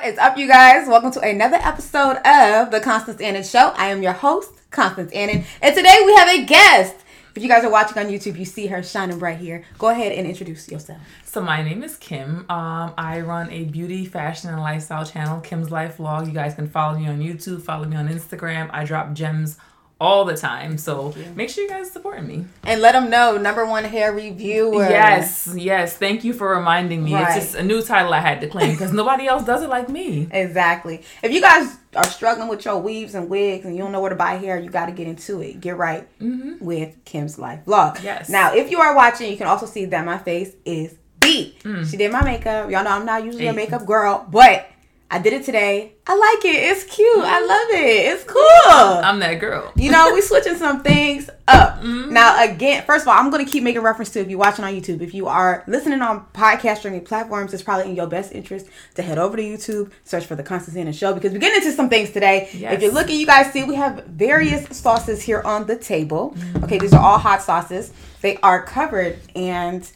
What 0.00 0.08
is 0.08 0.18
up, 0.18 0.38
you 0.38 0.48
guys? 0.48 0.88
Welcome 0.88 1.10
to 1.10 1.20
another 1.20 1.58
episode 1.58 2.16
of 2.24 2.70
The 2.70 2.80
Constance 2.82 3.20
Annan 3.20 3.42
Show. 3.42 3.74
I 3.76 3.88
am 3.88 4.02
your 4.02 4.14
host, 4.14 4.50
Constance 4.70 5.12
Annan, 5.12 5.44
and 5.60 5.76
today 5.76 5.98
we 6.06 6.14
have 6.14 6.28
a 6.30 6.46
guest. 6.46 6.96
If 7.36 7.42
you 7.42 7.50
guys 7.50 7.64
are 7.64 7.70
watching 7.70 7.98
on 7.98 8.06
YouTube, 8.10 8.38
you 8.38 8.46
see 8.46 8.68
her 8.68 8.82
shining 8.82 9.18
bright 9.18 9.36
here. 9.36 9.62
Go 9.76 9.90
ahead 9.90 10.12
and 10.12 10.26
introduce 10.26 10.70
yourself. 10.70 11.02
So 11.26 11.42
my 11.42 11.62
name 11.62 11.82
is 11.82 11.98
Kim. 11.98 12.46
Um, 12.48 12.94
I 12.96 13.20
run 13.20 13.50
a 13.50 13.64
beauty, 13.64 14.06
fashion, 14.06 14.48
and 14.48 14.60
lifestyle 14.60 15.04
channel, 15.04 15.38
Kim's 15.42 15.70
Life 15.70 15.98
Vlog. 15.98 16.26
You 16.26 16.32
guys 16.32 16.54
can 16.54 16.66
follow 16.66 16.98
me 16.98 17.06
on 17.06 17.20
YouTube, 17.20 17.60
follow 17.60 17.84
me 17.84 17.98
on 17.98 18.08
Instagram. 18.08 18.70
I 18.72 18.86
drop 18.86 19.12
gems 19.12 19.58
all 20.00 20.24
the 20.24 20.36
time. 20.36 20.78
So 20.78 21.14
make 21.34 21.50
sure 21.50 21.62
you 21.62 21.70
guys 21.70 21.90
supporting 21.90 22.26
me. 22.26 22.46
And 22.64 22.80
let 22.80 22.92
them 22.92 23.10
know, 23.10 23.36
number 23.36 23.66
one 23.66 23.84
hair 23.84 24.12
reviewer. 24.12 24.88
Yes, 24.88 25.52
yes. 25.54 25.96
Thank 25.96 26.24
you 26.24 26.32
for 26.32 26.48
reminding 26.56 27.04
me. 27.04 27.14
Right. 27.14 27.36
It's 27.36 27.46
just 27.46 27.54
a 27.54 27.62
new 27.62 27.82
title 27.82 28.14
I 28.14 28.20
had 28.20 28.40
to 28.40 28.48
claim 28.48 28.70
because 28.72 28.92
nobody 28.92 29.26
else 29.26 29.44
does 29.44 29.62
it 29.62 29.68
like 29.68 29.88
me. 29.88 30.28
Exactly. 30.40 31.02
If 31.22 31.32
you 31.32 31.40
guys 31.40 31.76
are 31.94 32.04
struggling 32.04 32.48
with 32.48 32.64
your 32.64 32.78
weaves 32.78 33.14
and 33.14 33.28
wigs 33.28 33.64
and 33.64 33.76
you 33.76 33.82
don't 33.82 33.92
know 33.92 34.00
where 34.00 34.10
to 34.10 34.16
buy 34.16 34.34
hair, 34.34 34.58
you 34.58 34.70
got 34.70 34.86
to 34.86 34.92
get 34.92 35.06
into 35.06 35.42
it. 35.42 35.60
Get 35.60 35.76
right 35.76 36.08
mm-hmm. 36.18 36.64
with 36.64 36.96
Kim's 37.04 37.38
Life 37.38 37.64
Vlog. 37.66 38.02
Yes. 38.02 38.30
Now, 38.30 38.54
if 38.54 38.70
you 38.70 38.80
are 38.80 38.94
watching, 38.94 39.30
you 39.30 39.36
can 39.36 39.46
also 39.46 39.66
see 39.66 39.84
that 39.86 40.04
my 40.04 40.16
face 40.18 40.54
is 40.64 40.96
beat. 41.20 41.62
Mm. 41.62 41.88
She 41.88 41.96
did 41.96 42.10
my 42.10 42.24
makeup. 42.24 42.70
Y'all 42.70 42.84
know 42.84 42.90
I'm 42.90 43.04
not 43.04 43.24
usually 43.24 43.46
a 43.46 43.52
makeup 43.52 43.84
girl, 43.84 44.26
but 44.30 44.66
I 45.12 45.18
did 45.18 45.32
it 45.32 45.44
today. 45.44 45.94
I 46.06 46.16
like 46.16 46.44
it. 46.44 46.56
It's 46.56 46.84
cute. 46.84 47.08
I 47.18 47.40
mm-hmm. 47.40 47.48
love 47.48 47.68
it. 47.70 48.12
It's 48.12 48.24
cool. 48.24 49.02
I'm 49.04 49.18
that 49.18 49.40
girl. 49.40 49.72
You 49.74 49.90
know, 49.90 50.14
we 50.14 50.20
switching 50.20 50.54
some 50.54 50.84
things 50.84 51.28
up. 51.48 51.80
Mm-hmm. 51.80 52.12
Now, 52.12 52.44
again, 52.44 52.84
first 52.84 53.02
of 53.02 53.08
all, 53.08 53.18
I'm 53.18 53.28
going 53.28 53.44
to 53.44 53.50
keep 53.50 53.64
making 53.64 53.82
reference 53.82 54.10
to 54.10 54.20
if 54.20 54.30
you're 54.30 54.38
watching 54.38 54.64
on 54.64 54.72
YouTube. 54.72 55.00
If 55.00 55.12
you 55.12 55.26
are 55.26 55.64
listening 55.66 56.00
on 56.00 56.26
podcast 56.32 56.78
streaming 56.78 57.04
platforms, 57.04 57.52
it's 57.52 57.62
probably 57.62 57.90
in 57.90 57.96
your 57.96 58.06
best 58.06 58.30
interest 58.32 58.68
to 58.94 59.02
head 59.02 59.18
over 59.18 59.36
to 59.36 59.42
YouTube, 59.42 59.90
search 60.04 60.26
for 60.26 60.36
the 60.36 60.44
Constance 60.44 60.76
Annan 60.76 60.92
Show 60.92 61.12
because 61.12 61.32
we're 61.32 61.40
getting 61.40 61.60
into 61.60 61.72
some 61.72 61.88
things 61.88 62.10
today. 62.10 62.48
Yes. 62.52 62.74
If 62.74 62.82
you're 62.82 62.92
looking, 62.92 63.18
you 63.18 63.26
guys 63.26 63.52
see 63.52 63.64
we 63.64 63.74
have 63.74 64.04
various 64.04 64.76
sauces 64.76 65.22
here 65.22 65.42
on 65.44 65.66
the 65.66 65.74
table. 65.74 66.36
Mm-hmm. 66.36 66.64
Okay, 66.64 66.78
these 66.78 66.94
are 66.94 67.00
all 67.00 67.18
hot 67.18 67.42
sauces. 67.42 67.92
They 68.20 68.36
are 68.38 68.62
covered 68.62 69.18
and 69.34 69.90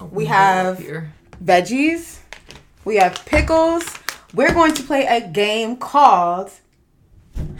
oh, 0.00 0.04
We 0.12 0.26
have- 0.26 0.84
veggies. 1.42 2.20
We 2.84 2.96
have 2.96 3.24
pickles. 3.24 3.84
We're 4.34 4.52
going 4.52 4.74
to 4.74 4.82
play 4.82 5.06
a 5.06 5.26
game 5.26 5.76
called 5.76 6.50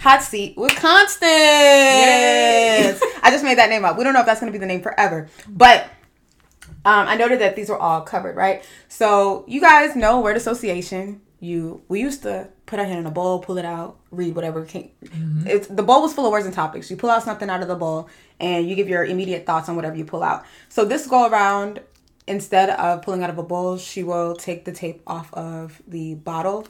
Hot 0.01 0.23
Seat 0.23 0.57
with 0.57 0.75
Constance. 0.77 1.23
I 3.23 3.31
just 3.31 3.43
made 3.43 3.59
that 3.59 3.71
name 3.71 3.85
up. 3.85 3.97
We 3.97 4.05
don't 4.05 4.13
know 4.13 4.21
if 4.21 4.27
that's 4.27 4.41
going 4.41 4.53
to 4.53 4.59
be 4.59 4.61
the 4.61 4.67
name 4.67 4.83
forever, 4.83 5.29
but 5.49 5.85
um, 6.85 7.09
I 7.09 7.17
noted 7.17 7.41
that 7.41 7.57
these 7.57 7.71
were 7.71 7.79
all 7.79 8.03
covered, 8.03 8.37
right? 8.37 8.63
So 8.89 9.45
you 9.49 9.61
guys 9.63 9.97
know 9.97 10.21
word 10.21 10.37
association. 10.37 11.23
You 11.41 11.83
we 11.89 12.01
used 12.01 12.23
to 12.23 12.49
put 12.67 12.79
our 12.79 12.85
hand 12.85 13.01
in 13.01 13.07
a 13.07 13.11
bowl, 13.11 13.39
pull 13.39 13.59
it 13.59 13.65
out, 13.65 13.99
read 14.11 14.35
whatever 14.35 14.65
came. 14.65 14.91
It's, 15.47 15.67
the 15.67 15.83
bowl 15.83 16.03
was 16.03 16.13
full 16.15 16.25
of 16.27 16.33
words 16.33 16.47
and 16.47 16.55
topics. 16.55 16.91
You 16.91 16.97
pull 16.97 17.11
out 17.11 17.23
something 17.23 17.51
out 17.51 17.61
of 17.61 17.69
the 17.69 17.75
bowl, 17.77 18.09
and 18.41 18.69
you 18.69 18.75
give 18.75 18.89
your 18.89 19.05
immediate 19.05 19.45
thoughts 19.47 19.69
on 19.69 19.77
whatever 19.77 19.97
you 19.97 20.05
pull 20.05 20.23
out. 20.23 20.45
So 20.69 20.85
this 20.85 21.07
go 21.07 21.29
around, 21.29 21.81
instead 22.27 22.71
of 22.71 23.03
pulling 23.03 23.23
out 23.23 23.31
of 23.31 23.39
a 23.39 23.43
bowl, 23.43 23.77
she 23.77 24.03
will 24.03 24.35
take 24.35 24.65
the 24.65 24.73
tape 24.73 25.03
off 25.07 25.33
of 25.35 25.83
the 25.87 26.15
bottle, 26.15 26.67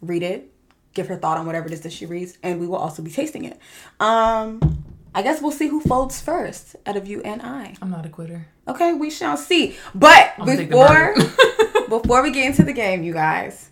read 0.00 0.22
it, 0.22 0.52
give 0.94 1.08
her 1.08 1.16
thought 1.16 1.38
on 1.38 1.46
whatever 1.46 1.66
it 1.66 1.72
is 1.72 1.82
that 1.82 1.92
she 1.92 2.06
reads, 2.06 2.38
and 2.42 2.60
we 2.60 2.66
will 2.66 2.76
also 2.76 3.02
be 3.02 3.10
tasting 3.10 3.44
it. 3.44 3.58
Um, 4.00 4.82
I 5.14 5.22
guess 5.22 5.40
we'll 5.40 5.52
see 5.52 5.68
who 5.68 5.80
folds 5.80 6.20
first 6.20 6.76
out 6.86 6.96
of 6.96 7.06
you 7.08 7.22
and 7.22 7.40
I. 7.42 7.74
I'm 7.80 7.90
not 7.90 8.06
a 8.06 8.08
quitter. 8.08 8.46
Okay, 8.66 8.92
we 8.92 9.10
shall 9.10 9.36
see. 9.36 9.76
But 9.94 10.32
I'm 10.38 10.46
gonna 10.46 10.58
take 10.58 10.70
the 10.70 10.76
before 10.76 11.88
before 12.00 12.22
we 12.22 12.30
get 12.30 12.46
into 12.46 12.62
the 12.62 12.72
game, 12.72 13.02
you 13.02 13.12
guys, 13.12 13.70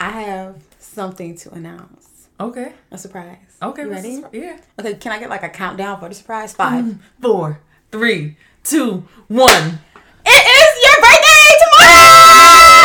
I 0.00 0.10
have 0.22 0.62
something 0.78 1.36
to 1.38 1.52
announce. 1.52 2.28
okay. 2.40 2.72
A 2.90 2.98
surprise. 2.98 3.36
Okay. 3.62 3.82
You 3.82 3.90
ready? 3.90 4.22
Yeah. 4.32 4.58
Okay, 4.78 4.94
can 4.94 5.12
I 5.12 5.18
get 5.18 5.28
like 5.30 5.42
a 5.42 5.48
countdown 5.48 6.00
for 6.00 6.08
the 6.08 6.14
surprise? 6.14 6.54
Five. 6.54 6.96
Four, 7.20 7.60
three, 7.92 8.36
two, 8.64 9.06
one. 9.28 9.80
It 10.28 10.42
is 10.58 10.70
your 10.84 10.96
birthday 11.04 11.46
tomorrow. 11.62 11.94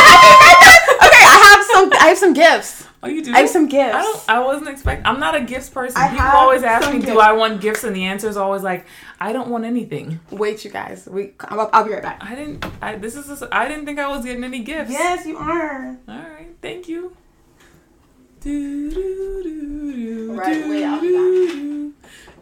Happy 0.08 0.32
birthday! 0.42 0.78
Okay, 1.06 1.24
I 1.26 1.36
have 1.50 1.62
some. 1.66 1.92
I 1.92 2.06
have 2.08 2.18
some 2.18 2.32
gifts. 2.34 2.86
Oh, 3.04 3.08
you 3.08 3.20
do? 3.24 3.32
I 3.34 3.40
have 3.40 3.48
some 3.50 3.66
gifts. 3.66 3.96
I 3.96 4.02
don't. 4.02 4.22
I 4.28 4.38
wasn't 4.38 4.68
expecting. 4.68 5.04
I'm 5.06 5.18
not 5.18 5.34
a 5.34 5.40
gifts 5.40 5.68
person. 5.68 5.96
I 6.00 6.08
People 6.10 6.26
always 6.26 6.62
ask 6.62 6.84
some 6.84 6.98
me, 7.00 7.04
"Do. 7.04 7.18
I 7.18 7.32
want 7.32 7.60
gifts?" 7.60 7.82
And 7.82 7.96
the 7.96 8.04
answer 8.04 8.28
is 8.28 8.36
always 8.36 8.62
like, 8.62 8.86
"I 9.18 9.32
don't 9.32 9.48
want 9.48 9.64
anything." 9.64 10.20
Wait, 10.30 10.64
you 10.64 10.70
guys. 10.70 11.08
We. 11.10 11.32
I'll, 11.40 11.68
I'll 11.72 11.84
be 11.84 11.92
right 11.92 12.02
back. 12.02 12.18
I 12.22 12.36
didn't. 12.36 12.64
I 12.80 12.94
this 12.96 13.16
is. 13.16 13.42
I 13.50 13.66
didn't 13.66 13.86
think 13.86 13.98
I 13.98 14.06
was 14.08 14.24
getting 14.24 14.44
any 14.44 14.60
gifts. 14.60 14.92
Yes, 14.92 15.26
you 15.26 15.36
are. 15.36 15.98
All 16.08 16.16
right. 16.16 16.54
Thank 16.62 16.88
you. 16.88 17.16
Do, 18.42 18.90
do, 18.90 19.42
do, 19.44 19.92
do, 19.92 20.32
Right, 20.34 20.54
do, 20.54 20.68
wait, 20.70 20.84
I'll 20.84 21.00
be 21.00 21.10
do, 21.10 21.92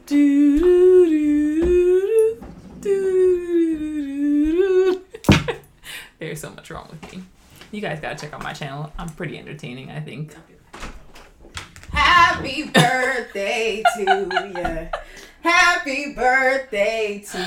do, 0.06 1.06
do, 1.06 2.41
do, 2.81 2.97
do, 3.77 5.03
do. 5.28 5.56
There's 6.19 6.41
so 6.41 6.50
much 6.50 6.71
wrong 6.71 6.89
with 6.91 7.12
me. 7.12 7.22
You 7.81 7.89
guys 7.89 7.99
gotta 7.99 8.15
check 8.15 8.35
out 8.35 8.43
my 8.43 8.53
channel. 8.53 8.93
I'm 8.99 9.09
pretty 9.09 9.39
entertaining, 9.39 9.91
I 9.91 10.01
think. 10.01 10.37
Happy 11.91 12.65
birthday 12.65 13.83
to 13.97 14.29
you. 14.55 14.89
Happy 15.41 16.13
birthday 16.13 17.25
to 17.31 17.39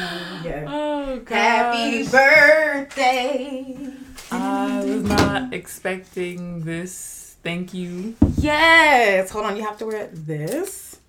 you. 0.44 0.66
Oh 0.68 1.20
god. 1.20 1.36
Happy 1.36 2.08
birthday. 2.08 3.94
I 4.32 4.84
was 4.84 5.04
not 5.04 5.54
expecting 5.54 6.62
this. 6.62 7.36
Thank 7.44 7.76
you. 7.76 8.16
Yes. 8.38 9.30
Hold 9.30 9.46
on. 9.46 9.56
You 9.56 9.62
have 9.62 9.78
to 9.78 9.86
wear 9.86 10.08
this. 10.08 11.00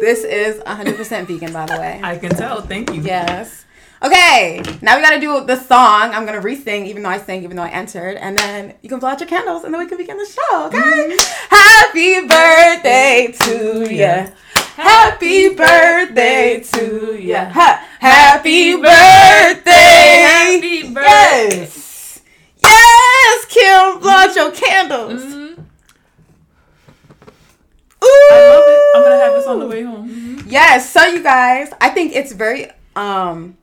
This 0.00 0.22
is 0.22 0.60
100% 0.60 1.26
vegan, 1.26 1.52
by 1.52 1.66
the 1.66 1.80
way. 1.80 2.00
I 2.00 2.16
can 2.16 2.30
tell. 2.30 2.60
Thank 2.60 2.94
you. 2.94 3.02
Yes. 3.02 3.64
Okay. 4.02 4.62
Now 4.82 4.96
we 4.96 5.02
got 5.02 5.10
to 5.14 5.20
do 5.20 5.44
the 5.44 5.56
song. 5.56 6.12
I'm 6.12 6.26
to 6.26 6.40
re-sing, 6.40 6.86
even 6.86 7.02
though 7.02 7.08
I 7.08 7.18
sang, 7.18 7.42
even 7.44 7.56
though 7.56 7.62
I 7.62 7.70
entered. 7.70 8.16
And 8.16 8.36
then 8.38 8.74
you 8.82 8.88
can 8.88 8.98
blow 8.98 9.08
out 9.10 9.20
your 9.20 9.28
candles, 9.28 9.64
and 9.64 9.72
then 9.72 9.80
we 9.80 9.86
can 9.86 9.96
begin 9.98 10.18
the 10.18 10.26
show, 10.26 10.66
okay? 10.66 11.16
Happy 11.50 12.20
birthday 12.26 13.32
to 13.40 13.94
you. 13.94 14.32
Happy 14.76 15.54
birthday 15.54 16.60
to 16.72 17.16
you. 17.18 17.36
Ha- 17.36 17.82
Happy 18.00 18.74
birthday. 18.76 19.70
Happy 19.72 20.92
birthday. 20.92 21.60
Yes. 21.60 22.20
Yes, 22.62 23.44
Kim, 23.46 24.00
blow 24.00 24.10
out 24.10 24.36
your 24.36 24.50
candles. 24.52 25.22
Mhm. 25.22 25.58
Ooh. 28.04 28.04
I 28.04 28.50
love 28.50 28.64
it. 28.66 28.80
I'm 28.96 29.02
gonna 29.02 29.18
have 29.18 29.32
this 29.34 29.46
on 29.46 29.58
the 29.60 29.66
way 29.66 29.82
home. 29.82 30.44
Yes, 30.46 30.90
so 30.92 31.04
you 31.06 31.22
guys, 31.22 31.70
I 31.80 31.88
think 31.90 32.14
it's 32.14 32.32
very 32.32 32.70
um 32.94 33.56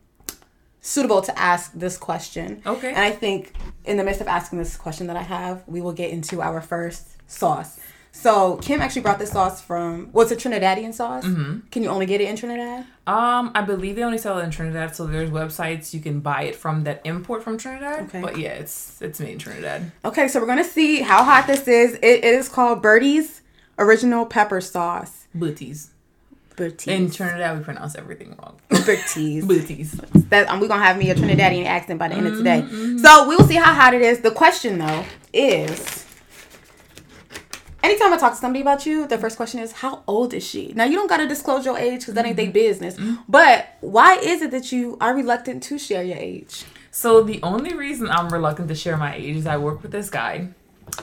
suitable 0.84 1.22
to 1.22 1.40
ask 1.40 1.72
this 1.74 1.98
question. 1.98 2.62
Okay. 2.66 2.90
And 2.90 3.00
I 3.00 3.12
think 3.12 3.54
in 3.86 3.98
the 3.98 4.04
midst 4.04 4.22
of 4.22 4.28
asking 4.28 4.60
this 4.60 4.78
question 4.78 5.08
that 5.08 5.16
I 5.16 5.24
have, 5.24 5.64
we 5.66 5.82
will 5.82 5.94
get 5.94 6.12
into 6.12 6.42
our 6.42 6.62
first 6.62 7.08
sauce. 7.26 7.80
So 8.12 8.58
Kim 8.58 8.80
actually 8.80 9.02
brought 9.02 9.18
this 9.18 9.32
sauce 9.32 9.60
from 9.60 10.10
what's 10.12 10.32
a 10.32 10.36
Trinidadian 10.36 10.94
sauce? 10.94 11.26
Mm-hmm. 11.26 11.68
Can 11.72 11.82
you 11.82 11.90
only 11.90 12.06
get 12.06 12.22
it 12.22 12.30
in 12.30 12.36
Trinidad? 12.36 12.86
Um, 13.08 13.52
I 13.56 13.64
believe 13.64 13.96
they 13.96 14.04
only 14.04 14.20
sell 14.20 14.38
it 14.38 14.44
in 14.44 14.52
Trinidad, 14.52 14.96
so 14.96 15.08
there's 15.08 15.32
websites 15.32 15.96
you 15.96 16.00
can 16.00 16.20
buy 16.20 16.44
it 16.44 16.56
from 16.56 16.84
that 16.84 17.02
import 17.06 17.44
from 17.44 17.58
Trinidad. 17.58 18.04
Okay. 18.04 18.22
But 18.22 18.38
yeah, 18.38 18.52
it's 18.52 19.02
it's 19.02 19.20
made 19.20 19.32
in 19.32 19.40
Trinidad. 19.40 19.92
Okay, 20.06 20.28
so 20.28 20.40
we're 20.40 20.46
gonna 20.46 20.64
see 20.64 21.02
how 21.02 21.24
hot 21.24 21.48
this 21.48 21.68
is. 21.68 21.96
It, 21.96 22.24
it 22.24 22.24
is 22.26 22.50
called 22.50 22.84
Birdie's 22.84 23.42
Original 23.80 24.28
Pepper 24.28 24.62
Sauce. 24.62 25.28
Booties. 25.34 25.90
In 26.94 27.10
Trinidad, 27.12 27.58
we 27.58 27.64
pronounce 27.64 27.96
everything 27.96 28.36
wrong. 28.40 28.60
Birdie's. 28.86 29.46
Booties. 29.46 29.92
that 30.30 30.50
um, 30.50 30.60
we're 30.60 30.68
gonna 30.68 30.84
have 30.84 30.98
me 30.98 31.10
a 31.10 31.16
Trinidadian 31.16 31.66
accent 31.66 32.00
by 32.00 32.08
the 32.08 32.16
end 32.16 32.28
of 32.28 32.38
today. 32.38 32.66
So 33.02 33.28
we 33.28 33.36
will 33.36 33.48
see 33.48 33.56
how 33.56 33.74
hot 33.74 33.94
it 33.94 34.02
is. 34.02 34.20
The 34.22 34.32
question 34.32 34.78
though 34.78 35.04
is 35.34 36.06
anytime 37.84 38.14
I 38.14 38.18
talk 38.18 38.34
to 38.34 38.40
somebody 38.40 38.62
about 38.62 38.86
you, 38.86 39.08
the 39.08 39.18
first 39.18 39.38
question 39.38 39.60
is 39.60 39.72
how 39.72 40.04
old 40.08 40.34
is 40.34 40.46
she? 40.46 40.74
Now 40.76 40.86
you 40.86 40.96
don't 40.96 41.08
gotta 41.10 41.28
disclose 41.28 41.66
your 41.66 41.78
age 41.78 42.02
because 42.02 42.14
that 42.16 42.26
ain't 42.26 42.38
their 42.38 42.52
business. 42.52 42.98
But 43.28 43.78
why 43.82 44.16
is 44.18 44.42
it 44.42 44.52
that 44.52 44.72
you 44.72 44.98
are 45.02 45.16
reluctant 45.16 45.64
to 45.64 45.78
share 45.78 46.04
your 46.04 46.18
age? 46.18 46.64
So 46.92 47.24
the 47.24 47.42
only 47.42 47.74
reason 47.76 48.10
I'm 48.10 48.30
reluctant 48.30 48.68
to 48.70 48.76
share 48.76 48.98
my 48.98 49.16
age 49.16 49.36
is 49.38 49.48
I 49.48 49.58
work 49.58 49.82
with 49.82 49.92
this 49.92 50.10
guy. 50.10 50.50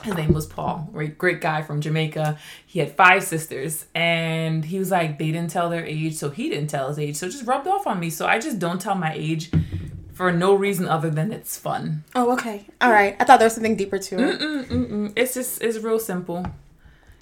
His 0.03 0.15
name 0.15 0.33
was 0.33 0.45
Paul, 0.45 0.89
great 0.91 1.17
great 1.17 1.41
guy 1.41 1.61
from 1.61 1.81
Jamaica. 1.81 2.37
He 2.65 2.79
had 2.79 2.91
five 2.95 3.23
sisters, 3.23 3.85
and 3.93 4.65
he 4.65 4.79
was 4.79 4.89
like 4.91 5.19
they 5.19 5.31
didn't 5.31 5.51
tell 5.51 5.69
their 5.69 5.85
age, 5.85 6.15
so 6.15 6.29
he 6.29 6.49
didn't 6.49 6.69
tell 6.69 6.87
his 6.87 6.97
age, 6.97 7.15
so 7.15 7.27
it 7.27 7.31
just 7.31 7.45
rubbed 7.45 7.67
off 7.67 7.85
on 7.85 7.99
me. 7.99 8.09
So 8.09 8.25
I 8.25 8.39
just 8.39 8.57
don't 8.59 8.81
tell 8.81 8.95
my 8.95 9.13
age 9.13 9.51
for 10.13 10.31
no 10.31 10.53
reason 10.53 10.87
other 10.87 11.09
than 11.09 11.31
it's 11.31 11.57
fun. 11.57 12.03
Oh, 12.15 12.31
okay. 12.33 12.65
All 12.79 12.91
right. 12.91 13.15
I 13.19 13.23
thought 13.23 13.39
there 13.39 13.45
was 13.45 13.53
something 13.53 13.75
deeper 13.75 13.97
to 13.97 14.15
it. 14.29 14.39
Mm-mm-mm. 14.39 15.13
It's 15.15 15.33
just 15.33 15.61
it's 15.61 15.77
real 15.79 15.99
simple. 15.99 16.45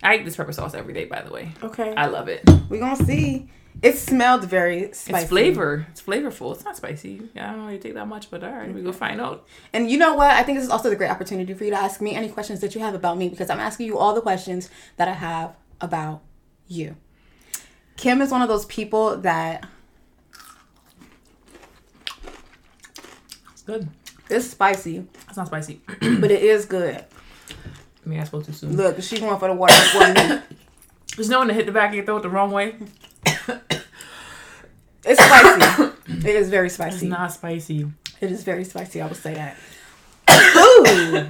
I 0.02 0.16
eat 0.18 0.26
this 0.26 0.38
pepper 0.38 0.54
sauce 0.54 0.74
every 0.74 0.94
day, 0.94 1.06
by 1.06 1.22
the 1.22 1.32
way. 1.32 1.52
Okay. 1.64 1.94
I 1.96 2.06
love 2.08 2.28
it. 2.30 2.50
we 2.70 2.80
gonna 2.80 2.96
see. 2.96 3.50
It 3.82 3.98
smelled 3.98 4.44
very 4.44 4.92
spicy. 4.92 5.22
It's 5.22 5.30
flavor. 5.30 5.88
It's 5.90 6.02
flavorful. 6.02 6.54
It's 6.54 6.66
not 6.66 6.76
spicy. 6.76 7.22
I 7.36 7.52
don't 7.54 7.66
really 7.66 7.80
take 7.80 7.94
that 7.94 8.08
much, 8.08 8.30
but 8.30 8.44
all 8.44 8.52
right, 8.52 8.74
we 8.74 8.82
go 8.82 8.92
find 8.92 9.22
out. 9.22 9.46
And 9.72 9.90
you 9.90 9.98
know 9.98 10.16
what? 10.16 10.32
I 10.32 10.44
think 10.44 10.58
this 10.58 10.66
is 10.66 10.70
also 10.72 10.90
the 10.90 10.98
great 10.98 11.10
opportunity 11.10 11.54
for 11.54 11.64
you 11.64 11.70
to 11.72 11.78
ask 11.78 12.02
me 12.02 12.14
any 12.14 12.28
questions 12.28 12.60
that 12.60 12.76
you 12.76 12.82
have 12.82 12.94
about 12.94 13.18
me 13.18 13.30
because 13.30 13.50
I'm 13.50 13.60
asking 13.60 13.86
you 13.86 13.98
all 13.98 14.14
the 14.14 14.22
questions 14.22 14.70
that 14.98 15.08
I 15.08 15.14
have 15.14 15.56
about 15.80 16.22
you. 16.68 16.98
Kim 17.96 18.22
is 18.22 18.32
one 18.32 18.42
of 18.42 18.50
those 18.50 18.66
people 18.66 19.18
that 19.18 19.66
It's 23.54 23.62
good. 23.62 23.88
it's 24.30 24.48
spicy, 24.48 25.06
It's 25.28 25.38
not 25.38 25.48
spicy. 25.48 25.82
but 26.02 26.32
it 26.32 26.44
is 26.44 26.66
good. 26.66 26.98
I 26.98 28.10
mean, 28.10 28.20
I 28.20 28.24
spoke 28.26 28.46
too 28.46 28.52
soon. 28.54 28.76
Look, 28.76 29.02
she 29.02 29.20
going 29.20 29.40
for 29.40 29.48
the 29.48 29.54
water. 29.54 29.74
There's 31.16 31.30
no 31.30 31.40
one 31.40 31.48
to 31.48 31.54
hit 31.54 31.66
the 31.66 31.72
back 31.72 31.90
of 31.90 31.96
your 31.96 32.06
throat 32.06 32.24
the 32.24 32.30
wrong 32.30 32.52
way. 32.52 32.76
It's 35.62 35.76
spicy. 35.76 36.28
it 36.30 36.36
is 36.36 36.50
very 36.50 36.66
It's 36.68 36.76
spicy. 36.76 37.08
not 37.08 37.32
spicy. 37.34 37.92
It 38.22 38.32
is 38.32 38.44
very 38.44 38.64
spicy. 38.64 39.02
I 39.02 39.08
would 39.08 39.16
say 39.18 39.34
that. 39.36 39.56
Ooh. 40.58 41.30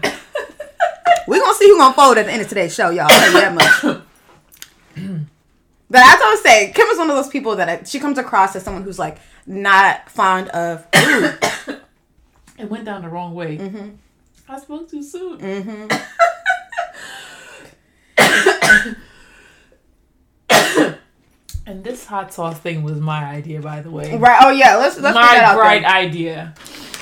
We're 1.28 1.40
gonna 1.40 1.54
see 1.54 1.68
who 1.68 1.78
gonna 1.78 1.94
fold 1.94 2.18
at 2.18 2.26
the 2.26 2.32
end 2.32 2.42
of 2.42 2.48
today's 2.50 2.74
show, 2.74 2.90
y'all. 2.90 3.08
I'll 3.10 3.20
tell 3.20 3.32
you 3.34 3.40
that 3.42 3.54
much. 3.54 3.82
But 5.92 6.02
as 6.02 6.22
I 6.22 6.30
was 6.32 6.42
saying, 6.42 6.74
Kim 6.74 6.88
is 6.88 6.98
one 6.98 7.10
of 7.10 7.16
those 7.16 7.30
people 7.30 7.56
that 7.56 7.70
I, 7.70 7.84
she 7.84 8.00
comes 8.00 8.18
across 8.20 8.56
as 8.56 8.64
someone 8.64 8.84
who's 8.84 9.00
like 9.00 9.18
not 9.48 10.10
fond 10.10 10.50
of. 10.50 10.86
It 10.94 12.70
went 12.70 12.86
down 12.86 13.02
the 13.04 13.10
wrong 13.10 13.34
way. 13.34 13.58
Mm-hmm. 13.58 13.90
I 14.50 14.60
spoke 14.60 14.90
too 14.90 15.02
soon. 15.02 15.40
And 21.70 21.84
this 21.84 22.06
hot 22.06 22.34
sauce 22.34 22.58
thing 22.60 22.82
was 22.82 23.00
my 23.00 23.24
idea, 23.24 23.62
by 23.62 23.82
the 23.82 23.92
way. 23.92 24.18
right? 24.18 24.40
Oh 24.44 24.50
yeah, 24.50 24.76
let's 24.78 25.00
let's 25.00 25.16
that 25.16 25.38
my 25.38 25.40
out 25.44 25.56
bright 25.56 25.84
there. 25.84 25.92
idea. 25.92 26.54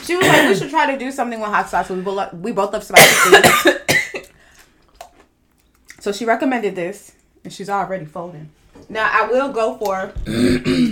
She 0.03 0.15
was 0.15 0.27
like, 0.27 0.49
we 0.49 0.55
should 0.55 0.69
try 0.69 0.91
to 0.91 0.97
do 0.99 1.09
something 1.11 1.39
with 1.39 1.49
hot 1.49 1.69
sauce. 1.69 1.89
We 1.89 2.01
both 2.01 2.33
we 2.33 2.51
both 2.51 2.73
love 2.73 2.83
spicy 2.83 3.41
food. 3.63 4.27
so 5.99 6.11
she 6.11 6.25
recommended 6.25 6.75
this, 6.75 7.13
and 7.43 7.51
she's 7.51 7.69
already 7.69 8.05
folding. 8.05 8.49
Now 8.89 9.09
I 9.11 9.27
will 9.27 9.51
go 9.51 9.77
for 9.77 10.13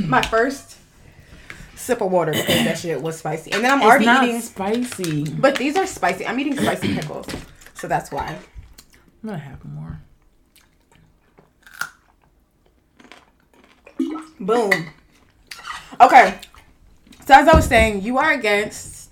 my 0.08 0.22
first 0.22 0.78
sip 1.76 2.02
of 2.02 2.12
water 2.12 2.32
because 2.32 2.64
that 2.64 2.78
shit 2.80 3.02
was 3.02 3.18
spicy, 3.20 3.52
and 3.52 3.64
then 3.64 3.72
I'm 3.72 3.80
It's 3.80 3.86
already 3.88 4.28
eating. 4.30 4.42
spicy. 4.42 5.24
But 5.32 5.56
these 5.58 5.76
are 5.76 5.86
spicy. 5.88 6.26
I'm 6.26 6.40
eating 6.40 6.58
spicy 6.58 6.96
pickles, 6.96 7.28
so 7.74 7.88
that's 7.88 8.12
why. 8.12 8.38
I'm 9.24 9.30
gonna 9.30 9.38
have 9.38 9.64
more. 9.66 10.00
Boom. 14.40 14.72
Okay. 16.00 16.40
So 17.26 17.34
as 17.34 17.48
I 17.48 17.56
was 17.56 17.66
saying, 17.66 18.04
you 18.04 18.18
are 18.18 18.32
against 18.32 19.10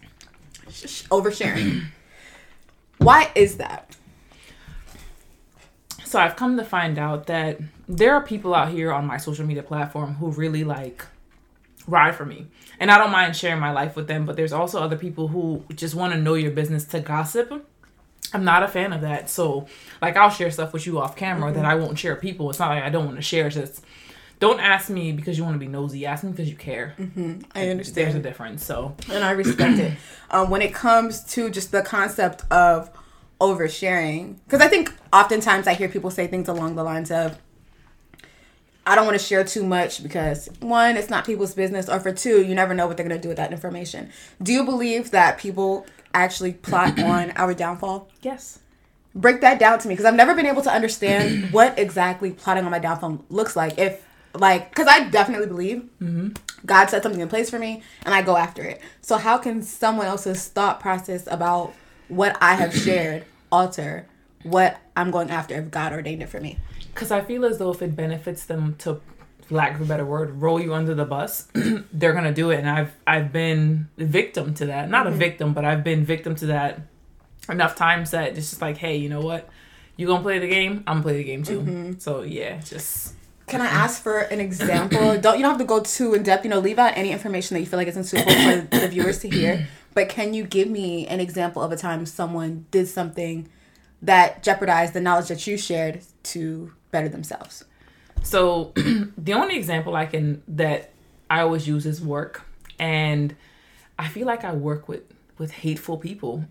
sh- 0.70 0.90
sh- 0.90 1.04
oversharing. 1.08 1.86
Why 2.98 3.32
is 3.36 3.58
that? 3.58 3.96
So 6.06 6.20
I've 6.20 6.36
come 6.36 6.58
to 6.58 6.64
find 6.64 7.00
out 7.00 7.26
that 7.28 7.60
there 7.88 8.14
are 8.14 8.22
people 8.22 8.54
out 8.54 8.70
here 8.70 8.92
on 8.92 9.06
my 9.06 9.18
social 9.18 9.46
media 9.46 9.64
platform 9.64 10.16
who 10.16 10.30
really 10.30 10.64
like 10.64 11.06
ride 11.88 12.16
for 12.16 12.26
me. 12.26 12.48
And 12.80 12.92
I 12.92 12.98
don't 12.98 13.12
mind 13.12 13.36
sharing 13.36 13.60
my 13.60 13.72
life 13.72 13.96
with 13.96 14.08
them, 14.08 14.26
but 14.26 14.36
there's 14.36 14.54
also 14.54 14.80
other 14.80 14.98
people 14.98 15.30
who 15.30 15.64
just 15.74 15.96
want 15.96 16.14
to 16.14 16.20
know 16.20 16.36
your 16.36 16.52
business 16.52 16.86
to 16.86 17.00
gossip. 17.00 17.68
I'm 18.34 18.44
not 18.44 18.64
a 18.64 18.68
fan 18.68 18.94
of 18.94 19.02
that. 19.02 19.30
So 19.30 19.68
like 20.02 20.16
I'll 20.16 20.30
share 20.30 20.52
stuff 20.52 20.74
with 20.74 20.86
you 20.86 21.00
off 21.00 21.16
camera 21.16 21.52
mm-hmm. 21.52 21.62
that 21.62 21.66
I 21.66 21.76
won't 21.76 21.98
share 21.98 22.14
with 22.14 22.22
people. 22.22 22.50
It's 22.50 22.60
not 22.60 22.70
like 22.70 22.84
I 22.84 22.90
don't 22.90 23.06
want 23.06 23.18
to 23.18 23.24
share. 23.24 23.48
It's 23.48 23.56
just 23.56 23.84
don't 24.44 24.60
ask 24.60 24.90
me 24.90 25.14
because 25.14 25.38
you 25.38 25.44
want 25.46 25.56
to 25.56 25.60
be 25.60 25.70
nosy. 25.70 26.06
Ask 26.06 26.26
me 26.26 26.32
because 26.32 26.50
you 26.50 26.58
care. 26.58 26.96
I 27.56 27.62
There's 27.76 28.14
a 28.14 28.20
difference. 28.20 28.66
So 28.66 28.94
and 29.10 29.24
I 29.24 29.32
respect 29.32 29.80
it. 29.80 29.94
Um, 30.32 30.50
when 30.50 30.64
it 30.64 30.74
comes 30.74 31.24
to 31.36 31.52
just 31.52 31.72
the 31.72 31.84
concept 31.84 32.42
of 32.52 32.90
oversharing, 33.40 34.38
because 34.46 34.62
I 34.62 34.68
think 34.68 34.92
oftentimes 35.14 35.68
I 35.68 35.76
hear 35.76 35.88
people 35.88 36.10
say 36.10 36.26
things 36.26 36.48
along 36.48 36.74
the 36.74 36.84
lines 36.84 37.12
of, 37.12 37.38
"I 38.84 38.96
don't 38.96 39.06
want 39.06 39.18
to 39.18 39.24
share 39.24 39.44
too 39.44 39.64
much 39.64 40.02
because 40.02 40.50
one, 40.60 40.98
it's 40.98 41.12
not 41.12 41.24
people's 41.24 41.54
business, 41.54 41.88
or 41.88 42.00
for 42.00 42.12
two, 42.12 42.42
you 42.44 42.56
never 42.56 42.74
know 42.74 42.88
what 42.88 42.98
they're 42.98 43.08
gonna 43.08 43.22
do 43.22 43.28
with 43.28 43.38
that 43.38 43.52
information." 43.52 44.10
Do 44.42 44.52
you 44.52 44.66
believe 44.66 45.12
that 45.12 45.38
people 45.38 45.86
actually 46.16 46.54
plot 46.54 47.00
on 47.14 47.32
our 47.36 47.54
downfall? 47.54 48.10
yes. 48.24 48.60
break 49.14 49.40
that 49.42 49.60
down 49.60 49.78
to 49.78 49.88
me 49.88 49.94
because 49.94 50.06
I've 50.06 50.16
never 50.16 50.34
been 50.34 50.48
able 50.48 50.64
to 50.64 50.72
understand 50.72 51.54
what 51.54 51.78
exactly 51.78 52.32
plotting 52.32 52.66
on 52.66 52.72
my 52.72 52.80
downfall 52.80 53.24
looks 53.30 53.56
like. 53.56 53.78
If 53.78 54.04
like, 54.34 54.70
because 54.70 54.88
I 54.88 55.10
definitely 55.10 55.48
believe 55.48 55.90
God 56.66 56.90
set 56.90 57.04
something 57.04 57.22
in 57.22 57.30
place 57.30 57.50
for 57.50 57.60
me 57.60 57.84
and 58.06 58.14
I 58.14 58.22
go 58.22 58.38
after 58.38 58.64
it. 58.64 58.82
So 59.02 59.18
how 59.18 59.38
can 59.38 59.62
someone 59.62 60.08
else's 60.08 60.48
thought 60.48 60.80
process 60.80 61.28
about 61.28 61.74
what 62.08 62.38
I 62.42 62.56
have 62.56 62.76
shared 62.86 63.26
alter 63.52 64.08
what 64.44 64.78
I'm 64.96 65.12
going 65.12 65.30
after 65.30 65.56
if 65.56 65.72
God 65.72 65.94
ordained 65.94 66.24
it 66.24 66.30
for 66.30 66.40
me? 66.40 66.58
Because 66.94 67.12
I 67.12 67.22
feel 67.22 67.46
as 67.46 67.58
though 67.58 67.72
if 67.72 67.82
it 67.82 67.96
benefits 67.96 68.46
them 68.46 68.76
to, 68.80 69.02
lack 69.50 69.76
of 69.76 69.82
a 69.82 69.86
better 69.86 70.06
word, 70.06 70.42
roll 70.42 70.62
you 70.62 70.74
under 70.74 70.96
the 70.96 71.06
bus, 71.06 71.48
they're 71.94 72.14
gonna 72.14 72.34
do 72.34 72.52
it. 72.52 72.60
And 72.60 72.70
I've 72.70 72.94
I've 73.06 73.32
been 73.32 73.88
victim 73.98 74.54
to 74.56 74.68
that. 74.68 74.90
Not 74.90 75.06
a 75.06 75.10
mm-hmm. 75.10 75.20
victim, 75.20 75.54
but 75.54 75.66
I've 75.66 75.84
been 75.84 76.06
victim 76.06 76.36
to 76.36 76.48
that 76.48 76.82
enough 77.50 77.76
times 77.76 78.12
that 78.12 78.38
it's 78.38 78.50
just 78.50 78.62
like, 78.62 78.78
hey, 78.78 78.98
you 78.98 79.10
know 79.10 79.22
what? 79.22 79.50
You 79.98 80.08
gonna 80.08 80.24
play 80.24 80.40
the 80.40 80.48
game? 80.48 80.84
I'm 80.88 80.96
gonna 80.96 81.04
play 81.04 81.18
the 81.18 81.24
game 81.24 81.44
too. 81.44 81.60
Mm-hmm. 81.60 82.00
So 82.00 82.22
yeah, 82.22 82.60
just 82.60 83.16
Can 83.48 83.62
I 83.62 83.68
ask 83.68 84.02
for 84.02 84.20
an 84.20 84.40
example? 84.40 85.18
don't 85.20 85.38
you 85.38 85.44
don't 85.44 85.52
have 85.52 85.58
to 85.58 85.66
go 85.66 85.82
too 85.82 86.14
in 86.14 86.24
depth. 86.24 86.44
You 86.44 86.50
know, 86.50 86.60
leave 86.60 86.80
out 86.80 86.94
any 86.96 87.12
information 87.12 87.56
that 87.56 87.62
you 87.62 87.66
feel 87.66 87.78
like 87.78 87.88
isn't 87.88 88.06
suitable 88.06 88.34
for 88.34 88.80
the 88.80 88.88
viewers 88.92 89.20
to 89.20 89.30
hear. 89.30 89.68
But 89.94 90.10
can 90.10 90.34
you 90.34 90.44
give 90.44 90.70
me 90.70 91.06
an 91.08 91.20
example 91.20 91.62
of 91.62 91.72
a 91.72 91.78
time 91.78 92.06
someone 92.06 92.66
did 92.72 92.88
something 92.88 93.48
that 94.02 94.44
jeopardized 94.44 94.94
the 94.94 95.02
knowledge 95.02 95.28
that 95.28 95.46
you 95.46 95.58
shared 95.58 96.02
to 96.24 96.74
better 96.92 97.10
themselves? 97.10 97.66
So 98.24 98.74
the 98.76 99.34
only 99.34 99.58
example 99.58 99.96
I 99.96 100.06
can 100.06 100.42
that 100.48 100.92
I 101.30 101.42
always 101.42 101.68
use 101.68 101.86
is 101.86 102.02
work, 102.02 102.44
and 102.80 103.36
I 104.00 104.08
feel 104.08 104.26
like 104.26 104.44
I 104.44 104.54
work 104.54 104.88
with 104.88 105.04
with 105.38 105.52
hateful 105.52 105.98
people, 105.98 106.46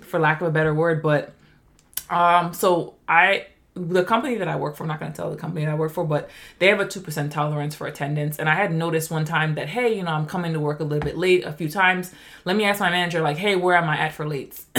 for 0.00 0.18
lack 0.18 0.40
of 0.40 0.48
a 0.48 0.50
better 0.50 0.74
word. 0.74 1.02
But 1.02 1.32
um, 2.10 2.52
so 2.52 2.94
I 3.08 3.46
the 3.74 4.04
company 4.04 4.36
that 4.36 4.48
I 4.48 4.56
work 4.56 4.76
for, 4.76 4.82
I'm 4.84 4.88
not 4.88 5.00
going 5.00 5.12
to 5.12 5.16
tell 5.16 5.30
the 5.30 5.36
company 5.36 5.64
that 5.64 5.70
I 5.70 5.74
work 5.74 5.92
for, 5.92 6.04
but 6.04 6.28
they 6.58 6.68
have 6.68 6.80
a 6.80 6.86
two 6.86 7.00
percent 7.00 7.32
tolerance 7.32 7.74
for 7.74 7.86
attendance, 7.86 8.38
and 8.38 8.48
I 8.48 8.54
had 8.54 8.72
noticed 8.72 9.10
one 9.10 9.24
time 9.24 9.54
that 9.54 9.68
hey, 9.70 9.96
you 9.96 10.02
know, 10.02 10.10
I'm 10.10 10.26
coming 10.26 10.52
to 10.52 10.60
work 10.60 10.80
a 10.80 10.84
little 10.84 11.04
bit 11.04 11.16
late 11.16 11.44
a 11.44 11.52
few 11.52 11.68
times. 11.68 12.12
Let 12.44 12.56
me 12.56 12.64
ask 12.64 12.80
my 12.80 12.90
manager 12.90 13.22
like, 13.22 13.38
hey, 13.38 13.56
where 13.56 13.76
am 13.76 13.88
I 13.88 13.96
at 13.98 14.12
for 14.12 14.28
late? 14.28 14.60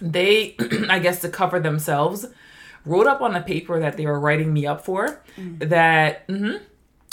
they, 0.00 0.56
I 0.88 0.98
guess, 0.98 1.20
to 1.20 1.28
cover 1.28 1.60
themselves, 1.60 2.26
wrote 2.86 3.06
up 3.06 3.20
on 3.20 3.36
a 3.36 3.42
paper 3.42 3.78
that 3.80 3.96
they 3.96 4.06
were 4.06 4.18
writing 4.18 4.52
me 4.52 4.66
up 4.66 4.84
for 4.84 5.20
that 5.36 6.26
mhm, 6.28 6.60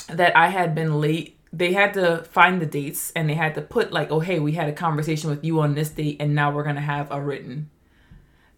that 0.07 0.36
I 0.38 0.48
had 0.50 0.74
been 0.74 1.01
late. 1.01 1.38
They 1.53 1.74
had 1.74 1.93
to 1.95 2.24
find 2.24 2.62
the 2.62 2.65
dates 2.65 3.12
and 3.13 3.29
they 3.29 3.34
had 3.34 3.55
to 3.55 3.62
put 3.62 3.91
like, 3.91 4.10
oh 4.10 4.22
hey, 4.22 4.39
we 4.39 4.53
had 4.53 4.69
a 4.69 4.74
conversation 4.74 5.29
with 5.29 5.43
you 5.43 5.60
on 5.60 5.75
this 5.75 5.89
date, 5.89 6.17
and 6.22 6.34
now 6.34 6.51
we're 6.51 6.63
gonna 6.63 6.79
have 6.79 7.12
a 7.12 7.22
written. 7.22 7.69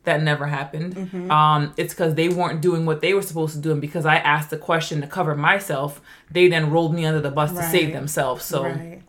That 0.04 0.22
never 0.22 0.48
happened. 0.48 1.32
Um, 1.32 1.74
it's 1.78 1.94
because 1.94 2.16
they 2.16 2.28
weren't 2.30 2.62
doing 2.62 2.86
what 2.86 3.02
they 3.02 3.14
were 3.14 3.22
supposed 3.22 3.56
to 3.56 3.62
do, 3.62 3.72
and 3.72 3.80
because 3.80 4.06
I 4.06 4.18
asked 4.18 4.50
the 4.50 4.58
question 4.58 5.02
to 5.02 5.08
cover 5.08 5.36
myself, 5.36 6.02
they 6.30 6.48
then 6.48 6.72
rolled 6.72 6.94
me 6.94 7.06
under 7.06 7.22
the 7.22 7.32
bus 7.32 7.54
to 7.54 7.64
save 7.64 7.94
themselves. 7.94 8.44
So 8.44 8.64
right. 8.64 9.02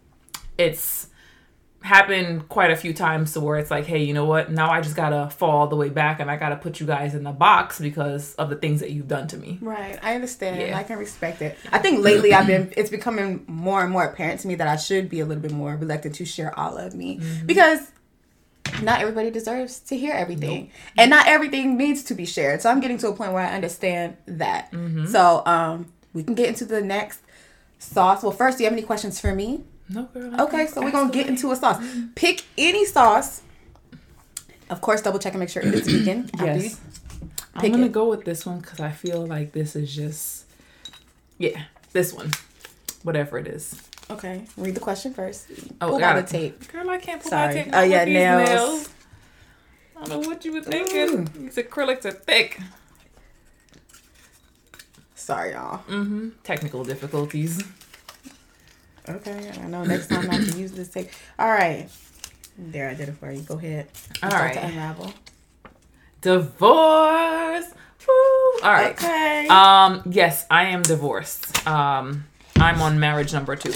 it's 0.57 1.09
happened 1.85 2.49
quite 2.49 2.71
a 2.71 2.77
few 2.77 2.95
times 2.95 3.35
to 3.35 3.41
where 3.41 3.59
it's 3.59 3.71
like, 3.71 3.85
hey, 3.85 4.03
you 4.03 4.15
know 4.15 4.25
what? 4.25 4.51
Now 4.51 4.71
I 4.71 4.81
just 4.81 4.97
gotta 4.97 5.29
fall 5.29 5.51
all 5.51 5.67
the 5.67 5.77
way 5.77 5.91
back 5.91 6.19
and 6.19 6.31
I 6.31 6.37
gotta 6.37 6.57
put 6.57 6.81
you 6.81 6.87
guys 6.87 7.15
in 7.15 7.25
the 7.25 7.31
box 7.31 7.79
because 7.79 8.35
of 8.37 8.49
the 8.49 8.57
things 8.57 8.81
that 8.81 8.91
you've 8.91 9.07
done 9.07 9.29
to 9.29 9.37
me. 9.37 9.59
Right. 9.61 9.99
I 10.03 10.15
understand. 10.15 10.63
Yeah. 10.63 10.79
I 10.79 10.83
can 10.83 10.99
respect 10.99 11.43
it. 11.43 11.59
I 11.71 11.79
think 11.79 12.03
lately 12.03 12.33
I've 12.33 12.47
been 12.47 12.73
it's 12.75 12.89
becoming 12.89 13.45
more 13.47 13.83
and 13.83 13.93
more 13.93 14.05
apparent 14.05 14.41
to 14.41 14.49
me 14.49 14.55
that 14.55 14.67
I 14.67 14.77
should 14.77 15.11
be 15.11 15.21
a 15.21 15.27
little 15.27 15.43
bit 15.43 15.53
more 15.53 15.77
reluctant 15.77 16.15
to 16.15 16.25
share 16.25 16.59
all 16.59 16.79
of 16.79 16.95
me 16.95 17.21
because 17.45 17.93
not 18.83 19.01
everybody 19.01 19.31
deserves 19.31 19.79
to 19.81 19.97
hear 19.97 20.13
everything. 20.15 20.71
And 20.99 21.11
not 21.11 21.27
everything 21.29 21.77
needs 21.77 22.03
to 22.05 22.15
be 22.15 22.27
shared. 22.27 22.63
So 22.63 22.71
I'm 22.71 22.81
getting 22.81 22.99
to 22.99 23.09
a 23.09 23.13
point 23.15 23.33
where 23.33 23.43
I 23.47 23.53
understand 23.55 24.17
that. 24.27 24.73
So 25.09 25.43
um 25.47 25.87
we 26.13 26.23
can 26.23 26.35
get 26.35 26.49
into 26.49 26.65
the 26.65 26.81
next 26.81 27.21
sauce. 27.79 28.23
Well, 28.23 28.33
first, 28.33 28.59
do 28.59 28.65
you 28.65 28.71
have 28.71 28.77
any 28.77 28.87
questions 28.87 29.21
for 29.21 29.35
me? 29.35 29.65
No, 29.89 30.05
girl. 30.05 30.41
Okay, 30.43 30.67
so 30.67 30.81
we're 30.83 30.91
gonna 30.93 31.13
get 31.13 31.27
into 31.27 31.51
a 31.53 31.57
sauce. 31.57 31.85
Pick 32.15 32.45
any 32.57 32.85
sauce. 32.87 33.43
Of 34.71 34.81
course, 34.81 35.03
double 35.03 35.19
check 35.19 35.35
and 35.35 35.41
make 35.41 35.51
sure 35.51 35.63
it 35.63 35.75
is 35.75 35.87
vegan. 35.87 36.31
Yes. 36.41 36.81
I'm 37.57 37.71
gonna 37.71 37.87
it. 37.87 37.93
go 37.93 38.09
with 38.09 38.25
this 38.25 38.45
one 38.45 38.59
because 38.61 38.81
I 38.81 38.91
feel 38.91 39.25
like 39.25 39.53
this 39.53 39.77
is 39.77 39.95
just, 39.95 40.47
yeah, 41.39 41.65
this 41.93 42.13
one, 42.13 42.33
whatever 43.05 43.39
it 43.39 43.47
is. 43.47 43.81
Okay, 44.11 44.45
read 44.57 44.75
the 44.75 44.81
question 44.81 45.15
first. 45.15 45.47
Oh, 45.81 45.91
Pull 45.91 45.99
got 45.99 46.17
out 46.17 46.19
it. 46.19 46.27
the 46.27 46.33
tape. 46.33 46.73
Girl, 46.73 46.91
I 46.91 46.99
can't 46.99 47.23
put 47.23 47.31
Sorry. 47.31 47.47
my 47.55 47.63
tape 47.63 47.73
Oh, 47.75 47.83
yeah, 47.83 47.99
with 48.01 48.07
these 48.07 48.15
nails. 48.49 48.89
I 49.97 50.05
don't 50.05 50.09
know 50.23 50.29
what 50.29 50.45
you 50.45 50.53
were 50.53 50.61
thinking. 50.63 51.25
These 51.39 51.57
acrylics 51.57 52.05
are 52.05 52.11
thick. 52.13 52.61
Sorry, 55.15 55.53
y'all. 55.53 55.79
Mm-hmm. 55.89 56.31
Technical 56.43 56.85
difficulties. 56.85 57.63
Okay, 59.09 59.51
I 59.63 59.67
know 59.69 59.85
next 59.85 60.09
time 60.09 60.27
not 60.27 60.41
to 60.41 60.59
use 60.59 60.73
this 60.73 60.89
tape. 60.91 61.09
All 61.39 61.51
right. 61.51 61.89
There, 62.59 62.89
I 62.91 62.95
did 62.95 63.09
it 63.09 63.17
for 63.17 63.31
you. 63.33 63.41
Go 63.43 63.57
ahead. 63.57 63.87
All 64.23 64.31
Start 64.31 64.43
right. 64.45 64.55
to 64.55 64.67
unravel. 64.67 65.13
Divorce. 66.21 67.67
Woo. 68.07 68.15
All 68.63 68.73
right. 68.73 68.93
Okay. 68.93 69.47
Um, 69.49 70.03
yes, 70.11 70.47
I 70.51 70.65
am 70.67 70.83
divorced. 70.83 71.67
Um, 71.67 72.25
I'm 72.59 72.81
on 72.81 72.99
marriage 72.99 73.33
number 73.33 73.57
two. 73.57 73.73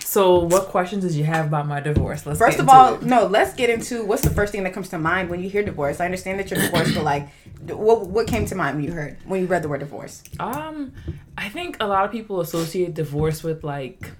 So, 0.00 0.40
what 0.40 0.66
questions 0.66 1.04
did 1.04 1.12
you 1.14 1.22
have 1.24 1.46
about 1.46 1.68
my 1.68 1.78
divorce? 1.78 2.26
Let's 2.26 2.38
First 2.38 2.56
get 2.56 2.64
of 2.64 2.68
all, 2.68 2.94
it. 2.94 3.02
no. 3.02 3.26
Let's 3.26 3.54
get 3.54 3.70
into 3.70 4.04
what's 4.04 4.22
the 4.22 4.30
first 4.30 4.50
thing 4.50 4.64
that 4.64 4.72
comes 4.72 4.88
to 4.88 4.98
mind 4.98 5.30
when 5.30 5.40
you 5.40 5.48
hear 5.48 5.62
divorce. 5.62 6.00
I 6.00 6.04
understand 6.04 6.40
that 6.40 6.50
you're 6.50 6.60
divorced, 6.60 6.94
but 6.94 7.04
like, 7.04 7.28
what 7.66 8.08
what 8.08 8.26
came 8.26 8.44
to 8.46 8.54
mind 8.56 8.76
when 8.76 8.84
you 8.84 8.92
heard 8.92 9.18
when 9.24 9.40
you 9.40 9.46
read 9.46 9.62
the 9.62 9.68
word 9.68 9.80
divorce? 9.80 10.24
Um, 10.40 10.92
I 11.38 11.48
think 11.48 11.76
a 11.80 11.86
lot 11.86 12.04
of 12.04 12.10
people 12.10 12.40
associate 12.40 12.94
divorce 12.94 13.44
with 13.44 13.62
like 13.62 14.10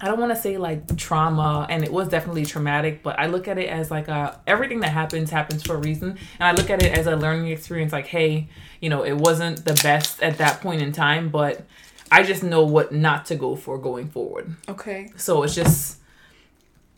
I 0.00 0.06
don't 0.06 0.18
want 0.18 0.32
to 0.34 0.36
say 0.36 0.58
like 0.58 0.96
trauma, 0.96 1.64
and 1.70 1.84
it 1.84 1.92
was 1.92 2.08
definitely 2.08 2.44
traumatic, 2.44 3.04
but 3.04 3.20
I 3.20 3.26
look 3.26 3.46
at 3.46 3.58
it 3.58 3.68
as 3.68 3.88
like 3.88 4.08
a 4.08 4.40
everything 4.48 4.80
that 4.80 4.90
happens 4.90 5.30
happens 5.30 5.62
for 5.62 5.74
a 5.74 5.78
reason, 5.78 6.18
and 6.40 6.42
I 6.48 6.52
look 6.60 6.70
at 6.70 6.82
it 6.82 6.98
as 6.98 7.06
a 7.06 7.14
learning 7.14 7.52
experience. 7.52 7.92
Like, 7.92 8.08
hey, 8.08 8.48
you 8.80 8.90
know, 8.90 9.04
it 9.04 9.16
wasn't 9.16 9.64
the 9.64 9.74
best 9.74 10.20
at 10.20 10.38
that 10.38 10.60
point 10.60 10.82
in 10.82 10.90
time, 10.90 11.28
but 11.28 11.64
I 12.12 12.22
just 12.22 12.42
know 12.42 12.62
what 12.64 12.92
not 12.92 13.24
to 13.26 13.34
go 13.36 13.56
for 13.56 13.78
going 13.78 14.08
forward. 14.10 14.54
Okay. 14.68 15.10
So 15.16 15.42
it's 15.42 15.54
just 15.54 15.98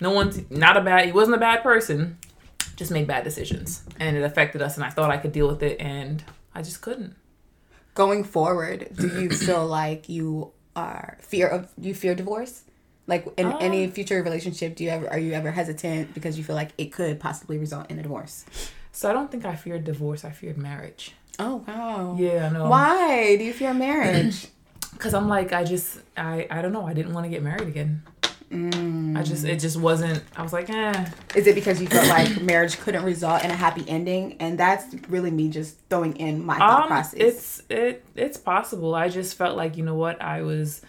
no 0.01 0.11
one's 0.11 0.41
not 0.51 0.77
a 0.77 0.81
bad. 0.81 1.07
He 1.07 1.13
wasn't 1.13 1.37
a 1.37 1.41
bad 1.41 1.63
person, 1.63 2.19
just 2.77 2.91
made 2.91 3.07
bad 3.07 3.23
decisions, 3.25 3.85
and 4.01 4.17
it 4.17 4.23
affected 4.25 4.61
us. 4.61 4.77
And 4.77 4.85
I 4.85 4.91
thought 4.91 5.11
I 5.11 5.17
could 5.19 5.33
deal 5.33 5.47
with 5.47 5.63
it, 5.63 5.81
and 5.81 6.23
I 6.55 6.63
just 6.63 6.81
couldn't. 6.83 7.15
Going 7.95 8.25
forward, 8.25 8.89
do 8.97 9.07
you 9.07 9.31
feel 9.47 9.65
like 9.67 10.09
you 10.09 10.51
are 10.75 11.17
fear 11.21 11.47
of 11.47 11.69
you 11.79 11.95
fear 11.95 12.15
divorce? 12.17 12.65
Like 13.07 13.27
in 13.37 13.47
Um, 13.47 13.59
any 13.61 13.87
future 13.89 14.21
relationship, 14.23 14.75
do 14.77 14.83
you 14.85 14.91
ever 14.91 15.09
are 15.11 15.19
you 15.19 15.33
ever 15.35 15.51
hesitant 15.53 16.13
because 16.15 16.37
you 16.39 16.43
feel 16.43 16.57
like 16.57 16.71
it 16.79 16.91
could 16.91 17.21
possibly 17.21 17.59
result 17.59 17.91
in 17.91 17.99
a 17.99 18.03
divorce? 18.03 18.45
So 18.93 19.11
I 19.11 19.13
don't 19.13 19.31
think 19.31 19.45
I 19.45 19.55
feared 19.57 19.85
divorce. 19.85 20.25
I 20.25 20.31
feared 20.31 20.57
marriage. 20.59 21.13
Oh 21.39 21.63
wow. 21.69 22.17
Yeah, 22.19 22.47
I 22.47 22.49
know. 22.53 22.69
Why 22.69 23.37
do 23.37 23.45
you 23.45 23.53
fear 23.53 23.75
marriage? 23.75 24.47
Because 24.95 25.13
I'm 25.15 25.29
like, 25.29 25.53
I 25.53 25.63
just, 25.65 25.99
I, 26.17 26.47
I 26.51 26.63
don't 26.63 26.73
know. 26.73 26.87
I 26.87 26.95
didn't 26.95 27.13
want 27.13 27.25
to 27.25 27.31
get 27.31 27.43
married 27.43 27.69
again. 27.69 28.03
I 28.53 29.23
just, 29.25 29.45
it 29.45 29.59
just 29.59 29.77
wasn't. 29.77 30.23
I 30.37 30.43
was 30.43 30.53
like, 30.53 30.71
eh. 30.71 31.11
Is 31.35 31.47
it 31.49 31.57
because 31.57 31.81
you 31.81 31.89
felt 31.89 32.07
like 32.09 32.41
marriage 32.53 32.79
couldn't 32.79 33.03
result 33.05 33.43
in 33.45 33.51
a 33.51 33.55
happy 33.57 33.85
ending? 33.89 34.37
And 34.39 34.57
that's 34.59 34.95
really 35.09 35.33
me 35.33 35.49
just 35.49 35.77
throwing 35.91 36.17
in 36.17 36.45
my 36.47 36.59
thought 36.59 36.83
Um, 36.83 36.89
process. 36.89 37.15
it's 37.15 37.63
it, 37.69 38.05
it's 38.15 38.37
possible. 38.39 38.95
I 38.95 39.09
just 39.09 39.37
felt 39.37 39.57
like, 39.57 39.77
you 39.77 39.85
know 39.85 39.97
what, 39.97 40.23
I 40.23 40.43
was. 40.43 40.83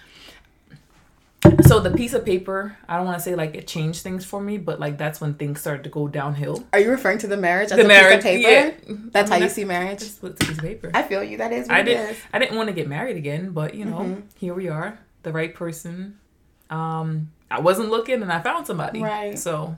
So 1.68 1.80
the 1.80 1.92
piece 1.92 2.14
of 2.14 2.24
paper, 2.26 2.78
I 2.88 2.98
don't 2.98 3.06
want 3.06 3.18
to 3.18 3.24
say 3.24 3.36
like 3.36 3.56
it 3.56 3.68
changed 3.68 4.02
things 4.04 4.24
for 4.26 4.40
me, 4.42 4.58
but 4.58 4.80
like 4.80 4.98
that's 4.98 5.20
when 5.22 5.34
things 5.36 5.60
started 5.62 5.84
to 5.84 5.90
go 5.90 6.08
downhill. 6.08 6.64
Are 6.74 6.80
you 6.80 6.90
referring 6.92 7.18
to 7.20 7.28
the 7.28 7.38
marriage 7.38 7.72
as 7.72 7.78
The 7.78 7.86
a 7.86 7.88
marriage, 7.88 8.24
piece 8.24 8.46
of 8.46 8.52
paper? 8.52 8.52
yeah. 8.88 8.96
That's 9.12 9.32
I 9.32 9.34
mean, 9.36 9.42
how 9.42 9.46
you 9.46 9.50
that- 9.50 9.52
see 9.56 9.66
marriage. 9.66 10.04
A 10.24 10.30
piece 10.30 10.50
of 10.50 10.58
paper. 10.60 10.92
I 10.94 11.04
feel 11.04 11.24
you. 11.24 11.38
That 11.38 11.52
is 11.52 11.68
what 11.68 11.78
I 11.78 11.84
didn't. 11.84 12.10
is. 12.12 12.18
I 12.34 12.40
didn't 12.40 12.56
want 12.58 12.68
to 12.70 12.74
get 12.74 12.88
married 12.88 13.18
again, 13.18 13.52
but 13.52 13.74
you 13.76 13.86
know, 13.86 14.00
Mm-hmm. 14.00 14.22
here 14.38 14.54
we 14.54 14.70
are, 14.70 15.00
the 15.24 15.32
right 15.32 15.54
person. 15.54 16.20
Um, 16.70 17.32
I 17.52 17.60
wasn't 17.62 17.90
looking, 17.90 18.22
and 18.22 18.32
I 18.32 18.42
found 18.42 18.66
somebody. 18.68 19.02
Right. 19.02 19.38
So, 19.38 19.78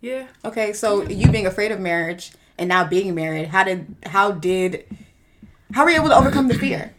yeah. 0.00 0.26
Okay, 0.44 0.72
so 0.72 1.02
you 1.02 1.30
being 1.30 1.46
afraid 1.46 1.70
of 1.72 1.80
marriage 1.80 2.32
and 2.58 2.68
now 2.68 2.84
being 2.84 3.14
married, 3.14 3.48
how 3.48 3.64
did 3.64 3.94
how 4.04 4.32
did 4.32 4.84
how 5.72 5.84
were 5.84 5.90
you 5.90 5.96
able 5.96 6.08
to 6.08 6.16
overcome 6.16 6.48
the 6.48 6.54
fear? 6.58 6.92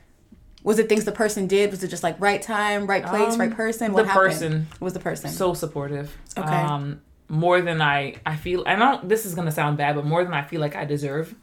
Was 0.66 0.80
it 0.80 0.90
things 0.90 1.06
the 1.06 1.12
person 1.12 1.48
did? 1.48 1.72
Was 1.72 1.84
it 1.84 1.88
just 1.90 2.04
like 2.04 2.20
right 2.20 2.42
time, 2.42 2.88
right 2.88 3.06
place, 3.06 3.34
Um, 3.36 3.40
right 3.40 3.56
person? 3.56 3.94
the 3.94 4.04
happened? 4.04 4.32
person. 4.32 4.68
Was 4.80 4.94
the 4.94 5.00
person. 5.00 5.30
So 5.30 5.54
supportive. 5.54 6.16
Okay. 6.38 6.48
Um, 6.50 7.02
more 7.30 7.62
than 7.62 7.82
I 7.82 8.16
I 8.26 8.36
feel. 8.36 8.64
I 8.66 8.76
don't. 8.76 9.08
This 9.08 9.26
is 9.26 9.36
gonna 9.36 9.52
sound 9.52 9.78
bad, 9.78 9.96
but 9.96 10.06
more 10.06 10.24
than 10.24 10.34
I 10.34 10.42
feel 10.44 10.60
like 10.62 10.76
I 10.76 10.84
deserve. 10.86 11.34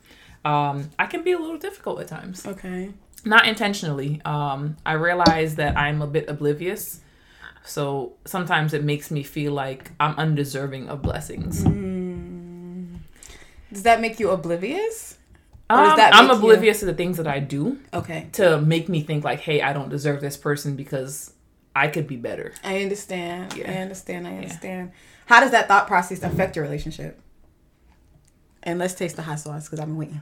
Um, 0.44 0.90
I 0.98 1.06
can 1.06 1.22
be 1.22 1.32
a 1.32 1.38
little 1.38 1.56
difficult 1.56 2.00
at 2.00 2.08
times. 2.08 2.44
okay. 2.46 2.90
Not 3.24 3.46
intentionally. 3.46 4.20
Um, 4.24 4.76
I 4.84 4.94
realize 4.94 5.54
that 5.54 5.76
I'm 5.78 6.02
a 6.02 6.06
bit 6.08 6.28
oblivious. 6.28 7.00
So 7.64 8.14
sometimes 8.24 8.74
it 8.74 8.82
makes 8.82 9.12
me 9.12 9.22
feel 9.22 9.52
like 9.52 9.92
I'm 10.00 10.16
undeserving 10.16 10.88
of 10.88 11.00
blessings. 11.00 11.62
Does 13.72 13.84
that 13.84 14.00
make 14.00 14.18
you 14.20 14.30
oblivious? 14.30 15.16
Um, 15.72 15.98
I'm 15.98 16.26
make 16.26 16.32
you- 16.32 16.38
oblivious 16.38 16.80
to 16.80 16.86
the 16.86 16.94
things 16.94 17.16
that 17.16 17.26
I 17.26 17.38
do 17.38 17.78
Okay. 17.94 18.28
to 18.32 18.60
make 18.60 18.88
me 18.88 19.02
think 19.02 19.24
like, 19.24 19.40
hey, 19.40 19.62
I 19.62 19.72
don't 19.72 19.88
deserve 19.88 20.20
this 20.20 20.36
person 20.36 20.76
because 20.76 21.32
I 21.74 21.88
could 21.88 22.06
be 22.06 22.16
better. 22.16 22.52
I 22.64 22.82
understand. 22.82 23.54
Yeah. 23.56 23.70
I 23.70 23.74
understand. 23.76 24.26
I 24.26 24.36
understand. 24.36 24.92
How 25.26 25.40
does 25.40 25.50
that 25.52 25.68
thought 25.68 25.86
process 25.86 26.22
affect 26.22 26.56
your 26.56 26.64
relationship? 26.64 27.18
And 28.62 28.78
let's 28.78 28.94
taste 28.94 29.16
the 29.16 29.22
hot 29.22 29.40
sauce 29.40 29.64
because 29.66 29.80
I've 29.80 29.86
been 29.86 29.96
waiting. 29.96 30.20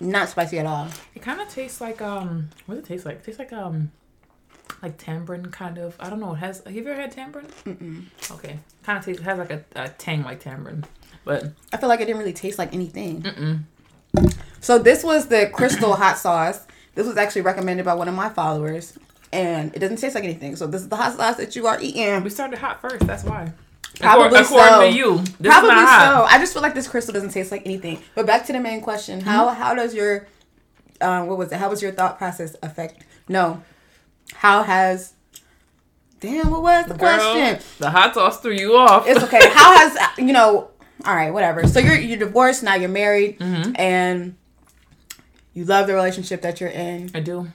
Not 0.00 0.28
spicy 0.28 0.58
at 0.58 0.66
all. 0.66 0.88
It 1.14 1.22
kind 1.22 1.40
of 1.40 1.48
tastes 1.48 1.80
like 1.80 2.00
um, 2.00 2.50
what 2.66 2.76
does 2.76 2.84
it 2.84 2.88
taste 2.88 3.04
like? 3.06 3.16
It 3.16 3.24
tastes 3.24 3.38
like 3.38 3.52
um, 3.52 3.90
like 4.80 4.96
tamarind 4.96 5.50
kind 5.52 5.76
of. 5.78 5.96
I 5.98 6.08
don't 6.08 6.20
know. 6.20 6.34
It 6.34 6.38
has. 6.38 6.62
Have 6.64 6.72
you 6.74 6.82
ever 6.86 6.94
had 6.94 7.10
tamarind? 7.10 7.48
Mm-mm. 7.64 8.04
Okay, 8.30 8.58
kind 8.84 8.98
of 8.98 9.04
tastes. 9.04 9.20
It 9.20 9.24
has 9.24 9.38
like 9.38 9.50
a, 9.50 9.64
a 9.74 9.88
tang 9.88 10.22
like 10.22 10.38
tamarind, 10.40 10.86
but 11.24 11.52
I 11.72 11.76
feel 11.76 11.88
like 11.88 12.00
it 12.00 12.06
didn't 12.06 12.18
really 12.18 12.32
taste 12.32 12.58
like 12.58 12.74
anything. 12.74 13.22
mm-mm. 13.22 14.32
So 14.60 14.78
this 14.78 15.04
was 15.04 15.26
the 15.28 15.50
crystal 15.52 15.94
hot 15.94 16.18
sauce. 16.18 16.66
This 16.94 17.06
was 17.06 17.16
actually 17.16 17.42
recommended 17.42 17.84
by 17.84 17.94
one 17.94 18.08
of 18.08 18.14
my 18.14 18.28
followers, 18.28 18.98
and 19.32 19.74
it 19.74 19.78
doesn't 19.78 19.98
taste 19.98 20.14
like 20.14 20.24
anything. 20.24 20.56
So 20.56 20.66
this 20.66 20.82
is 20.82 20.88
the 20.88 20.96
hot 20.96 21.14
sauce 21.16 21.36
that 21.36 21.54
you 21.54 21.66
are 21.66 21.78
eating. 21.80 22.22
we 22.24 22.30
started 22.30 22.58
hot 22.58 22.80
first. 22.80 23.06
That's 23.06 23.22
why. 23.24 23.52
Probably 24.00 24.26
According, 24.40 24.44
according 24.46 24.68
so. 24.68 24.80
to 24.90 24.96
you, 24.96 25.18
this 25.40 25.52
Probably 25.52 25.70
is 25.70 25.74
not 25.76 25.88
hot. 25.88 26.28
so. 26.28 26.34
I 26.34 26.38
just 26.38 26.52
feel 26.52 26.62
like 26.62 26.74
this 26.74 26.88
crystal 26.88 27.12
doesn't 27.14 27.30
taste 27.30 27.50
like 27.52 27.62
anything. 27.66 28.00
But 28.14 28.26
back 28.26 28.46
to 28.46 28.52
the 28.52 28.60
main 28.60 28.80
question: 28.80 29.20
How 29.20 29.46
Mm-hmm. 29.48 29.60
how 29.62 29.74
does 29.74 29.94
your 29.94 30.26
um, 31.00 31.26
what 31.28 31.38
was 31.38 31.52
it? 31.52 31.56
How 31.56 31.68
was 31.70 31.82
your 31.82 31.92
thought 31.92 32.18
process 32.18 32.56
affect? 32.62 33.02
No, 33.28 33.62
how 34.34 34.62
has 34.64 35.14
damn 36.20 36.50
what 36.50 36.62
was 36.62 36.86
the 36.86 36.94
Girl, 36.94 37.18
question? 37.18 37.60
the 37.78 37.90
hot 37.90 38.14
sauce 38.14 38.40
threw 38.40 38.52
you 38.52 38.76
off. 38.76 39.06
It's 39.06 39.22
okay. 39.24 39.48
How 39.52 39.76
has 39.76 40.18
you 40.18 40.32
know? 40.32 40.70
All 41.04 41.14
right, 41.14 41.30
whatever. 41.32 41.66
So 41.66 41.78
you're 41.80 41.94
you're 41.96 42.18
divorced 42.18 42.62
now. 42.62 42.74
You're 42.74 42.88
married, 42.88 43.38
Mm-hmm. 43.38 43.72
and 43.76 44.36
you 45.54 45.64
love 45.64 45.86
the 45.86 45.94
relationship 45.94 46.42
that 46.42 46.60
you're 46.60 46.70
in. 46.70 47.10
I 47.14 47.20
do. 47.20 47.48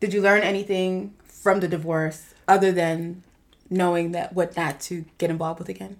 Did 0.00 0.14
you 0.14 0.22
learn 0.22 0.42
anything 0.42 1.14
from 1.24 1.60
the 1.60 1.68
divorce 1.68 2.34
other 2.48 2.72
than 2.72 3.22
knowing 3.68 4.12
that 4.12 4.32
what 4.32 4.56
not 4.56 4.80
to 4.80 5.04
get 5.18 5.30
involved 5.30 5.58
with 5.58 5.68
again? 5.68 5.96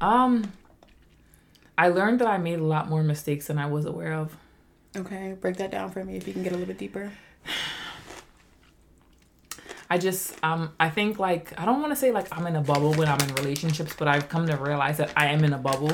Um, 0.00 0.52
I 1.76 1.88
learned 1.88 2.20
that 2.20 2.28
I 2.28 2.38
made 2.38 2.58
a 2.58 2.64
lot 2.64 2.88
more 2.88 3.02
mistakes 3.02 3.46
than 3.48 3.58
I 3.58 3.66
was 3.66 3.84
aware 3.84 4.14
of. 4.14 4.36
Okay, 4.96 5.36
break 5.40 5.56
that 5.58 5.70
down 5.70 5.90
for 5.90 6.02
me 6.04 6.16
if 6.16 6.26
you 6.26 6.32
can 6.32 6.42
get 6.42 6.52
a 6.52 6.54
little 6.56 6.66
bit 6.68 6.78
deeper. 6.78 7.12
I 9.88 9.98
just 9.98 10.34
um 10.42 10.72
I 10.80 10.90
think 10.90 11.18
like 11.18 11.58
I 11.58 11.64
don't 11.64 11.80
want 11.80 11.92
to 11.92 11.96
say 11.96 12.10
like 12.10 12.26
I'm 12.36 12.46
in 12.46 12.56
a 12.56 12.60
bubble 12.60 12.92
when 12.94 13.08
I'm 13.08 13.20
in 13.20 13.34
relationships, 13.36 13.94
but 13.96 14.08
I've 14.08 14.28
come 14.28 14.46
to 14.46 14.56
realize 14.56 14.98
that 14.98 15.12
I 15.16 15.26
am 15.26 15.44
in 15.44 15.52
a 15.52 15.58
bubble. 15.58 15.90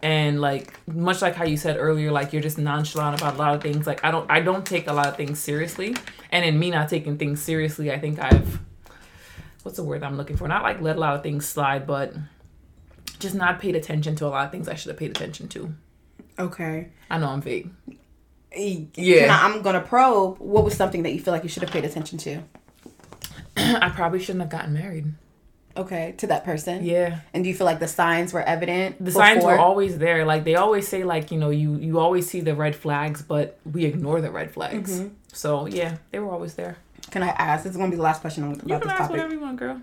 And 0.00 0.40
like 0.40 0.72
much 0.88 1.22
like 1.22 1.34
how 1.34 1.44
you 1.44 1.56
said 1.56 1.76
earlier, 1.76 2.12
like 2.12 2.32
you're 2.32 2.42
just 2.42 2.58
nonchalant 2.58 3.20
about 3.20 3.34
a 3.34 3.38
lot 3.38 3.54
of 3.54 3.62
things. 3.62 3.86
Like 3.86 4.04
I 4.04 4.10
don't 4.10 4.30
I 4.30 4.40
don't 4.40 4.64
take 4.64 4.86
a 4.86 4.92
lot 4.92 5.06
of 5.06 5.16
things 5.16 5.38
seriously. 5.38 5.96
And 6.30 6.44
in 6.44 6.58
me 6.58 6.70
not 6.70 6.88
taking 6.88 7.18
things 7.18 7.42
seriously, 7.42 7.90
I 7.90 7.98
think 7.98 8.18
I've 8.18 8.60
what's 9.62 9.76
the 9.76 9.84
word 9.84 10.02
I'm 10.02 10.16
looking 10.16 10.36
for? 10.36 10.48
Not 10.48 10.62
like 10.62 10.80
let 10.80 10.96
a 10.96 11.00
lot 11.00 11.14
of 11.14 11.22
things 11.22 11.46
slide, 11.46 11.86
but 11.86 12.14
just 13.18 13.34
not 13.34 13.60
paid 13.60 13.74
attention 13.76 14.14
to 14.16 14.26
a 14.26 14.28
lot 14.28 14.46
of 14.46 14.52
things 14.52 14.68
I 14.68 14.74
should 14.74 14.90
have 14.90 14.98
paid 14.98 15.10
attention 15.10 15.48
to. 15.48 15.74
Okay. 16.38 16.88
I 17.10 17.18
know 17.18 17.28
I'm 17.28 17.42
vague. 17.42 17.70
Yeah. 18.56 18.86
Yeah. 18.96 19.38
I'm 19.40 19.62
gonna 19.62 19.80
probe. 19.80 20.38
What 20.38 20.64
was 20.64 20.74
something 20.74 21.02
that 21.02 21.12
you 21.12 21.20
feel 21.20 21.34
like 21.34 21.42
you 21.42 21.48
should 21.48 21.62
have 21.62 21.72
paid 21.72 21.84
attention 21.84 22.18
to? 22.18 22.42
I 23.82 23.88
probably 23.90 24.18
shouldn't 24.20 24.40
have 24.42 24.50
gotten 24.50 24.72
married. 24.74 25.06
Okay, 25.76 26.14
to 26.18 26.26
that 26.28 26.44
person. 26.44 26.84
Yeah. 26.84 27.20
And 27.32 27.44
do 27.44 27.48
you 27.50 27.54
feel 27.54 27.64
like 27.64 27.78
the 27.78 27.86
signs 27.86 28.32
were 28.32 28.42
evident? 28.42 29.02
the 29.04 29.12
signs 29.12 29.44
were 29.44 29.56
always 29.58 29.96
there 29.98 30.24
like 30.24 30.42
they 30.44 30.56
always 30.56 30.88
say 30.88 31.04
like 31.04 31.30
you 31.30 31.38
know 31.38 31.50
you 31.50 31.76
you 31.76 32.00
always 32.00 32.28
see 32.28 32.40
the 32.40 32.54
red 32.54 32.74
flags 32.74 33.22
but 33.22 33.58
we 33.64 33.84
ignore 33.84 34.20
the 34.20 34.30
red 34.30 34.50
flags 34.50 34.98
Mm-hmm. 34.98 35.14
so 35.32 35.66
yeah 35.66 35.98
they 36.10 36.18
were 36.18 36.30
always 36.32 36.54
there 36.54 36.78
Can 37.12 37.22
I 37.22 37.28
ask? 37.28 37.62
This 37.62 37.72
is 37.72 37.76
gonna 37.76 37.90
be 37.90 37.96
the 37.96 38.02
last 38.02 38.20
question 38.22 38.42
on- 38.44 38.50
you 38.66 38.74
about 38.74 38.80
can 38.82 38.88
this 38.88 38.90
ask 38.90 38.98
topic. 39.02 39.10
whatever 39.12 39.34
you 39.34 39.40
want 39.40 39.56
girl 39.58 39.80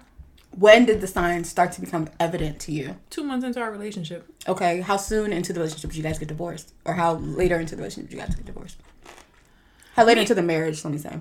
When 0.58 0.86
did 0.86 1.00
the 1.00 1.08
signs 1.08 1.48
start 1.50 1.72
to 1.74 1.82
become 1.82 2.10
evident 2.20 2.60
to 2.65 2.74
you? 2.74 2.98
two 3.10 3.24
months 3.24 3.46
into 3.46 3.62
our 3.62 3.72
relationship 3.72 4.27
Okay, 4.50 4.82
how 4.82 4.98
soon 4.98 5.32
into 5.32 5.54
the 5.54 5.60
relationship 5.62 5.92
did 5.92 5.98
you 5.98 6.04
guys 6.04 6.20
get 6.20 6.27
divorced, 6.27 6.74
or 6.84 6.94
how 6.96 7.13
later 7.15 7.58
into 7.58 7.75
the 7.75 7.82
relationship 7.84 8.10
did 8.10 8.15
you 8.18 8.22
guys 8.25 8.36
get 8.36 8.46
divorced? 8.46 8.77
How 9.96 10.04
later 10.04 10.20
into 10.22 10.36
the 10.36 10.44
marriage? 10.44 10.84
Let 10.84 10.92
me 10.92 11.00
say. 11.00 11.18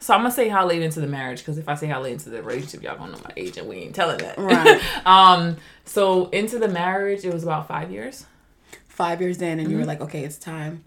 So 0.00 0.14
i'm 0.14 0.20
gonna 0.20 0.30
say 0.30 0.48
how 0.48 0.66
late 0.66 0.82
into 0.82 1.00
the 1.00 1.06
marriage 1.06 1.38
because 1.40 1.58
if 1.58 1.68
i 1.68 1.74
say 1.74 1.86
how 1.86 2.00
late 2.00 2.12
into 2.14 2.30
the 2.30 2.42
relationship 2.42 2.82
y'all 2.82 2.96
gonna 2.96 3.12
know 3.12 3.18
my 3.24 3.32
age 3.36 3.56
and 3.56 3.68
we 3.68 3.76
ain't 3.76 3.94
telling 3.94 4.18
that 4.18 4.38
Right. 4.38 4.80
um 5.06 5.56
so 5.84 6.28
into 6.30 6.58
the 6.58 6.68
marriage 6.68 7.24
it 7.24 7.32
was 7.32 7.42
about 7.42 7.66
five 7.68 7.90
years 7.90 8.26
five 8.88 9.20
years 9.20 9.42
in, 9.42 9.60
and 9.60 9.70
you 9.70 9.76
were 9.76 9.82
Mm-hmm. 9.82 9.88
like, 9.88 10.00
okay, 10.00 10.24
it's 10.24 10.38
time. 10.38 10.82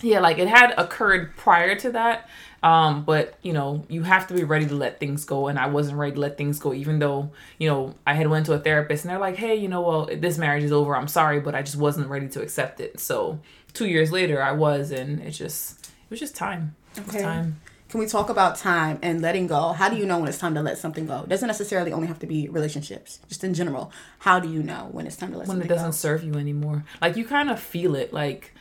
Yeah, 0.00 0.20
like 0.20 0.38
it 0.38 0.46
had 0.46 0.74
occurred 0.78 1.36
prior 1.36 1.74
to 1.76 1.90
that. 1.90 2.28
Um, 2.62 3.04
but 3.04 3.34
you 3.42 3.52
know, 3.52 3.84
you 3.88 4.04
have 4.04 4.28
to 4.28 4.34
be 4.34 4.44
ready 4.44 4.66
to 4.66 4.74
let 4.76 5.00
things 5.00 5.24
go, 5.24 5.48
and 5.48 5.58
I 5.58 5.66
wasn't 5.66 5.98
ready 5.98 6.12
to 6.14 6.20
let 6.20 6.38
things 6.38 6.60
go, 6.60 6.72
even 6.72 7.00
though 7.00 7.32
you 7.58 7.68
know 7.68 7.94
I 8.06 8.14
had 8.14 8.28
went 8.28 8.46
to 8.46 8.52
a 8.52 8.60
therapist, 8.60 9.04
and 9.04 9.10
they're 9.10 9.18
like, 9.18 9.34
"Hey, 9.36 9.56
you 9.56 9.66
know, 9.66 9.80
well, 9.80 10.08
this 10.16 10.38
marriage 10.38 10.62
is 10.62 10.70
over. 10.70 10.94
I'm 10.94 11.08
sorry, 11.08 11.40
but 11.40 11.56
I 11.56 11.62
just 11.62 11.76
wasn't 11.76 12.06
ready 12.08 12.28
to 12.28 12.42
accept 12.42 12.78
it." 12.80 13.00
So 13.00 13.40
two 13.74 13.86
years 13.88 14.12
later, 14.12 14.40
I 14.40 14.52
was, 14.52 14.92
and 14.92 15.20
it 15.20 15.32
just 15.32 15.86
it 15.86 16.10
was 16.10 16.20
just 16.20 16.36
time. 16.36 16.76
It 16.96 17.04
was 17.04 17.16
Okay. 17.16 17.24
time. 17.24 17.60
Can 17.92 18.00
we 18.00 18.06
talk 18.06 18.30
about 18.30 18.56
time 18.56 18.98
and 19.02 19.20
letting 19.20 19.46
go? 19.46 19.72
How 19.74 19.90
do 19.90 19.96
you 19.96 20.06
know 20.06 20.18
when 20.18 20.26
it's 20.26 20.38
time 20.38 20.54
to 20.54 20.62
let 20.62 20.78
something 20.78 21.04
go? 21.06 21.24
It 21.24 21.28
doesn't 21.28 21.46
necessarily 21.46 21.92
only 21.92 22.08
have 22.08 22.18
to 22.20 22.26
be 22.26 22.48
relationships, 22.48 23.20
just 23.28 23.44
in 23.44 23.52
general. 23.52 23.92
How 24.20 24.40
do 24.40 24.48
you 24.48 24.62
know 24.62 24.88
when 24.92 25.06
it's 25.06 25.16
time 25.16 25.30
to 25.32 25.36
let 25.36 25.46
something 25.46 25.68
go? 25.68 25.68
when 25.68 25.70
it 25.70 25.74
doesn't 25.74 25.90
go? 25.90 26.08
serve 26.08 26.24
you 26.24 26.32
anymore. 26.36 26.84
Like 27.02 27.16
you 27.18 27.26
kind 27.26 27.50
of 27.50 27.60
feel 27.60 27.94
it. 27.94 28.10
Like 28.10 28.54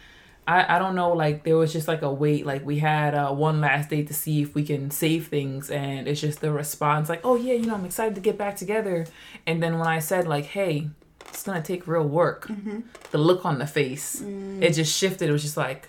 I, 0.45 0.75
I 0.75 0.79
don't 0.79 0.95
know. 0.95 1.13
Like 1.13 1.45
there 1.45 1.55
was 1.55 1.71
just 1.71 1.87
like 1.87 2.01
a 2.01 2.11
wait. 2.11 2.45
Like 2.45 2.65
we 2.65 2.79
had 2.79 3.15
uh, 3.15 3.31
one 3.31 3.61
last 3.61 3.89
date 3.89 4.07
to 4.07 4.13
see 4.13 4.41
if 4.41 4.53
we 4.53 4.63
can 4.65 4.91
save 4.91 5.27
things, 5.29 5.71
and 5.71 6.09
it's 6.09 6.19
just 6.19 6.41
the 6.41 6.51
response. 6.51 7.07
Like 7.07 7.21
oh 7.23 7.35
yeah, 7.37 7.53
you 7.53 7.65
know 7.67 7.75
I'm 7.75 7.85
excited 7.85 8.15
to 8.15 8.21
get 8.21 8.37
back 8.37 8.57
together. 8.57 9.07
And 9.47 9.63
then 9.63 9.79
when 9.79 9.87
I 9.87 9.99
said 9.99 10.27
like 10.27 10.43
hey, 10.43 10.89
it's 11.29 11.43
gonna 11.43 11.61
take 11.61 11.87
real 11.87 12.03
work, 12.05 12.47
Mm-hmm. 12.49 12.79
the 13.11 13.17
look 13.17 13.45
on 13.45 13.59
the 13.59 13.65
face, 13.67 14.21
Mm. 14.21 14.61
it 14.61 14.73
just 14.73 14.93
shifted. 14.93 15.29
It 15.29 15.31
was 15.31 15.41
just 15.43 15.55
like. 15.55 15.87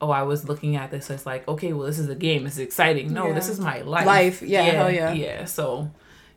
Oh, 0.00 0.10
I 0.10 0.22
was 0.22 0.46
looking 0.48 0.76
at 0.76 0.90
this 0.90 1.10
as 1.10 1.24
like, 1.24 1.46
okay, 1.48 1.72
well, 1.72 1.86
this 1.86 1.98
is 1.98 2.08
a 2.08 2.14
game. 2.14 2.46
It's 2.46 2.58
exciting. 2.58 3.12
No, 3.12 3.28
Yeah. 3.28 3.34
this 3.34 3.48
is 3.48 3.58
my 3.60 3.80
life. 3.82 4.04
Life, 4.06 4.42
yeah, 4.42 4.62
hell 4.62 4.90
yeah. 4.90 5.12
yeah. 5.12 5.44
So, 5.46 5.90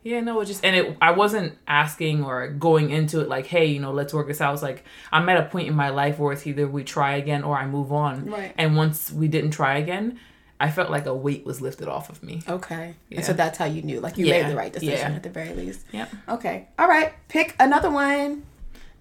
yeah, 0.04 0.20
no, 0.20 0.40
it 0.40 0.46
just 0.46 0.64
and 0.64 0.74
it. 0.76 0.96
I 1.02 1.10
wasn't 1.10 1.58
asking 1.66 2.24
or 2.24 2.48
going 2.48 2.90
into 2.90 3.20
it 3.20 3.28
like, 3.28 3.46
hey, 3.46 3.66
you 3.66 3.80
know, 3.80 3.92
let's 3.92 4.14
work 4.14 4.28
this 4.28 4.40
out. 4.40 4.54
It's 4.54 4.62
like 4.62 4.84
I'm 5.12 5.28
at 5.28 5.36
a 5.38 5.42
point 5.50 5.68
in 5.68 5.74
my 5.74 5.90
life 5.90 6.18
where 6.18 6.32
it's 6.32 6.46
either 6.46 6.66
we 6.68 6.84
try 6.84 7.16
again 7.16 7.42
or 7.42 7.58
I 7.58 7.66
move 7.66 7.92
on. 7.92 8.26
Right. 8.30 8.54
And 8.56 8.76
once 8.76 9.10
we 9.12 9.28
didn't 9.28 9.50
try 9.50 9.76
again, 9.76 10.18
I 10.60 10.70
felt 10.70 10.88
like 10.90 11.06
a 11.06 11.14
weight 11.14 11.44
was 11.44 11.60
lifted 11.60 11.88
off 11.88 12.08
of 12.10 12.22
me. 12.22 12.42
Okay. 12.48 12.94
Yeah. 13.10 13.16
And 13.18 13.26
so 13.26 13.32
that's 13.32 13.58
how 13.58 13.64
you 13.66 13.82
knew. 13.82 14.00
Like 14.00 14.16
you 14.16 14.26
Yeah. 14.26 14.42
made 14.42 14.50
the 14.52 14.56
right 14.56 14.72
decision 14.72 15.10
Yeah. 15.10 15.16
at 15.16 15.22
the 15.24 15.30
very 15.30 15.52
least. 15.52 15.84
Yep. 15.92 16.10
Okay. 16.30 16.68
All 16.78 16.88
right. 16.88 17.12
Pick 17.28 17.54
another 17.60 17.90
one. 17.90 18.44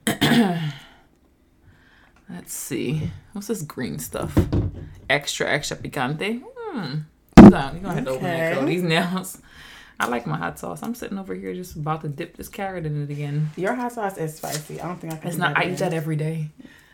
Let's 2.30 2.54
see. 2.54 3.10
What's 3.38 3.50
this 3.50 3.62
green 3.62 4.00
stuff? 4.00 4.36
Extra, 5.12 5.48
extra 5.48 5.78
picante. 5.78 6.42
Hmm. 6.58 7.02
You're 7.40 7.52
gonna 7.52 7.94
have 7.94 8.06
to 8.06 8.10
open 8.10 8.24
that 8.24 8.56
girl. 8.56 8.66
These 8.66 8.82
nails. 8.82 9.40
I 10.00 10.08
like 10.08 10.26
my 10.26 10.38
hot 10.38 10.58
sauce. 10.58 10.82
I'm 10.82 10.96
sitting 10.96 11.20
over 11.20 11.36
here 11.36 11.54
just 11.54 11.76
about 11.76 12.02
to 12.02 12.08
dip 12.08 12.36
this 12.36 12.50
carrot 12.50 12.88
in 12.88 13.04
it 13.04 13.12
again. 13.12 13.52
Your 13.56 13.76
hot 13.76 13.92
sauce 13.92 14.18
is 14.18 14.36
spicy. 14.36 14.82
I 14.82 14.88
don't 14.88 15.00
think 15.00 15.14
I 15.14 15.18
can. 15.18 15.28
It's 15.28 15.38
not. 15.38 15.56
I 15.56 15.70
eat 15.70 15.78
that 15.78 15.94
every 15.94 16.16
day. 16.16 16.50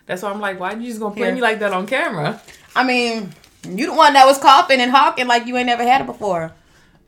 That's 0.05 0.21
why 0.21 0.31
I'm 0.31 0.41
like, 0.41 0.59
why 0.59 0.73
are 0.73 0.77
you 0.77 0.85
just 0.85 0.99
gonna 0.99 1.15
play 1.15 1.27
Here. 1.27 1.35
me 1.35 1.39
like 1.39 1.59
that 1.59 1.71
on 1.71 1.87
camera? 1.87 2.41
I 2.75 2.83
mean, 2.83 3.31
you 3.65 3.85
the 3.85 3.93
one 3.93 4.11
that 4.11 4.25
was 4.25 4.37
coughing 4.37 4.81
and 4.81 4.91
hawking 4.91 5.27
like 5.27 5.45
you 5.45 5.55
ain't 5.55 5.67
never 5.67 5.83
had 5.83 6.01
it 6.01 6.07
before. 6.07 6.51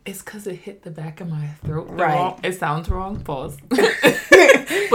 It's 0.06 0.22
because 0.22 0.48
it 0.48 0.56
hit 0.56 0.84
the 0.84 0.92
back 0.92 1.20
of 1.20 1.28
my 1.28 1.48
throat. 1.66 1.88
Right. 1.90 2.16
Wrong, 2.16 2.40
it 2.42 2.54
sounds 2.54 2.88
wrong. 2.88 3.20
Pause. 3.20 3.58
but 3.70 3.82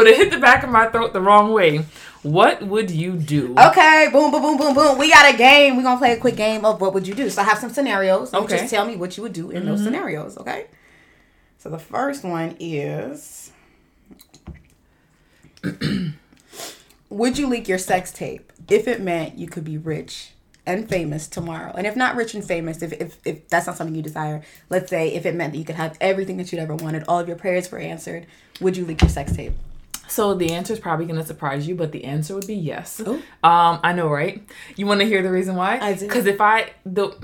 it 0.06 0.16
hit 0.16 0.30
the 0.30 0.38
back 0.40 0.62
of 0.62 0.70
my 0.70 0.86
throat 0.86 1.12
the 1.12 1.20
wrong 1.20 1.52
way. 1.52 1.84
What 2.22 2.62
would 2.62 2.90
you 2.90 3.16
do? 3.16 3.54
Okay, 3.58 4.08
boom, 4.12 4.30
boom, 4.30 4.42
boom, 4.42 4.58
boom, 4.58 4.74
boom. 4.74 4.98
We 4.98 5.10
got 5.10 5.32
a 5.32 5.36
game. 5.36 5.76
We're 5.76 5.82
gonna 5.82 5.98
play 5.98 6.12
a 6.12 6.20
quick 6.20 6.36
game 6.36 6.64
of 6.64 6.80
what 6.80 6.92
would 6.92 7.06
you 7.06 7.14
do. 7.14 7.30
So 7.30 7.40
I 7.42 7.44
have 7.46 7.58
some 7.58 7.70
scenarios. 7.70 8.34
Okay. 8.34 8.58
Just 8.58 8.70
tell 8.70 8.84
me 8.84 8.96
what 8.96 9.16
you 9.16 9.22
would 9.22 9.32
do 9.32 9.50
in 9.50 9.64
those 9.64 9.78
mm-hmm. 9.78 9.86
scenarios, 9.86 10.36
okay? 10.38 10.66
So 11.58 11.70
the 11.70 11.78
first 11.78 12.24
one 12.24 12.56
is 12.60 13.52
Would 17.10 17.38
you 17.38 17.48
leak 17.48 17.66
your 17.68 17.78
sex 17.78 18.12
tape 18.12 18.52
if 18.68 18.86
it 18.86 19.00
meant 19.00 19.36
you 19.36 19.48
could 19.48 19.64
be 19.64 19.76
rich 19.76 20.30
and 20.64 20.88
famous 20.88 21.26
tomorrow? 21.26 21.72
And 21.76 21.86
if 21.86 21.96
not 21.96 22.14
rich 22.14 22.34
and 22.34 22.44
famous, 22.44 22.82
if, 22.82 22.92
if, 22.92 23.18
if 23.24 23.48
that's 23.48 23.66
not 23.66 23.76
something 23.76 23.96
you 23.96 24.02
desire, 24.02 24.42
let's 24.68 24.90
say 24.90 25.12
if 25.12 25.26
it 25.26 25.34
meant 25.34 25.52
that 25.52 25.58
you 25.58 25.64
could 25.64 25.74
have 25.74 25.98
everything 26.00 26.36
that 26.36 26.52
you'd 26.52 26.60
ever 26.60 26.76
wanted, 26.76 27.02
all 27.08 27.18
of 27.18 27.26
your 27.26 27.36
prayers 27.36 27.70
were 27.70 27.78
answered, 27.78 28.26
would 28.60 28.76
you 28.76 28.84
leak 28.86 29.02
your 29.02 29.08
sex 29.08 29.34
tape? 29.34 29.54
So 30.10 30.34
the 30.34 30.52
answer 30.52 30.72
is 30.72 30.80
probably 30.80 31.06
gonna 31.06 31.24
surprise 31.24 31.68
you, 31.68 31.74
but 31.74 31.92
the 31.92 32.04
answer 32.04 32.34
would 32.34 32.46
be 32.46 32.54
yes. 32.54 33.00
Oh. 33.04 33.14
Um, 33.42 33.80
I 33.82 33.92
know, 33.92 34.08
right? 34.08 34.42
You 34.76 34.86
want 34.86 35.00
to 35.00 35.06
hear 35.06 35.22
the 35.22 35.30
reason 35.30 35.54
why? 35.54 35.78
I 35.78 35.94
do. 35.94 36.06
Because 36.06 36.26
if 36.26 36.40
I 36.40 36.72
the 36.84 37.16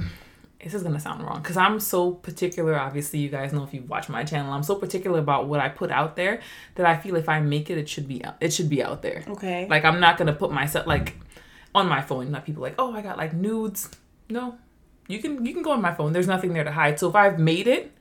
this 0.62 0.74
is 0.74 0.82
gonna 0.82 1.00
sound 1.00 1.22
wrong 1.24 1.42
because 1.42 1.56
I'm 1.56 1.78
so 1.80 2.12
particular. 2.12 2.78
Obviously, 2.78 3.18
you 3.18 3.28
guys 3.28 3.52
know 3.52 3.64
if 3.64 3.74
you 3.74 3.82
watch 3.82 4.08
my 4.08 4.24
channel, 4.24 4.52
I'm 4.52 4.62
so 4.62 4.76
particular 4.76 5.18
about 5.18 5.46
what 5.46 5.60
I 5.60 5.68
put 5.68 5.90
out 5.90 6.16
there 6.16 6.40
that 6.76 6.86
I 6.86 6.96
feel 6.96 7.16
if 7.16 7.28
I 7.28 7.40
make 7.40 7.70
it, 7.70 7.78
it 7.78 7.88
should 7.88 8.08
be 8.08 8.24
out. 8.24 8.36
It 8.40 8.52
should 8.52 8.68
be 8.68 8.82
out 8.82 9.02
there. 9.02 9.24
Okay. 9.28 9.66
Like 9.68 9.84
I'm 9.84 10.00
not 10.00 10.16
gonna 10.16 10.32
put 10.32 10.52
myself 10.52 10.86
like 10.86 11.16
on 11.74 11.88
my 11.88 12.02
phone. 12.02 12.30
Not 12.30 12.44
people 12.44 12.62
like, 12.62 12.74
oh, 12.78 12.92
I 12.92 13.02
got 13.02 13.16
like 13.16 13.32
nudes. 13.32 13.90
No, 14.28 14.58
you 15.08 15.20
can 15.20 15.44
you 15.44 15.52
can 15.52 15.62
go 15.62 15.72
on 15.72 15.82
my 15.82 15.94
phone. 15.94 16.12
There's 16.12 16.26
nothing 16.26 16.52
there 16.52 16.64
to 16.64 16.72
hide. 16.72 16.98
So 16.98 17.08
if 17.08 17.14
I've 17.14 17.38
made 17.38 17.66
it, 17.66 17.92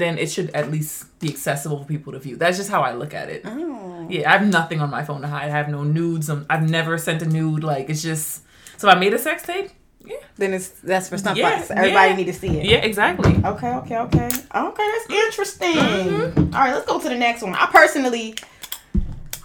then 0.00 0.18
it 0.18 0.30
should 0.30 0.50
at 0.50 0.70
least 0.70 1.18
be 1.20 1.28
accessible 1.28 1.78
for 1.78 1.84
people 1.84 2.12
to 2.12 2.18
view. 2.18 2.36
That's 2.36 2.56
just 2.56 2.70
how 2.70 2.82
I 2.82 2.94
look 2.94 3.14
at 3.14 3.28
it. 3.28 3.42
Oh. 3.44 4.06
Yeah, 4.08 4.28
I 4.28 4.38
have 4.38 4.46
nothing 4.46 4.80
on 4.80 4.90
my 4.90 5.04
phone 5.04 5.20
to 5.22 5.28
hide. 5.28 5.44
I 5.44 5.48
have 5.48 5.68
no 5.68 5.84
nudes. 5.84 6.28
Um, 6.30 6.46
I've 6.50 6.68
never 6.68 6.98
sent 6.98 7.22
a 7.22 7.26
nude. 7.26 7.62
Like 7.62 7.88
it's 7.90 8.02
just. 8.02 8.42
So 8.76 8.88
I 8.88 8.94
made 8.94 9.12
a 9.14 9.18
sex 9.18 9.42
tape. 9.42 9.70
Yeah. 10.04 10.16
Then 10.36 10.54
it's 10.54 10.68
that's 10.68 11.08
for 11.10 11.18
stuff 11.18 11.36
Yeah, 11.36 11.64
everybody 11.70 12.10
yeah. 12.10 12.16
need 12.16 12.24
to 12.24 12.32
see 12.32 12.48
it. 12.58 12.64
Yeah, 12.64 12.78
exactly. 12.78 13.36
Okay, 13.44 13.68
okay, 13.74 13.98
okay. 13.98 14.28
Okay, 14.54 14.88
that's 14.92 15.10
interesting. 15.10 15.74
Mm-hmm. 15.74 16.54
All 16.54 16.60
right, 16.60 16.72
let's 16.72 16.86
go 16.86 16.98
to 16.98 17.08
the 17.08 17.16
next 17.16 17.42
one. 17.42 17.54
I 17.54 17.66
personally, 17.66 18.34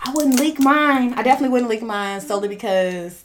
I 0.04 0.12
wouldn't 0.14 0.40
leak 0.40 0.60
mine. 0.60 1.14
I 1.14 1.24
definitely 1.24 1.50
wouldn't 1.50 1.70
leak 1.70 1.82
mine 1.82 2.22
solely 2.22 2.48
because 2.48 3.24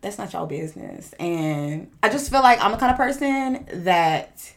that's 0.00 0.18
not 0.18 0.32
y'all 0.32 0.46
business. 0.46 1.12
And 1.14 1.90
I 2.02 2.08
just 2.08 2.30
feel 2.30 2.42
like 2.42 2.62
I'm 2.62 2.72
the 2.72 2.76
kind 2.76 2.90
of 2.90 2.96
person 2.96 3.84
that, 3.84 4.51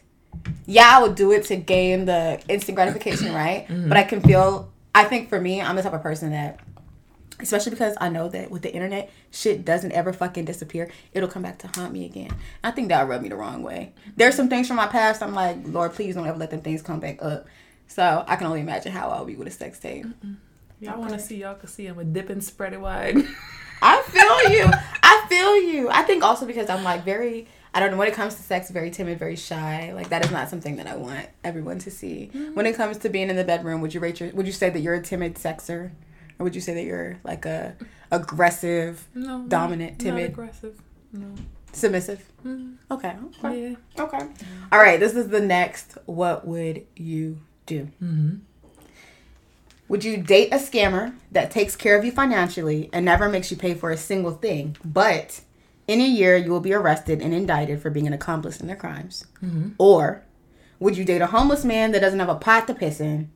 yeah, 0.66 0.96
I 0.96 1.02
would 1.02 1.14
do 1.14 1.32
it 1.32 1.44
to 1.44 1.56
gain 1.56 2.04
the 2.04 2.40
instant 2.48 2.76
gratification, 2.76 3.32
right? 3.34 3.66
Mm-hmm. 3.68 3.88
But 3.88 3.96
I 3.96 4.02
can 4.02 4.20
feel, 4.20 4.70
I 4.94 5.04
think 5.04 5.28
for 5.28 5.40
me, 5.40 5.62
I'm 5.62 5.76
the 5.76 5.82
type 5.82 5.92
of 5.92 6.02
person 6.02 6.30
that 6.30 6.60
especially 7.40 7.70
because 7.70 7.94
I 8.00 8.08
know 8.08 8.28
that 8.28 8.50
with 8.50 8.62
the 8.62 8.72
internet, 8.72 9.10
shit 9.30 9.64
doesn't 9.64 9.92
ever 9.92 10.12
fucking 10.12 10.44
disappear. 10.44 10.90
It'll 11.12 11.28
come 11.28 11.42
back 11.42 11.58
to 11.58 11.66
haunt 11.68 11.92
me 11.92 12.06
again. 12.06 12.30
I 12.64 12.70
think 12.70 12.88
that 12.88 13.06
rubbed 13.06 13.22
me 13.22 13.28
the 13.28 13.36
wrong 13.36 13.62
way. 13.62 13.92
There's 14.16 14.34
some 14.34 14.48
things 14.48 14.66
from 14.66 14.76
my 14.76 14.86
past. 14.86 15.22
I'm 15.22 15.34
like, 15.34 15.58
Lord, 15.64 15.92
please 15.92 16.14
don't 16.14 16.26
ever 16.26 16.38
let 16.38 16.50
them 16.50 16.62
things 16.62 16.82
come 16.82 17.00
back 17.00 17.22
up. 17.22 17.46
So 17.88 18.24
I 18.26 18.36
can 18.36 18.46
only 18.46 18.60
imagine 18.60 18.92
how 18.92 19.10
I'll 19.10 19.24
be 19.24 19.36
with 19.36 19.48
a 19.48 19.50
sex 19.50 19.78
tape. 19.78 20.06
Y'all 20.80 20.98
want 20.98 21.12
to 21.12 21.18
see? 21.18 21.36
Y'all 21.36 21.54
can 21.54 21.68
see 21.68 21.86
I'm 21.86 21.98
a 21.98 22.04
dip 22.04 22.30
and 22.30 22.42
spread 22.42 22.72
it 22.72 22.80
wide. 22.80 23.16
I 23.82 24.02
feel 24.02 24.52
you. 24.56 24.70
I 25.02 25.26
feel 25.28 25.56
you. 25.56 25.88
I 25.90 26.02
think 26.02 26.24
also 26.24 26.46
because 26.46 26.68
I'm 26.68 26.84
like 26.84 27.04
very. 27.04 27.48
I 27.76 27.80
don't 27.80 27.90
know 27.90 27.98
when 27.98 28.08
it 28.08 28.14
comes 28.14 28.34
to 28.36 28.42
sex, 28.42 28.70
very 28.70 28.90
timid, 28.90 29.18
very 29.18 29.36
shy. 29.36 29.92
Like 29.94 30.08
that 30.08 30.24
is 30.24 30.30
not 30.30 30.48
something 30.48 30.76
that 30.76 30.86
I 30.86 30.96
want 30.96 31.26
everyone 31.44 31.78
to 31.80 31.90
see. 31.90 32.30
When 32.54 32.64
it 32.64 32.74
comes 32.74 32.96
to 32.98 33.10
being 33.10 33.28
in 33.28 33.36
the 33.36 33.44
bedroom, 33.44 33.82
would 33.82 33.92
you 33.92 34.00
rate 34.00 34.18
your? 34.18 34.30
Would 34.30 34.46
you 34.46 34.52
say 34.54 34.70
that 34.70 34.80
you're 34.80 34.94
a 34.94 35.02
timid 35.02 35.34
sexer, 35.34 35.90
or 36.38 36.44
would 36.44 36.54
you 36.54 36.62
say 36.62 36.72
that 36.72 36.84
you're 36.84 37.18
like 37.22 37.44
a 37.44 37.76
aggressive, 38.10 39.06
no. 39.14 39.44
Dominant, 39.46 39.98
timid. 39.98 40.30
aggressive. 40.30 40.80
No. 41.12 41.34
submissive? 41.74 42.24
Mm, 42.46 42.76
Okay. 42.90 43.14
Okay. 43.44 43.70
yeah. 43.96 44.02
Okay. 44.02 44.26
All 44.72 44.78
right. 44.78 44.98
This 44.98 45.14
is 45.14 45.28
the 45.28 45.40
next. 45.42 45.98
What 46.06 46.46
would 46.46 46.86
you 46.96 47.40
do? 47.66 47.90
Mm-hmm. 48.02 48.36
Would 49.88 50.02
you 50.02 50.16
date 50.16 50.48
a 50.50 50.56
scammer 50.56 51.14
that 51.30 51.50
takes 51.50 51.76
care 51.76 51.98
of 51.98 52.06
you 52.06 52.10
financially 52.10 52.88
and 52.94 53.04
never 53.04 53.28
makes 53.28 53.50
you 53.50 53.56
pay 53.58 53.74
for 53.74 53.90
a 53.90 53.98
single 53.98 54.32
thing, 54.32 54.78
but 54.82 55.42
in 55.88 56.00
a 56.00 56.06
year 56.06 56.36
you 56.36 56.50
will 56.50 56.60
be 56.60 56.72
arrested 56.74 57.20
and 57.22 57.32
indicted 57.34 57.80
for 57.80 57.90
being 57.90 58.06
an 58.06 58.12
accomplice 58.12 58.60
in 58.60 58.66
their 58.66 58.76
crimes? 58.76 59.26
Mm-hmm. 59.42 59.70
Or 59.78 60.22
would 60.80 60.96
you 60.96 61.04
date 61.04 61.22
a 61.22 61.26
homeless 61.26 61.64
man 61.64 61.92
that 61.92 62.00
doesn't 62.00 62.18
have 62.18 62.28
a 62.28 62.34
pot 62.34 62.66
to 62.66 62.74
piss 62.74 63.00
in? 63.00 63.30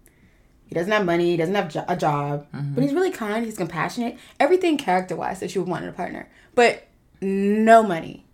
He 0.67 0.75
doesn't 0.75 0.93
have 0.93 1.05
money, 1.05 1.31
he 1.33 1.37
doesn't 1.37 1.55
have 1.55 1.69
jo- 1.69 1.85
a 1.89 1.97
job, 1.97 2.47
Mm-hmm. 2.55 2.75
but 2.75 2.85
he's 2.85 2.93
really 2.95 3.11
kind, 3.11 3.45
he's 3.45 3.57
compassionate, 3.57 4.17
everything 4.39 4.77
character 4.79 5.17
wise 5.17 5.41
that 5.41 5.55
you 5.55 5.61
would 5.63 5.69
want 5.71 5.83
in 5.83 5.89
a 5.91 5.93
partner, 5.93 6.29
but 6.55 6.87
no 7.21 7.83
money. 7.83 8.25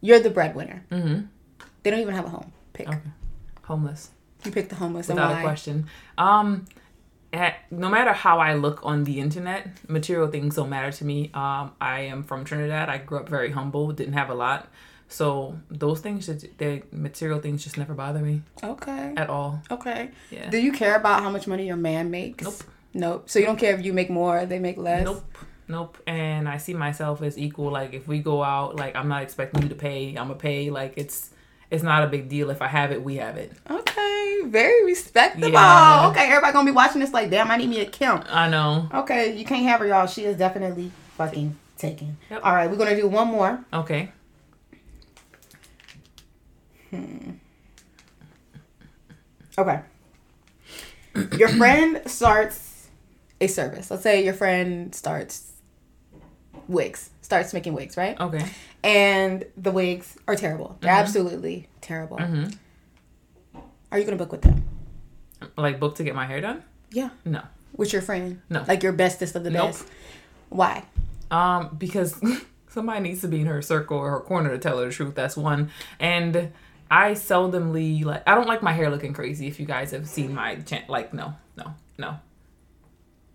You're 0.00 0.20
the 0.20 0.30
breadwinner. 0.30 0.84
Mm-hmm. 0.92 1.22
They 1.82 1.90
don't 1.90 2.00
even 2.00 2.14
have 2.14 2.26
a 2.26 2.28
home. 2.30 2.52
Pick. 2.72 2.88
Okay. 2.88 2.98
Homeless. 3.64 4.10
You 4.44 4.52
pick 4.52 4.68
the 4.68 4.74
homeless 4.76 5.08
Without 5.08 5.38
a 5.38 5.42
question. 5.42 5.86
Um, 6.16 6.66
at, 7.32 7.56
no 7.70 7.88
matter 7.88 8.12
how 8.12 8.38
I 8.38 8.54
look 8.54 8.80
on 8.82 9.04
the 9.04 9.20
internet, 9.20 9.68
material 9.88 10.28
things 10.28 10.56
don't 10.56 10.70
matter 10.70 10.90
to 10.92 11.04
me. 11.04 11.30
Um, 11.34 11.72
I 11.80 12.00
am 12.02 12.22
from 12.22 12.44
Trinidad. 12.44 12.88
I 12.88 12.98
grew 12.98 13.18
up 13.18 13.28
very 13.28 13.50
humble, 13.50 13.92
didn't 13.92 14.14
have 14.14 14.30
a 14.30 14.34
lot. 14.34 14.68
So 15.08 15.58
those 15.70 16.00
things, 16.00 16.26
the 16.26 16.82
material 16.92 17.40
things, 17.40 17.64
just 17.64 17.78
never 17.78 17.94
bother 17.94 18.20
me 18.20 18.42
Okay. 18.62 19.14
at 19.16 19.30
all. 19.30 19.62
Okay. 19.70 20.10
Yeah. 20.30 20.50
Do 20.50 20.58
you 20.58 20.72
care 20.72 20.96
about 20.96 21.22
how 21.22 21.30
much 21.30 21.46
money 21.46 21.66
your 21.66 21.76
man 21.76 22.10
makes? 22.10 22.44
Nope. 22.44 22.62
Nope. 22.94 23.30
So 23.30 23.38
you 23.38 23.46
don't 23.46 23.58
care 23.58 23.74
if 23.74 23.84
you 23.84 23.92
make 23.92 24.10
more, 24.10 24.44
they 24.44 24.58
make 24.58 24.76
less. 24.76 25.04
Nope. 25.04 25.24
Nope. 25.66 25.98
And 26.06 26.48
I 26.48 26.56
see 26.58 26.74
myself 26.74 27.22
as 27.22 27.38
equal. 27.38 27.70
Like 27.70 27.92
if 27.94 28.06
we 28.08 28.20
go 28.20 28.42
out, 28.42 28.76
like 28.76 28.96
I'm 28.96 29.08
not 29.08 29.22
expecting 29.22 29.62
you 29.62 29.68
to 29.68 29.74
pay. 29.74 30.08
I'm 30.10 30.28
gonna 30.28 30.34
pay. 30.34 30.70
Like 30.70 30.94
it's 30.96 31.30
it's 31.70 31.82
not 31.82 32.04
a 32.04 32.06
big 32.06 32.28
deal. 32.30 32.48
If 32.50 32.62
I 32.62 32.68
have 32.68 32.90
it, 32.92 33.02
we 33.02 33.16
have 33.16 33.36
it. 33.36 33.52
Okay. 33.70 33.97
Very 34.46 34.84
respectable. 34.84 35.50
Yeah. 35.50 36.08
Okay. 36.10 36.26
Everybody 36.28 36.52
gonna 36.52 36.70
be 36.70 36.74
watching 36.74 37.00
this 37.00 37.12
like, 37.12 37.30
damn, 37.30 37.50
I 37.50 37.56
need 37.56 37.68
me 37.68 37.80
a 37.80 37.86
Kim. 37.86 38.22
I 38.28 38.48
know. 38.48 38.88
Okay. 38.92 39.36
You 39.36 39.44
can't 39.44 39.64
have 39.66 39.80
her, 39.80 39.86
y'all. 39.86 40.06
She 40.06 40.24
is 40.24 40.36
definitely 40.36 40.90
fucking 41.16 41.56
taken. 41.76 42.16
Yep. 42.30 42.40
All 42.44 42.54
right, 42.54 42.70
we're 42.70 42.76
gonna 42.76 42.96
do 42.96 43.08
one 43.08 43.28
more. 43.28 43.64
Okay. 43.72 44.10
Hmm. 46.90 47.32
Okay. 49.58 49.80
Your 51.36 51.48
friend 51.48 52.00
starts 52.06 52.88
a 53.40 53.46
service. 53.46 53.90
Let's 53.90 54.02
say 54.02 54.24
your 54.24 54.34
friend 54.34 54.94
starts 54.94 55.52
wigs, 56.68 57.10
starts 57.22 57.52
making 57.52 57.72
wigs, 57.74 57.96
right? 57.96 58.18
Okay. 58.20 58.44
And 58.84 59.44
the 59.56 59.72
wigs 59.72 60.16
are 60.28 60.36
terrible. 60.36 60.76
They're 60.80 60.92
absolutely 60.92 61.68
terrible. 61.80 62.18
hmm 62.18 62.44
Are 63.90 63.98
you 63.98 64.04
gonna 64.04 64.16
book 64.16 64.32
with 64.32 64.42
them? 64.42 64.64
Like 65.56 65.78
book 65.80 65.94
to 65.96 66.04
get 66.04 66.14
my 66.14 66.26
hair 66.26 66.40
done? 66.40 66.62
Yeah. 66.90 67.10
No. 67.24 67.42
With 67.76 67.92
your 67.92 68.02
friend? 68.02 68.40
No. 68.50 68.64
Like 68.66 68.82
your 68.82 68.92
bestest 68.92 69.34
of 69.36 69.44
the 69.44 69.50
Nope. 69.50 69.68
best? 69.68 69.86
Why? 70.48 70.84
Um, 71.30 71.76
because 71.78 72.20
somebody 72.68 73.00
needs 73.00 73.20
to 73.22 73.28
be 73.28 73.40
in 73.40 73.46
her 73.46 73.62
circle 73.62 73.98
or 73.98 74.10
her 74.10 74.20
corner 74.20 74.50
to 74.50 74.58
tell 74.58 74.78
her 74.78 74.86
the 74.86 74.92
truth. 74.92 75.14
That's 75.14 75.36
one. 75.36 75.70
And 76.00 76.52
I 76.90 77.12
seldomly 77.12 78.04
like. 78.04 78.22
I 78.26 78.34
don't 78.34 78.46
like 78.48 78.62
my 78.62 78.72
hair 78.72 78.90
looking 78.90 79.12
crazy. 79.12 79.46
If 79.46 79.60
you 79.60 79.66
guys 79.66 79.90
have 79.92 80.08
seen 80.08 80.34
my 80.34 80.56
chan 80.56 80.84
like, 80.88 81.12
no, 81.14 81.34
no, 81.56 81.74
no, 81.98 82.16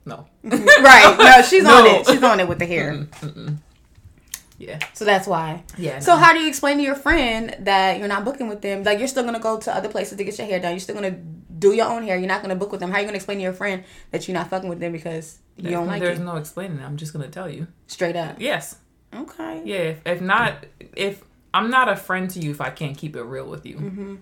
no. 0.06 0.26
right. 0.44 1.16
No, 1.18 1.42
she's 1.44 1.66
on 1.68 1.86
it. 1.86 2.06
She's 2.08 2.24
on 2.24 2.40
it 2.40 2.48
with 2.48 2.60
the 2.60 2.66
hair. 2.66 2.94
Mm-mm. 3.22 3.58
Yeah, 4.68 4.80
So 4.94 5.06
that's 5.06 5.28
why. 5.28 5.64
yeah. 5.78 6.00
So 6.00 6.16
how 6.16 6.34
do 6.34 6.40
you 6.40 6.48
explain 6.48 6.78
to 6.78 6.84
your 6.84 6.96
friend 6.96 7.56
that 7.62 8.00
you're 8.00 8.08
not 8.08 8.24
booking 8.26 8.48
with 8.48 8.62
them? 8.62 8.84
Like 8.84 9.00
you're 9.00 9.08
still 9.08 9.24
gonna 9.24 9.40
go 9.40 9.60
to 9.60 9.76
other 9.76 9.90
places 9.90 10.18
to 10.18 10.24
get 10.24 10.38
your 10.38 10.48
hair 10.48 10.60
done. 10.60 10.72
You're 10.72 10.80
still 10.80 10.96
gonna 10.96 11.12
do 11.60 11.74
your 11.74 11.88
own 11.88 12.04
hair. 12.04 12.18
You're 12.18 12.28
not 12.28 12.42
gonna 12.42 12.56
book 12.56 12.72
with 12.72 12.80
them. 12.82 12.90
How 12.92 12.98
are 12.98 13.02
you 13.02 13.06
gonna 13.08 13.16
explain 13.18 13.38
to 13.40 13.44
your 13.44 13.54
friend 13.54 13.84
that 14.12 14.28
you're 14.28 14.34
not 14.36 14.50
fucking 14.50 14.70
with 14.70 14.80
them 14.80 14.92
because 14.92 15.40
you 15.58 15.64
There's, 15.64 15.74
don't 15.76 15.88
like 15.88 16.02
there's 16.02 16.20
it? 16.20 16.24
no 16.24 16.36
explaining. 16.38 16.82
I'm 16.84 16.98
just 16.98 17.14
gonna 17.14 17.28
tell 17.30 17.50
you. 17.50 17.68
Straight 17.88 18.16
up. 18.16 18.38
Yes. 18.40 18.78
Okay. 19.14 19.62
Yeah. 19.66 19.76
If, 19.78 20.02
if 20.06 20.22
not, 20.22 20.66
if 20.96 21.24
I'm 21.54 21.70
not 21.70 21.88
a 21.90 21.96
friend 21.96 22.30
to 22.32 22.40
you, 22.40 22.52
if 22.52 22.62
I 22.62 22.70
can't 22.72 22.98
keep 22.98 23.16
it 23.16 23.24
real 23.24 23.46
with 23.46 23.66
you, 23.66 23.76
Mm-hmm. 23.78 24.16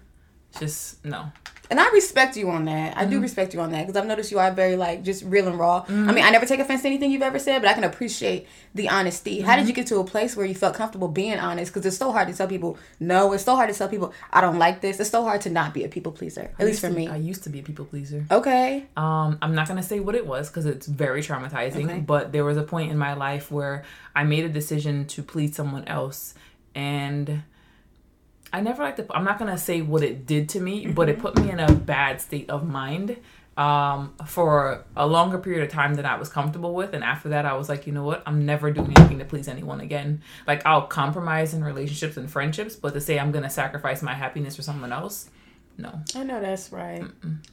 Just 0.59 1.03
no. 1.05 1.31
And 1.69 1.79
I 1.79 1.89
respect 1.91 2.35
you 2.35 2.49
on 2.49 2.65
that. 2.65 2.97
I 2.97 3.05
do 3.05 3.11
Mm-hmm. 3.15 3.21
respect 3.21 3.53
you 3.53 3.61
on 3.61 3.71
that 3.71 3.87
because 3.87 3.95
I've 3.95 4.05
noticed 4.05 4.29
you 4.29 4.39
are 4.39 4.51
very 4.51 4.75
like 4.75 5.03
just 5.03 5.23
real 5.23 5.47
and 5.47 5.57
raw. 5.57 5.85
I 5.87 6.11
mean, 6.11 6.25
I 6.25 6.29
never 6.29 6.45
take 6.45 6.59
offense 6.59 6.81
to 6.81 6.87
anything 6.89 7.11
you've 7.11 7.21
ever 7.21 7.39
said, 7.39 7.61
but 7.61 7.69
I 7.71 7.73
can 7.73 7.85
appreciate 7.85 8.45
the 8.75 8.89
honesty. 8.89 9.39
How 9.39 9.51
Mm-hmm. 9.53 9.59
did 9.61 9.67
you 9.69 9.73
get 9.73 9.87
to 9.87 9.99
a 9.99 10.03
place 10.03 10.35
where 10.35 10.45
you 10.45 10.53
felt 10.53 10.75
comfortable 10.75 11.07
being 11.07 11.39
honest? 11.39 11.71
Because 11.71 11.85
it's 11.85 11.95
so 11.95 12.11
hard 12.11 12.27
to 12.27 12.33
tell 12.33 12.47
people 12.49 12.77
no. 12.99 13.31
It's 13.31 13.45
so 13.45 13.55
hard 13.55 13.69
to 13.71 13.75
tell 13.77 13.87
people 13.87 14.13
I 14.33 14.41
don't 14.41 14.59
like 14.59 14.81
this. 14.81 14.99
It's 14.99 15.09
so 15.09 15.23
hard 15.23 15.39
to 15.41 15.49
not 15.49 15.73
be 15.73 15.85
a 15.85 15.87
people 15.87 16.11
pleaser. 16.11 16.41
At 16.41 16.55
I 16.59 16.63
least 16.65 16.81
for 16.81 16.89
to- 16.89 16.93
me. 16.93 17.07
I 17.07 17.15
used 17.15 17.43
to 17.43 17.49
be 17.49 17.59
a 17.59 17.63
people 17.63 17.85
pleaser. 17.85 18.25
Okay. 18.29 18.85
Um, 18.97 19.37
I'm 19.41 19.55
not 19.55 19.69
gonna 19.69 19.81
say 19.81 20.01
what 20.01 20.15
it 20.15 20.27
was 20.27 20.49
because 20.49 20.65
it's 20.65 20.87
very 20.87 21.21
traumatizing. 21.21 21.85
Okay. 21.85 21.99
But 22.01 22.33
there 22.33 22.43
was 22.43 22.57
a 22.57 22.63
point 22.63 22.91
in 22.91 22.97
my 22.97 23.13
life 23.13 23.49
where 23.49 23.85
I 24.13 24.25
made 24.25 24.43
a 24.43 24.49
decision 24.49 25.05
to 25.07 25.23
please 25.23 25.55
someone 25.55 25.85
else, 25.87 26.33
and 26.75 27.43
I 28.53 28.61
never 28.61 28.83
like 28.83 28.97
to. 28.97 29.05
I'm 29.11 29.23
not 29.23 29.39
gonna 29.39 29.57
say 29.57 29.81
what 29.81 30.03
it 30.03 30.25
did 30.25 30.49
to 30.49 30.59
me, 30.59 30.87
but 30.87 31.09
it 31.09 31.19
put 31.19 31.39
me 31.39 31.51
in 31.51 31.59
a 31.59 31.71
bad 31.71 32.21
state 32.21 32.49
of 32.49 32.67
mind 32.67 33.17
um, 33.57 34.13
for 34.25 34.83
a 34.95 35.05
longer 35.07 35.37
period 35.37 35.63
of 35.63 35.69
time 35.69 35.95
than 35.95 36.05
I 36.05 36.17
was 36.17 36.29
comfortable 36.29 36.73
with. 36.73 36.93
And 36.93 37.03
after 37.03 37.29
that, 37.29 37.45
I 37.45 37.53
was 37.53 37.69
like, 37.69 37.87
you 37.87 37.93
know 37.93 38.03
what? 38.03 38.23
I'm 38.25 38.45
never 38.45 38.71
doing 38.71 38.93
anything 38.97 39.19
to 39.19 39.25
please 39.25 39.47
anyone 39.47 39.81
again. 39.81 40.21
Like 40.47 40.65
I'll 40.65 40.87
compromise 40.87 41.53
in 41.53 41.63
relationships 41.63 42.17
and 42.17 42.29
friendships, 42.29 42.75
but 42.75 42.93
to 42.93 43.01
say 43.01 43.19
I'm 43.19 43.31
gonna 43.31 43.49
sacrifice 43.49 44.01
my 44.01 44.13
happiness 44.13 44.55
for 44.55 44.61
someone 44.63 44.91
else, 44.91 45.29
no. 45.77 46.01
I 46.15 46.23
know 46.23 46.41
that's 46.41 46.71
right, 46.71 47.03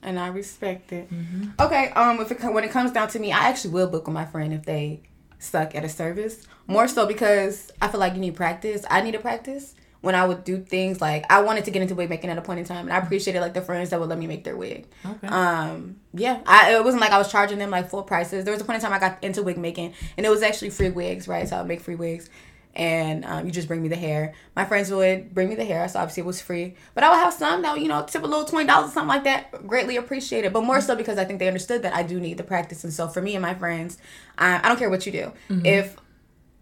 and 0.02 0.18
I 0.18 0.28
respect 0.28 0.92
it. 0.92 1.10
Mm-hmm. 1.12 1.50
Okay, 1.60 1.90
um, 1.90 2.20
if 2.20 2.30
it 2.32 2.42
when 2.52 2.64
it 2.64 2.70
comes 2.70 2.90
down 2.90 3.08
to 3.08 3.18
me, 3.18 3.32
I 3.32 3.48
actually 3.48 3.70
will 3.70 3.88
book 3.88 4.06
with 4.06 4.14
my 4.14 4.24
friend 4.24 4.52
if 4.52 4.64
they 4.64 5.02
suck 5.38 5.74
at 5.74 5.84
a 5.84 5.88
service. 5.88 6.46
More 6.66 6.88
so 6.88 7.06
because 7.06 7.70
I 7.80 7.88
feel 7.88 8.00
like 8.00 8.14
you 8.14 8.20
need 8.20 8.34
practice. 8.34 8.84
I 8.90 9.00
need 9.00 9.12
to 9.12 9.20
practice 9.20 9.74
when 10.00 10.14
I 10.14 10.26
would 10.26 10.44
do 10.44 10.60
things 10.60 11.00
like 11.00 11.24
I 11.30 11.42
wanted 11.42 11.64
to 11.64 11.70
get 11.70 11.82
into 11.82 11.94
wig 11.94 12.08
making 12.08 12.30
at 12.30 12.38
a 12.38 12.42
point 12.42 12.60
in 12.60 12.64
time, 12.64 12.86
and 12.86 12.92
I 12.92 12.98
appreciated 12.98 13.40
like 13.40 13.54
the 13.54 13.62
friends 13.62 13.90
that 13.90 13.98
would 13.98 14.08
let 14.08 14.18
me 14.18 14.26
make 14.26 14.44
their 14.44 14.56
wig. 14.56 14.86
Okay. 15.04 15.26
Um, 15.26 15.96
yeah, 16.14 16.40
I 16.46 16.74
it 16.74 16.84
wasn't 16.84 17.00
like 17.00 17.10
I 17.10 17.18
was 17.18 17.30
charging 17.30 17.58
them 17.58 17.70
like 17.70 17.90
full 17.90 18.02
prices. 18.02 18.44
There 18.44 18.52
was 18.52 18.60
a 18.60 18.64
point 18.64 18.76
in 18.76 18.82
time 18.82 18.92
I 18.92 19.00
got 19.00 19.22
into 19.22 19.42
wig 19.42 19.58
making, 19.58 19.94
and 20.16 20.24
it 20.24 20.28
was 20.28 20.42
actually 20.42 20.70
free 20.70 20.90
wigs, 20.90 21.26
right? 21.26 21.48
So 21.48 21.56
I 21.56 21.60
would 21.60 21.68
make 21.68 21.80
free 21.80 21.96
wigs, 21.96 22.30
and 22.76 23.24
um, 23.24 23.44
you 23.44 23.50
just 23.50 23.66
bring 23.66 23.82
me 23.82 23.88
the 23.88 23.96
hair. 23.96 24.34
My 24.54 24.64
friends 24.64 24.88
would 24.90 25.34
bring 25.34 25.48
me 25.48 25.56
the 25.56 25.64
hair, 25.64 25.88
so 25.88 25.98
obviously 25.98 26.22
it 26.22 26.26
was 26.26 26.40
free. 26.40 26.76
But 26.94 27.02
I 27.02 27.10
would 27.10 27.16
have 27.16 27.34
some 27.34 27.62
that 27.62 27.72
would, 27.72 27.82
you 27.82 27.88
know 27.88 28.04
tip 28.06 28.22
a 28.22 28.26
little 28.26 28.44
twenty 28.44 28.68
dollars 28.68 28.90
or 28.90 28.92
something 28.92 29.08
like 29.08 29.24
that. 29.24 29.66
Greatly 29.66 29.96
appreciated, 29.96 30.52
but 30.52 30.62
more 30.62 30.80
so 30.80 30.94
because 30.94 31.18
I 31.18 31.24
think 31.24 31.40
they 31.40 31.48
understood 31.48 31.82
that 31.82 31.94
I 31.94 32.04
do 32.04 32.20
need 32.20 32.36
the 32.36 32.44
practice, 32.44 32.84
and 32.84 32.92
so 32.92 33.08
for 33.08 33.20
me 33.20 33.34
and 33.34 33.42
my 33.42 33.54
friends, 33.54 33.98
I, 34.38 34.60
I 34.62 34.68
don't 34.68 34.78
care 34.78 34.90
what 34.90 35.06
you 35.06 35.12
do. 35.12 35.32
If 35.66 35.96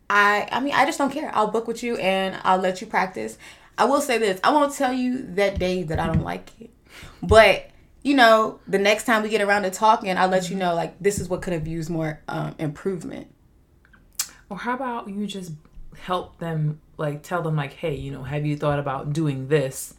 I 0.09 0.49
I 0.51 0.61
mean 0.61 0.75
I 0.75 0.85
just 0.85 0.99
don't 0.99 1.13
care. 1.13 1.31
I'll 1.35 1.51
book 1.51 1.67
with 1.67 1.83
you 1.83 1.97
and 1.97 2.39
I'll 2.45 2.59
let 2.59 2.81
you 2.81 2.87
practice. 2.87 3.39
I 3.79 3.85
will 3.85 4.01
say 4.01 4.19
this. 4.19 4.41
I 4.43 4.53
won't 4.53 4.75
tell 4.75 4.93
you 4.93 5.23
that 5.35 5.59
day 5.59 5.83
that 5.83 5.99
I 5.99 6.07
don't 6.07 6.23
like 6.23 6.51
it. 6.61 6.71
But 7.23 7.71
you 8.03 8.15
know, 8.15 8.61
the 8.69 8.79
next 8.79 9.05
time 9.05 9.25
we 9.25 9.29
get 9.29 9.41
around 9.41 9.63
to 9.63 9.71
talking, 9.71 10.17
I'll 10.17 10.29
let 10.29 10.49
you 10.49 10.57
know 10.57 10.75
like 10.75 10.97
this 11.01 11.19
is 11.19 11.29
what 11.29 11.43
could 11.43 11.53
have 11.53 11.67
used 11.67 11.91
more 11.91 12.21
um, 12.29 12.55
improvement. 12.59 13.35
Or 14.49 14.57
how 14.57 14.75
about 14.75 15.09
you 15.09 15.27
just 15.27 15.53
help 15.99 16.39
them, 16.39 16.81
like 16.99 17.25
tell 17.25 17.43
them, 17.43 17.57
like, 17.57 17.73
hey, 17.73 17.97
you 17.97 18.13
know, 18.13 18.23
have 18.23 18.47
you 18.47 18.57
thought 18.57 18.79
about 18.79 19.13
doing 19.13 19.49
this 19.49 19.95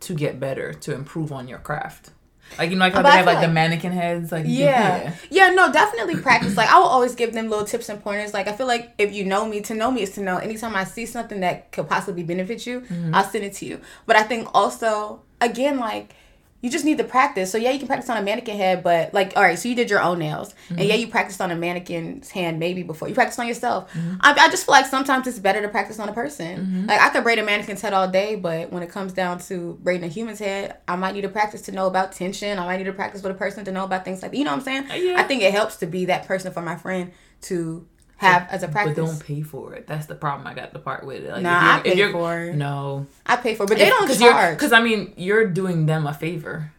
to 0.00 0.14
get 0.14 0.40
better, 0.40 0.72
to 0.72 0.94
improve 0.94 1.30
on 1.30 1.46
your 1.46 1.58
craft? 1.58 2.12
Like 2.58 2.70
you 2.70 2.76
know, 2.76 2.84
like 2.84 2.92
how 2.94 3.02
But 3.02 3.10
they 3.10 3.14
I 3.14 3.16
have 3.16 3.26
feel 3.26 3.34
like 3.34 3.46
the 3.46 3.52
mannequin 3.52 3.92
heads, 3.92 4.32
like 4.32 4.46
you 4.46 4.64
Yeah. 4.64 5.14
yeah. 5.30 5.50
no, 5.50 5.72
definitely 5.72 6.16
practice. 6.16 6.56
Like 6.56 6.68
I 6.68 6.78
will 6.78 6.86
always 6.86 7.14
give 7.14 7.32
them 7.32 7.48
little 7.48 7.64
tips 7.64 7.88
and 7.88 8.02
pointers. 8.02 8.34
Like 8.34 8.48
I 8.48 8.52
feel 8.52 8.66
like 8.66 8.92
if 8.98 9.12
you 9.12 9.24
know 9.24 9.46
me, 9.46 9.60
to 9.62 9.74
know 9.74 9.90
me 9.90 10.02
is 10.02 10.10
to 10.12 10.20
know. 10.22 10.36
Anytime 10.38 10.74
I 10.74 10.84
see 10.84 11.06
something 11.06 11.40
that 11.40 11.72
could 11.72 11.88
possibly 11.88 12.22
benefit 12.22 12.66
you, 12.66 12.80
mm-hmm. 12.80 13.14
I'll 13.14 13.24
send 13.24 13.44
it 13.44 13.54
to 13.54 13.66
you. 13.66 13.80
But 14.06 14.16
I 14.16 14.22
think 14.22 14.48
also, 14.54 15.22
again, 15.40 15.78
like 15.78 16.14
you 16.62 16.70
just 16.70 16.84
need 16.84 16.98
to 16.98 17.04
practice. 17.04 17.50
So 17.50 17.58
yeah, 17.58 17.70
you 17.70 17.78
can 17.78 17.88
practice 17.88 18.08
on 18.08 18.16
a 18.16 18.22
mannequin 18.22 18.56
head, 18.56 18.82
but 18.82 19.12
like, 19.12 19.36
all 19.36 19.42
right, 19.42 19.58
so 19.58 19.68
you 19.68 19.74
did 19.74 19.90
your 19.90 20.00
own 20.00 20.20
nails, 20.20 20.54
and 20.70 20.80
yeah, 20.80 20.94
you 20.94 21.08
practiced 21.08 21.40
on 21.40 21.50
a 21.50 21.56
mannequin's 21.56 22.30
hand 22.30 22.60
maybe 22.60 22.84
before 22.84 23.08
you 23.08 23.14
practiced 23.14 23.40
on 23.40 23.48
yourself. 23.48 23.92
Mm-hmm. 23.92 24.14
I, 24.20 24.32
I 24.32 24.48
just 24.48 24.64
feel 24.64 24.72
like 24.72 24.86
sometimes 24.86 25.26
it's 25.26 25.40
better 25.40 25.60
to 25.60 25.68
practice 25.68 25.98
on 25.98 26.08
a 26.08 26.12
person. 26.12 26.58
Mm-hmm. 26.58 26.86
Like 26.86 27.00
I 27.00 27.08
could 27.10 27.24
braid 27.24 27.40
a 27.40 27.44
mannequin's 27.44 27.82
head 27.82 27.92
all 27.92 28.08
day, 28.08 28.36
but 28.36 28.72
when 28.72 28.82
it 28.82 28.90
comes 28.90 29.12
down 29.12 29.40
to 29.40 29.78
braiding 29.82 30.04
a 30.04 30.08
human's 30.08 30.38
head, 30.38 30.78
I 30.86 30.94
might 30.94 31.14
need 31.14 31.22
to 31.22 31.28
practice 31.28 31.62
to 31.62 31.72
know 31.72 31.88
about 31.88 32.12
tension. 32.12 32.58
I 32.58 32.64
might 32.64 32.76
need 32.76 32.84
to 32.84 32.92
practice 32.92 33.22
with 33.22 33.32
a 33.32 33.38
person 33.38 33.64
to 33.64 33.72
know 33.72 33.84
about 33.84 34.04
things 34.04 34.22
like. 34.22 34.32
You 34.32 34.44
know 34.44 34.52
what 34.52 34.66
I'm 34.66 34.86
saying? 34.86 35.04
Yeah. 35.04 35.20
I 35.20 35.24
think 35.24 35.42
it 35.42 35.52
helps 35.52 35.76
to 35.76 35.86
be 35.86 36.04
that 36.06 36.26
person 36.26 36.52
for 36.52 36.62
my 36.62 36.76
friend 36.76 37.10
to 37.42 37.86
have 38.22 38.48
as 38.50 38.62
a 38.62 38.68
but 38.68 38.94
don't 38.94 39.24
pay 39.24 39.42
for 39.42 39.74
it. 39.74 39.86
That's 39.86 40.06
the 40.06 40.14
problem. 40.14 40.46
I 40.46 40.54
got 40.54 40.72
the 40.72 40.78
part 40.78 41.04
with 41.04 41.24
it. 41.24 41.30
Like, 41.30 41.42
Nah, 41.42 41.50
I 41.76 41.82
if 41.84 41.96
you're, 41.96 42.08
if 42.08 42.12
pay 42.12 42.18
for 42.18 42.40
it. 42.40 42.54
No, 42.54 43.06
I 43.26 43.36
pay 43.36 43.54
for, 43.54 43.64
it, 43.64 43.68
but 43.68 43.78
they 43.78 43.88
don't 43.88 44.02
because 44.02 44.18
charge. 44.18 44.56
Because 44.56 44.72
I 44.72 44.80
mean, 44.80 45.12
you're 45.16 45.46
doing 45.46 45.86
them 45.86 46.06
a 46.06 46.14
favor. 46.14 46.72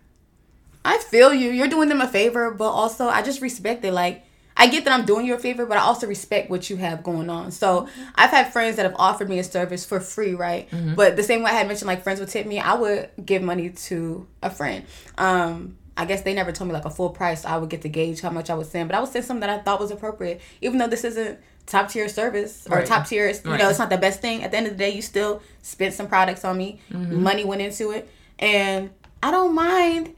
I 0.86 0.98
feel 0.98 1.34
you. 1.34 1.52
You're 1.52 1.68
doing 1.68 1.90
them 1.90 2.02
a 2.02 2.08
favor, 2.08 2.52
but 2.52 2.70
also 2.70 3.08
I 3.08 3.22
just 3.22 3.42
respect 3.42 3.86
it. 3.86 3.94
Like 3.94 4.26
I 4.56 4.68
get 4.68 4.86
that 4.86 4.94
I'm 4.98 5.06
doing 5.06 5.26
you 5.26 5.34
a 5.34 5.40
favor, 5.40 5.66
but 5.66 5.78
I 5.78 5.82
also 5.82 6.08
respect 6.08 6.50
what 6.50 6.70
you 6.70 6.76
have 6.78 7.04
going 7.04 7.30
on. 7.30 7.52
So 7.52 7.88
I've 8.16 8.30
had 8.30 8.52
friends 8.54 8.76
that 8.76 8.84
have 8.84 8.96
offered 8.98 9.30
me 9.30 9.40
a 9.40 9.44
service 9.44 9.86
for 9.86 10.00
free, 10.00 10.34
right? 10.34 10.68
But 10.96 11.16
the 11.16 11.24
same 11.24 11.42
way 11.44 11.52
I 11.52 11.56
had 11.56 11.68
mentioned, 11.68 11.88
like 11.88 12.04
friends 12.04 12.20
would 12.20 12.30
tip 12.30 12.46
me, 12.46 12.60
I 12.60 12.74
would 12.76 13.10
give 13.26 13.42
money 13.42 13.70
to 13.70 14.28
a 14.42 14.50
friend. 14.50 14.86
Um, 15.18 15.78
I 15.96 16.06
guess 16.06 16.22
they 16.24 16.34
never 16.34 16.52
told 16.52 16.70
me 16.70 16.74
like 16.74 16.86
a 16.86 16.90
full 16.90 17.10
price. 17.12 17.46
I 17.46 17.58
would 17.58 17.70
get 17.70 17.82
to 17.84 17.90
gauge 17.90 18.22
how 18.22 18.30
much 18.32 18.50
I 18.50 18.56
would 18.56 18.66
send, 18.68 18.90
but 18.90 18.96
I 18.96 19.00
would 19.00 19.10
send 19.10 19.26
something 19.26 19.42
that 19.42 19.50
I 19.50 19.62
thought 19.62 19.80
was 19.80 19.92
appropriate, 19.92 20.42
even 20.62 20.80
though 20.80 20.88
this 20.88 21.04
isn't 21.04 21.40
top 21.66 21.90
tier 21.90 22.10
service 22.10 22.68
or 22.70 22.78
Right. 22.78 22.86
top 22.86 23.06
tier. 23.08 23.28
You 23.30 23.40
Right. 23.46 23.60
know, 23.60 23.70
it's 23.70 23.80
not 23.80 23.90
the 23.90 23.98
best 23.98 24.20
thing. 24.22 24.44
At 24.44 24.52
the 24.52 24.58
end 24.58 24.66
of 24.68 24.74
the 24.74 24.78
day, 24.80 24.90
you 24.90 25.02
still 25.02 25.42
spent 25.62 25.94
some 25.94 26.08
products 26.08 26.44
on 26.44 26.58
me. 26.58 26.80
Money 26.92 27.46
went 27.46 27.62
into 27.62 27.92
it, 27.92 28.10
and 28.40 28.90
I 29.22 29.30
don't 29.32 29.54
mind 29.54 30.16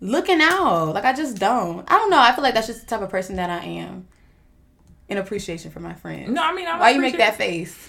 looking 0.00 0.40
out. 0.40 0.94
Like 0.94 1.04
I 1.04 1.12
just 1.12 1.38
don't. 1.38 1.84
I 1.90 1.98
don't 1.98 2.10
know. 2.10 2.20
I 2.20 2.32
feel 2.32 2.44
like 2.44 2.54
that's 2.54 2.68
just 2.68 2.80
the 2.82 2.86
type 2.86 3.02
of 3.02 3.10
person 3.10 3.36
that 3.36 3.50
I 3.50 3.64
am. 3.64 4.06
In 5.08 5.16
appreciation 5.18 5.70
for 5.70 5.80
my 5.80 5.94
friends. 5.94 6.30
No, 6.30 6.42
I 6.42 6.52
mean, 6.54 6.66
I 6.68 6.78
Why 6.78 6.90
you 6.90 7.00
make 7.00 7.16
that 7.18 7.34
face? 7.36 7.88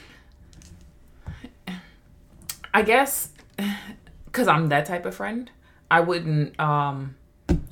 I 2.73 2.81
guess 2.81 3.29
because 4.25 4.47
I'm 4.47 4.67
that 4.69 4.85
type 4.85 5.05
of 5.05 5.15
friend, 5.15 5.49
I 5.91 5.99
wouldn't 6.01 6.59
um 6.59 7.15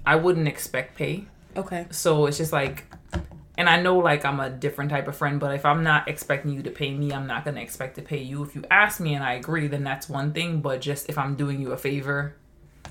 I 0.08 0.16
wouldn't 0.16 0.48
expect 0.48 0.96
pay. 0.96 1.26
Okay. 1.56 1.86
So 1.92 2.28
it's 2.28 2.38
just 2.38 2.54
like 2.54 2.86
and 3.58 3.68
I 3.68 3.82
know 3.82 3.98
like 3.98 4.24
I'm 4.24 4.40
a 4.40 4.50
different 4.50 4.92
type 4.92 5.08
of 5.08 5.16
friend, 5.18 5.40
but 5.40 5.54
if 5.54 5.66
I'm 5.66 5.84
not 5.84 6.08
expecting 6.08 6.54
you 6.54 6.64
to 6.64 6.72
pay 6.72 6.94
me, 6.94 7.12
I'm 7.12 7.28
not 7.28 7.44
gonna 7.44 7.62
expect 7.62 7.96
to 7.96 8.02
pay 8.02 8.22
you. 8.22 8.44
If 8.44 8.56
you 8.56 8.64
ask 8.72 9.00
me 9.00 9.16
and 9.16 9.24
I 9.24 9.34
agree, 9.34 9.68
then 9.68 9.84
that's 9.84 10.08
one 10.08 10.32
thing. 10.32 10.62
But 10.62 10.80
just 10.80 11.10
if 11.10 11.18
I'm 11.18 11.36
doing 11.36 11.60
you 11.60 11.72
a 11.74 11.78
favor, 11.78 12.36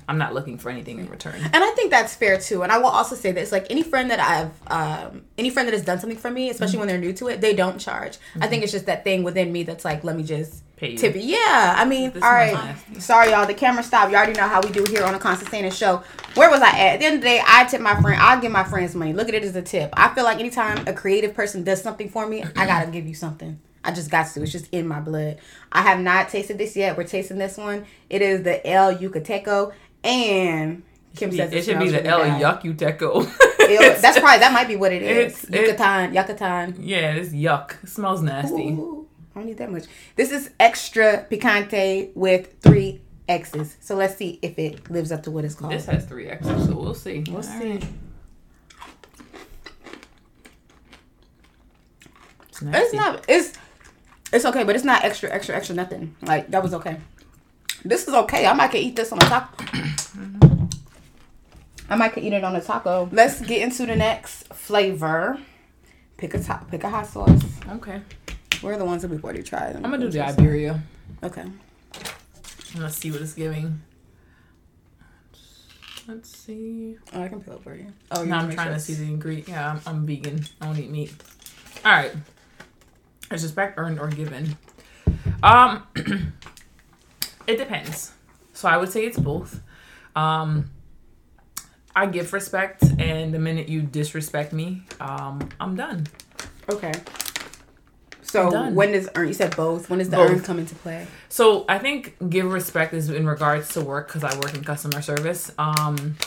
I'm 0.07 0.17
not 0.17 0.33
looking 0.33 0.57
for 0.57 0.69
anything 0.69 0.99
in 0.99 1.09
return. 1.09 1.35
And 1.41 1.63
I 1.63 1.71
think 1.71 1.89
that's 1.89 2.13
fair 2.13 2.37
too. 2.37 2.63
And 2.63 2.71
I 2.71 2.77
will 2.77 2.87
also 2.87 3.15
say 3.15 3.31
this: 3.31 3.51
like 3.51 3.65
any 3.71 3.81
friend 3.81 4.11
that 4.11 4.19
I've, 4.19 4.51
um, 4.67 5.23
any 5.37 5.49
friend 5.49 5.67
that 5.67 5.73
has 5.73 5.83
done 5.83 5.99
something 5.99 6.19
for 6.19 6.29
me, 6.29 6.49
especially 6.49 6.79
when 6.79 6.87
they're 6.87 6.99
new 6.99 7.13
to 7.13 7.29
it, 7.29 7.41
they 7.41 7.55
don't 7.55 7.79
charge. 7.79 8.17
I 8.39 8.47
think 8.47 8.61
it's 8.61 8.71
just 8.71 8.85
that 8.85 9.03
thing 9.03 9.23
within 9.23 9.51
me 9.51 9.63
that's 9.63 9.85
like, 9.85 10.03
let 10.03 10.15
me 10.15 10.23
just 10.23 10.63
Pay 10.77 10.91
you. 10.91 10.97
tip. 10.97 11.15
Yeah, 11.17 11.75
I 11.77 11.85
mean, 11.85 12.11
This 12.11 12.23
all 12.23 12.31
right. 12.31 12.75
Sorry, 12.99 13.31
y'all. 13.31 13.45
The 13.47 13.53
camera 13.55 13.83
stopped. 13.83 14.11
You 14.11 14.17
already 14.17 14.33
know 14.33 14.47
how 14.47 14.61
we 14.61 14.69
do 14.69 14.85
here 14.89 15.03
on 15.03 15.13
the 15.13 15.19
Constance 15.19 15.51
Annan 15.53 15.71
Show. 15.71 16.03
Where 16.35 16.49
was 16.51 16.61
I 16.61 16.69
at? 16.69 16.93
At 16.93 16.99
the 16.99 17.05
end 17.07 17.15
of 17.15 17.21
the 17.21 17.27
day, 17.27 17.41
I 17.45 17.65
tip 17.65 17.81
my 17.81 17.99
friend. 17.99 18.21
I 18.21 18.39
give 18.39 18.51
my 18.51 18.63
friends 18.63 18.93
money. 18.95 19.11
Look 19.11 19.27
at 19.27 19.33
it 19.33 19.43
as 19.43 19.55
a 19.55 19.61
tip. 19.61 19.91
I 19.97 20.13
feel 20.13 20.23
like 20.23 20.39
anytime 20.39 20.87
a 20.87 20.93
creative 20.93 21.33
person 21.33 21.63
does 21.63 21.81
something 21.81 22.09
for 22.09 22.27
me, 22.27 22.43
I 22.55 22.65
gotta 22.67 22.91
give 22.91 23.07
you 23.07 23.15
something. 23.15 23.59
I 23.83 23.91
just 23.91 24.11
got 24.11 24.27
to. 24.33 24.43
It's 24.43 24.51
just 24.51 24.67
in 24.71 24.87
my 24.87 24.99
blood. 24.99 25.37
I 25.71 25.81
have 25.81 25.99
not 25.99 26.29
tasted 26.29 26.57
this 26.59 26.75
yet. 26.75 26.95
We're 26.97 27.05
tasting 27.05 27.37
this 27.37 27.57
one. 27.57 27.85
It 28.09 28.21
is 28.21 28.43
the 28.43 28.65
El 28.67 28.95
Yucateco, 28.97 29.73
and 30.03 30.83
Kim 31.15 31.31
says 31.31 31.51
it 31.53 31.63
should 31.65 31.79
be 31.79 31.89
the 31.89 32.05
El. 32.05 32.19
Yucateco. 32.21 33.27
That's 34.01 34.19
probably 34.19 34.39
that 34.39 34.53
might 34.53 34.67
be 34.67 34.75
what 34.77 34.93
it 34.93 35.01
is. 35.01 35.43
It's- 35.43 35.43
it- 35.45 35.61
Yucatan, 35.67 36.13
Yucatan. 36.13 36.75
yeah, 36.79 37.13
it's 37.13 37.29
yuck. 37.33 37.83
It 37.83 37.89
smells 37.89 38.21
nasty. 38.21 38.69
Ooh, 38.69 38.96
I 39.37 39.39
don't 39.41 39.49
need 39.49 39.59
that 39.59 39.71
much. 39.71 39.83
This 40.15 40.31
is 40.31 40.49
extra 40.59 41.27
picante 41.29 42.09
with 42.15 42.59
three 42.59 43.01
X's. 43.29 43.77
So 43.81 43.95
let's 43.95 44.15
see 44.15 44.39
if 44.41 44.57
it 44.57 44.89
lives 44.89 45.11
up 45.11 45.21
to 45.23 45.31
what 45.31 45.45
it's 45.45 45.53
called. 45.53 45.73
This 45.73 45.85
has 45.85 46.05
three 46.05 46.27
X's, 46.27 46.65
so 46.65 46.75
we'll 46.75 46.95
see. 46.95 47.23
We'll 47.27 47.37
All 47.37 47.43
see. 47.43 47.73
right. 47.73 47.85
It's, 52.49 52.61
It's 52.63 52.93
not. 52.95 53.25
It's 53.27 53.53
it's 54.33 54.43
okay, 54.43 54.63
but 54.63 54.75
it's 54.75 54.83
not 54.83 55.05
extra, 55.05 55.29
extra, 55.31 55.55
extra. 55.55 55.75
Nothing. 55.75 56.15
Like 56.23 56.49
that 56.49 56.63
was 56.63 56.73
okay. 56.73 56.97
This 57.85 58.07
is 58.07 58.15
okay. 58.15 58.47
I 58.47 58.53
might 58.53 58.69
could 58.69 58.79
eat 58.79 58.95
this 58.95 59.11
on 59.11 59.19
a 59.19 59.21
taco. 59.21 59.63
I 61.91 61.95
might 61.95 62.13
could 62.13 62.23
eat 62.23 62.33
it 62.33 62.43
on 62.43 62.55
a 62.55 62.61
taco. 62.61 63.07
Let's 63.11 63.39
get 63.41 63.61
into 63.61 63.85
the 63.85 63.95
next 63.95 64.51
flavor. 64.51 65.37
Pick 66.17 66.33
a 66.33 66.39
top. 66.39 66.71
Pick 66.71 66.83
a 66.83 66.89
hot 66.89 67.05
sauce. 67.05 67.43
Okay. 67.69 68.01
Where 68.61 68.73
are 68.73 68.77
the 68.77 68.85
ones 68.85 69.01
that 69.03 69.11
we've 69.11 69.23
already 69.23 69.43
tried? 69.43 69.75
I'm 69.75 69.83
gonna 69.83 69.99
do 69.99 70.09
the 70.09 70.21
Iberia. 70.25 70.81
Okay. 71.23 71.45
Let's 72.75 72.97
see 72.97 73.11
what 73.11 73.21
it's 73.21 73.33
giving. 73.33 73.81
Let's 76.07 76.29
see. 76.37 76.97
Oh, 77.13 77.21
I 77.21 77.27
can 77.27 77.41
peel 77.41 77.55
it 77.55 77.63
for 77.63 77.75
you. 77.75 77.87
Oh, 78.11 78.23
you 78.23 78.29
now 78.29 78.39
I'm 78.39 78.51
trying 78.51 78.67
sure 78.67 78.75
to 78.75 78.79
see 78.79 78.93
the 78.93 79.03
ingredient. 79.03 79.49
Yeah, 79.49 79.71
I'm, 79.71 79.81
I'm 79.85 80.05
vegan. 80.05 80.45
I 80.61 80.67
don't 80.67 80.77
eat 80.79 80.89
meat. 80.89 81.13
All 81.83 81.91
right. 81.91 82.13
Is 83.31 83.43
respect 83.43 83.77
earned 83.77 83.99
or 83.99 84.07
given? 84.07 84.57
Um, 85.43 85.83
it 87.47 87.57
depends. 87.57 88.13
So 88.53 88.69
I 88.69 88.77
would 88.77 88.89
say 88.89 89.05
it's 89.05 89.19
both. 89.19 89.61
Um, 90.15 90.71
I 91.95 92.05
give 92.05 92.31
respect, 92.31 92.83
and 92.99 93.33
the 93.33 93.39
minute 93.39 93.69
you 93.69 93.81
disrespect 93.81 94.53
me, 94.53 94.83
um, 94.99 95.49
I'm 95.59 95.75
done. 95.75 96.07
Okay. 96.69 96.93
So 98.27 98.51
Done. 98.51 98.75
when 98.75 98.91
does 98.91 99.09
earn? 99.15 99.27
You 99.29 99.33
said 99.33 99.55
both. 99.55 99.89
When 99.89 99.99
does 99.99 100.09
the 100.09 100.17
Both. 100.17 100.31
earn 100.31 100.41
come 100.41 100.59
into 100.59 100.75
play? 100.75 101.07
So 101.29 101.63
I 101.69 101.79
think 101.79 102.15
give 102.29 102.51
respect 102.51 102.93
is 102.93 103.09
in 103.09 103.25
regards 103.25 103.69
to 103.69 103.81
work 103.81 104.07
because 104.07 104.23
I 104.23 104.37
work 104.39 104.53
in 104.53 104.63
customer 104.63 105.01
service. 105.01 105.51
Um, 105.57 106.17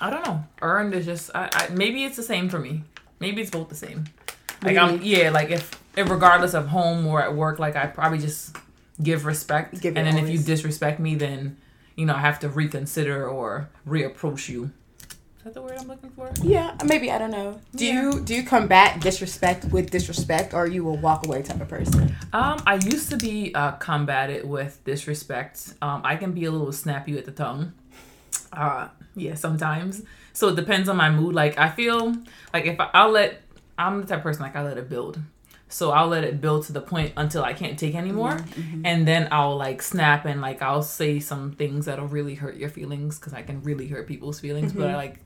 I 0.00 0.10
don't 0.10 0.24
know. 0.26 0.44
Earned 0.60 0.94
is 0.94 1.06
just 1.06 1.30
I, 1.34 1.48
I 1.52 1.68
maybe 1.68 2.04
it's 2.04 2.16
the 2.16 2.22
same 2.22 2.48
for 2.50 2.58
me. 2.58 2.82
Maybe 3.20 3.40
it's 3.40 3.50
both 3.50 3.70
the 3.70 3.74
same. 3.74 4.04
Like 4.62 4.76
I'm 4.76 5.00
yeah. 5.02 5.30
Like 5.30 5.50
if, 5.50 5.80
if 5.96 6.10
regardless 6.10 6.52
of 6.52 6.68
home 6.68 7.06
or 7.06 7.22
at 7.22 7.34
work, 7.34 7.58
like 7.58 7.74
I 7.74 7.86
probably 7.86 8.18
just 8.18 8.56
give 9.02 9.24
respect. 9.24 9.80
Give 9.80 9.96
and 9.96 10.06
then 10.06 10.18
if 10.18 10.28
you 10.28 10.38
disrespect 10.38 11.00
me, 11.00 11.14
then 11.14 11.56
you 11.96 12.04
know 12.04 12.14
I 12.14 12.20
have 12.20 12.38
to 12.40 12.50
reconsider 12.50 13.26
or 13.26 13.70
reapproach 13.88 14.50
you. 14.50 14.72
Is 15.44 15.52
that 15.52 15.60
the 15.60 15.62
word 15.62 15.76
I'm 15.78 15.88
looking 15.88 16.08
for? 16.08 16.30
Yeah, 16.42 16.74
maybe 16.86 17.10
I 17.10 17.18
don't 17.18 17.30
know. 17.30 17.60
Do 17.76 17.84
Yeah. 17.84 18.00
you 18.00 18.20
do 18.20 18.34
you 18.34 18.44
combat 18.44 19.02
disrespect 19.02 19.66
with 19.66 19.90
disrespect, 19.90 20.54
or 20.54 20.66
you 20.66 20.82
will 20.82 20.96
walk 20.96 21.26
away 21.26 21.42
type 21.42 21.60
of 21.60 21.68
person? 21.68 22.16
Um, 22.32 22.62
I 22.66 22.76
used 22.76 23.10
to 23.10 23.18
be 23.18 23.54
uh, 23.54 23.72
combated 23.72 24.48
with 24.48 24.82
disrespect. 24.84 25.74
Um, 25.82 26.00
I 26.02 26.16
can 26.16 26.32
be 26.32 26.46
a 26.46 26.50
little 26.50 26.72
snappy 26.72 27.12
with 27.14 27.26
the 27.26 27.30
tongue. 27.32 27.74
Uh, 28.54 28.88
yeah, 29.16 29.34
sometimes. 29.34 30.02
So 30.32 30.48
it 30.48 30.56
depends 30.56 30.88
on 30.88 30.96
my 30.96 31.10
mood. 31.10 31.34
Like 31.34 31.58
I 31.58 31.68
feel 31.68 32.16
like 32.54 32.64
if 32.64 32.80
I, 32.80 32.88
I'll 32.94 33.10
let, 33.10 33.42
I'm 33.76 34.00
the 34.00 34.06
type 34.06 34.20
of 34.20 34.22
person 34.22 34.40
like 34.44 34.56
I 34.56 34.62
let 34.62 34.78
it 34.78 34.88
build. 34.88 35.20
So 35.68 35.90
I'll 35.90 36.08
let 36.08 36.24
it 36.24 36.40
build 36.40 36.64
to 36.68 36.72
the 36.72 36.80
point 36.80 37.12
until 37.18 37.44
I 37.44 37.52
can't 37.52 37.78
take 37.78 37.94
anymore, 37.96 38.38
and 38.84 39.06
then 39.06 39.28
I'll 39.30 39.56
like 39.58 39.82
snap 39.82 40.24
and 40.24 40.40
like 40.40 40.62
I'll 40.62 40.82
say 40.82 41.20
some 41.20 41.52
things 41.52 41.84
that'll 41.84 42.06
really 42.06 42.34
hurt 42.34 42.56
your 42.56 42.70
feelings 42.70 43.18
because 43.18 43.34
I 43.34 43.42
can 43.42 43.60
really 43.62 43.88
hurt 43.88 44.06
people's 44.06 44.40
feelings. 44.40 44.72
But 44.72 44.88
I 44.90 44.96
like, 44.96 45.18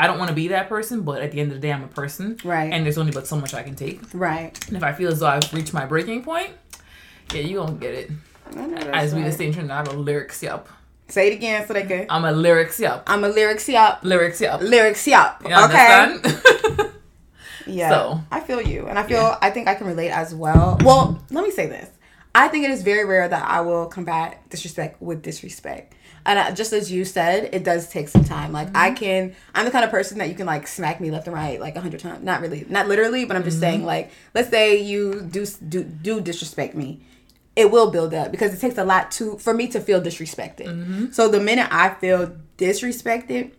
I 0.00 0.06
don't 0.06 0.18
want 0.18 0.30
to 0.30 0.34
be 0.34 0.48
that 0.48 0.68
person. 0.68 1.02
But 1.02 1.20
at 1.20 1.30
the 1.30 1.40
end 1.40 1.52
of 1.52 1.56
the 1.56 1.60
day, 1.60 1.72
I'm 1.72 1.84
a 1.84 1.88
person, 1.88 2.38
Right. 2.42 2.72
And 2.72 2.84
there's 2.84 2.96
only 2.96 3.12
but 3.12 3.26
so 3.26 3.36
much 3.36 3.52
I 3.52 3.62
can 3.62 3.74
take. 3.74 4.00
Right. 4.14 4.58
And 4.68 4.76
if 4.76 4.82
I 4.82 4.92
feel 4.92 5.10
as 5.12 5.20
though 5.20 5.26
I've 5.26 5.52
reached 5.52 5.74
my 5.74 5.84
breaking 5.84 6.24
point, 6.24 6.52
yeah, 7.34 7.42
you 7.42 7.56
gonna 7.56 7.72
get 7.72 7.94
it. 7.94 8.10
I 8.50 8.66
know 8.66 8.74
that's 8.76 8.86
As 8.88 9.14
we 9.14 9.20
right. 9.20 9.30
the 9.30 9.36
same 9.36 9.52
trend, 9.52 9.70
I 9.70 9.76
have 9.76 9.88
a 9.88 9.92
lyrics 9.92 10.42
yup. 10.42 10.68
Say 11.08 11.30
it 11.30 11.34
again 11.34 11.66
so 11.66 11.74
they 11.74 11.84
can. 11.84 12.06
I'm 12.08 12.24
a 12.24 12.32
lyrics 12.32 12.80
yup. 12.80 13.02
I'm 13.06 13.24
a 13.24 13.28
lyrics 13.28 13.68
yup. 13.68 14.00
Lyrics 14.02 14.40
yup. 14.40 14.62
Lyrics 14.62 15.06
yup. 15.06 15.42
You 15.46 15.54
okay. 15.54 16.16
Yeah. 17.66 17.90
So. 17.90 18.20
I 18.30 18.40
feel 18.40 18.60
you, 18.60 18.86
and 18.86 18.98
I 18.98 19.06
feel 19.06 19.36
I 19.40 19.50
think 19.50 19.68
I 19.68 19.74
can 19.74 19.86
relate 19.86 20.10
as 20.10 20.34
well. 20.34 20.78
Well, 20.82 21.22
let 21.30 21.44
me 21.44 21.50
say 21.50 21.66
this: 21.66 21.88
I 22.34 22.48
think 22.48 22.64
it 22.64 22.70
is 22.70 22.82
very 22.82 23.04
rare 23.04 23.28
that 23.28 23.48
I 23.48 23.60
will 23.60 23.86
combat 23.86 24.48
disrespect 24.50 25.00
with 25.00 25.22
disrespect. 25.22 25.94
And 26.26 26.56
just 26.56 26.72
as 26.72 26.92
you 26.92 27.04
said, 27.04 27.48
it 27.52 27.64
does 27.64 27.88
take 27.88 28.08
some 28.08 28.24
time. 28.24 28.52
Like 28.52 28.68
I 28.74 28.90
mm-hmm. 28.90 28.96
can, 28.96 29.34
I'm 29.54 29.64
the 29.64 29.70
kind 29.70 29.84
of 29.84 29.90
person 29.90 30.18
that 30.18 30.28
you 30.28 30.34
can 30.34 30.46
like 30.46 30.66
smack 30.66 31.00
me 31.00 31.10
left 31.10 31.26
and 31.26 31.34
right 31.34 31.60
like 31.60 31.76
a 31.76 31.80
hundred 31.80 32.00
times. 32.00 32.22
Not 32.22 32.40
really, 32.40 32.66
not 32.68 32.88
literally, 32.88 33.24
but 33.24 33.36
I'm 33.36 33.44
just 33.44 33.60
saying 33.60 33.78
mm-hmm. 33.78 33.86
like, 33.86 34.10
let's 34.34 34.50
say 34.50 34.80
you 34.80 35.22
do 35.22 35.46
do 35.68 35.84
do 35.84 36.20
disrespect 36.20 36.74
me, 36.74 37.00
it 37.56 37.70
will 37.70 37.90
build 37.90 38.14
up 38.14 38.30
because 38.30 38.54
it 38.54 38.60
takes 38.60 38.78
a 38.78 38.84
lot 38.84 39.10
to 39.12 39.38
for 39.38 39.54
me 39.54 39.68
to 39.68 39.80
feel 39.80 40.00
disrespected. 40.00 40.66
Mm-hmm. 40.66 41.12
So 41.12 41.28
the 41.28 41.40
minute 41.40 41.68
I 41.70 41.90
feel 41.90 42.36
disrespected, 42.58 43.52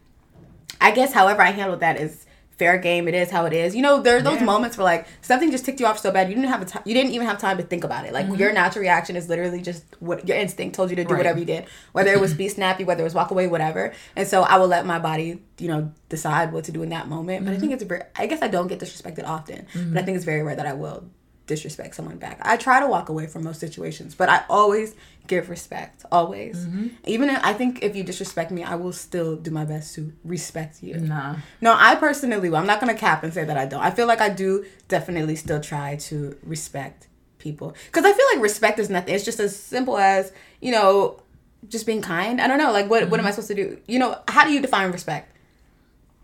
I 0.79 0.91
guess 0.91 1.13
however 1.13 1.41
I 1.41 1.51
handle 1.51 1.77
that 1.77 1.99
is 1.99 2.25
fair 2.61 2.77
game. 2.77 3.07
It 3.07 3.15
is 3.15 3.31
how 3.31 3.45
it 3.45 3.53
is. 3.53 3.75
You 3.75 3.81
know, 3.81 4.01
there 4.05 4.17
are 4.17 4.21
those 4.21 4.39
Yeah. 4.39 4.53
moments 4.53 4.77
where 4.77 4.85
like 4.85 5.07
something 5.21 5.49
just 5.49 5.65
ticked 5.65 5.79
you 5.79 5.87
off 5.87 5.97
so 5.97 6.11
bad 6.11 6.29
you 6.29 6.35
didn't 6.35 6.51
have 6.55 6.61
a 6.61 6.65
time. 6.65 6.83
You 6.85 6.93
didn't 6.93 7.13
even 7.13 7.25
have 7.25 7.39
time 7.39 7.57
to 7.57 7.63
think 7.63 7.83
about 7.83 8.05
it. 8.05 8.13
Like 8.13 8.27
mm-hmm. 8.27 8.41
your 8.41 8.51
natural 8.53 8.83
reaction 8.83 9.15
is 9.15 9.27
literally 9.27 9.61
just 9.61 9.83
what 9.99 10.27
your 10.27 10.37
instinct 10.37 10.75
told 10.75 10.91
you 10.91 10.95
to 10.97 11.03
do. 11.03 11.13
Right. 11.13 11.21
Whatever 11.21 11.39
you 11.39 11.45
did, 11.45 11.65
whether 11.91 12.11
it 12.13 12.21
was 12.21 12.35
be 12.35 12.47
snappy, 12.49 12.83
whether 12.83 13.01
it 13.01 13.09
was 13.09 13.15
walk 13.15 13.31
away, 13.31 13.47
whatever. 13.47 13.93
And 14.15 14.27
so 14.27 14.43
I 14.43 14.57
will 14.59 14.67
let 14.67 14.85
my 14.85 14.99
body, 14.99 15.41
you 15.57 15.67
know, 15.67 15.91
decide 16.09 16.53
what 16.53 16.65
to 16.65 16.71
do 16.71 16.83
in 16.83 16.89
that 16.89 17.07
moment. 17.07 17.45
But 17.45 17.51
I 17.51 17.53
mm-hmm. 17.53 17.61
think 17.61 17.73
it's 17.73 17.83
very. 17.83 18.03
I 18.15 18.27
guess 18.27 18.43
I 18.43 18.47
don't 18.47 18.67
get 18.67 18.79
disrespected 18.79 19.25
often, 19.25 19.65
but 19.65 19.79
I 19.79 19.83
mm-hmm. 19.83 20.05
think 20.05 20.15
it's 20.17 20.25
very 20.25 20.43
rare 20.43 20.55
that 20.55 20.67
I 20.67 20.73
will 20.73 21.09
disrespect 21.51 21.95
someone 21.95 22.17
back. 22.17 22.39
I 22.41 22.55
try 22.55 22.79
to 22.79 22.87
walk 22.87 23.09
away 23.09 23.27
from 23.27 23.43
most 23.43 23.59
situations, 23.59 24.15
but 24.15 24.29
I 24.29 24.43
always 24.49 24.95
give 25.27 25.49
respect. 25.49 26.05
Always. 26.09 26.55
Mm-hmm. 26.65 26.87
Even 27.05 27.29
if, 27.29 27.43
I 27.43 27.51
think 27.53 27.83
if 27.83 27.93
you 27.93 28.03
disrespect 28.03 28.51
me, 28.51 28.63
I 28.63 28.75
will 28.75 28.93
still 28.93 29.35
do 29.35 29.51
my 29.51 29.65
best 29.65 29.93
to 29.95 30.13
respect 30.23 30.81
you. 30.81 30.95
nah. 30.97 31.35
No, 31.59 31.75
I 31.77 31.95
personally 31.95 32.49
will. 32.49 32.57
I'm 32.61 32.65
not 32.65 32.79
gonna 32.79 32.95
cap 32.95 33.23
and 33.23 33.33
say 33.33 33.43
that 33.43 33.57
I 33.57 33.65
don't. 33.65 33.83
I 33.83 33.91
feel 33.91 34.07
like 34.07 34.21
I 34.21 34.29
do 34.29 34.65
definitely 34.87 35.35
still 35.35 35.59
try 35.59 35.97
to 36.07 36.37
respect 36.43 37.07
people 37.37 37.75
because 37.87 38.05
I 38.05 38.13
feel 38.13 38.25
like 38.33 38.41
respect 38.41 38.79
is 38.79 38.89
nothing. 38.89 39.13
It's 39.13 39.25
just 39.25 39.41
as 39.41 39.53
simple 39.57 39.97
as 39.97 40.31
you 40.61 40.71
know, 40.71 41.21
just 41.67 41.85
being 41.85 42.01
kind. 42.01 42.39
I 42.39 42.47
don't 42.47 42.59
know. 42.59 42.71
Like, 42.71 42.89
what 42.89 43.09
what 43.09 43.19
am 43.19 43.25
I 43.25 43.29
mm-hmm. 43.29 43.41
supposed 43.41 43.49
to 43.49 43.55
do? 43.55 43.77
You 43.87 43.99
know, 43.99 44.17
how 44.29 44.45
do 44.45 44.53
you 44.53 44.61
define 44.61 44.89
respect? 44.91 45.35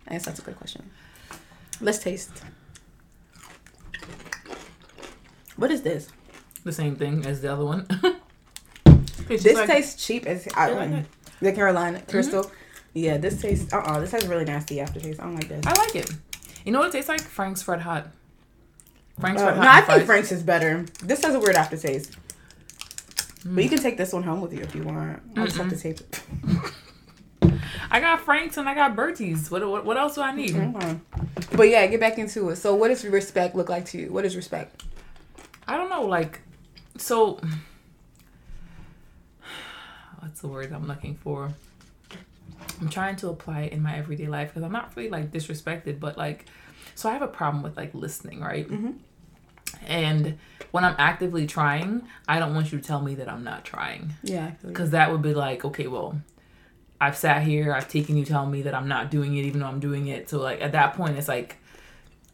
I 0.06 0.12
guess 0.12 0.24
that's 0.24 0.38
a 0.38 0.42
good 0.42 0.56
question. 0.56 0.88
Let's 1.82 1.98
taste. 1.98 2.42
What 5.58 5.70
is 5.70 5.82
this? 5.82 6.08
The 6.64 6.72
same 6.72 6.96
thing 6.96 7.26
as 7.26 7.42
the 7.42 7.52
other 7.52 7.64
one. 7.64 7.86
This 9.28 9.44
like- 9.44 9.66
tastes 9.68 10.06
cheap 10.06 10.24
as 10.24 10.48
I, 10.56 10.70
like 10.70 11.04
the 11.40 11.52
Carolina 11.52 12.00
Crystal. 12.08 12.50
Yeah, 12.94 13.18
this 13.18 13.42
tastes. 13.42 13.70
Uh 13.74 13.78
uh 13.80 14.00
This 14.00 14.12
has 14.12 14.26
really 14.26 14.46
nasty 14.46 14.80
aftertaste. 14.80 15.20
I 15.20 15.24
don't 15.24 15.34
like 15.34 15.48
this. 15.48 15.66
I 15.66 15.72
like 15.78 15.94
it. 15.96 16.10
You 16.64 16.72
know 16.72 16.78
what 16.78 16.88
it 16.88 16.92
tastes 16.92 17.10
like? 17.10 17.20
Frank's 17.20 17.66
Red 17.68 17.80
Hot. 17.82 18.06
Frank's 19.20 19.42
Uh, 19.42 19.46
Red 19.46 19.56
Hot. 19.58 19.62
no, 19.64 19.68
I 19.70 19.74
think 19.82 19.86
fries. 19.86 20.06
Frank's 20.06 20.32
is 20.32 20.42
better. 20.42 20.86
This 21.04 21.22
has 21.24 21.34
a 21.34 21.40
weird 21.40 21.56
aftertaste. 21.56 22.16
But 23.44 23.52
Mm. 23.52 23.62
you 23.64 23.68
can 23.68 23.78
take 23.78 23.98
this 23.98 24.12
one 24.14 24.22
home 24.22 24.40
with 24.40 24.54
you 24.54 24.60
if 24.60 24.74
you 24.74 24.82
want. 24.82 25.20
I'll 25.36 25.44
just 25.44 25.58
have 25.58 25.68
to 25.68 25.76
taste 25.76 26.00
it. 26.00 26.22
I 27.90 28.00
got 28.00 28.20
Frank's 28.22 28.56
and 28.56 28.66
I 28.68 28.74
got 28.74 28.96
Bertie's. 28.96 29.50
What, 29.50 29.68
what 29.68 29.84
what 29.84 29.96
else 29.98 30.14
do 30.14 30.22
I 30.22 30.32
need? 30.34 30.56
Okay. 30.56 30.96
But 31.54 31.68
yeah, 31.68 31.86
get 31.86 32.00
back 32.00 32.16
into 32.18 32.48
it. 32.50 32.56
So, 32.56 32.74
what 32.74 32.88
does 32.88 33.04
respect 33.04 33.54
look 33.54 33.68
like 33.68 33.84
to 33.86 33.98
you? 33.98 34.12
What 34.12 34.24
is 34.24 34.36
respect? 34.36 34.82
I 35.68 35.76
don't 35.76 35.90
know, 35.90 36.06
like, 36.06 36.40
so. 36.96 37.38
What's 40.20 40.40
the 40.40 40.48
word 40.48 40.72
I'm 40.72 40.88
looking 40.88 41.14
for? 41.14 41.52
I'm 42.80 42.88
trying 42.88 43.16
to 43.16 43.28
apply 43.28 43.62
it 43.62 43.72
in 43.72 43.82
my 43.82 43.96
everyday 43.96 44.26
life 44.26 44.48
because 44.48 44.62
I'm 44.62 44.72
not 44.72 44.94
really 44.96 45.10
like 45.10 45.30
disrespected, 45.30 46.00
but 46.00 46.16
like, 46.16 46.46
so 46.94 47.08
I 47.08 47.12
have 47.12 47.22
a 47.22 47.28
problem 47.28 47.62
with 47.62 47.76
like 47.76 47.94
listening, 47.94 48.40
right? 48.40 48.68
Mm-hmm. 48.68 48.92
And 49.86 50.38
when 50.70 50.84
I'm 50.84 50.94
actively 50.98 51.46
trying, 51.46 52.02
I 52.26 52.38
don't 52.38 52.54
want 52.54 52.72
you 52.72 52.78
to 52.78 52.84
tell 52.84 53.00
me 53.00 53.14
that 53.16 53.28
I'm 53.28 53.44
not 53.44 53.64
trying 53.64 54.14
Yeah, 54.22 54.46
I 54.46 54.50
feel 54.52 54.56
you. 54.62 54.68
because 54.68 54.90
that 54.90 55.12
would 55.12 55.22
be 55.22 55.34
like, 55.34 55.64
okay, 55.64 55.86
well, 55.86 56.20
I've 57.00 57.16
sat 57.16 57.42
here, 57.42 57.72
I've 57.72 57.88
taken 57.88 58.16
you 58.16 58.24
telling 58.24 58.50
me 58.50 58.62
that 58.62 58.74
I'm 58.74 58.88
not 58.88 59.10
doing 59.10 59.36
it, 59.36 59.44
even 59.44 59.60
though 59.60 59.66
I'm 59.66 59.80
doing 59.80 60.08
it. 60.08 60.28
So 60.28 60.40
like 60.40 60.60
at 60.60 60.72
that 60.72 60.94
point, 60.94 61.16
it's 61.16 61.28
like, 61.28 61.58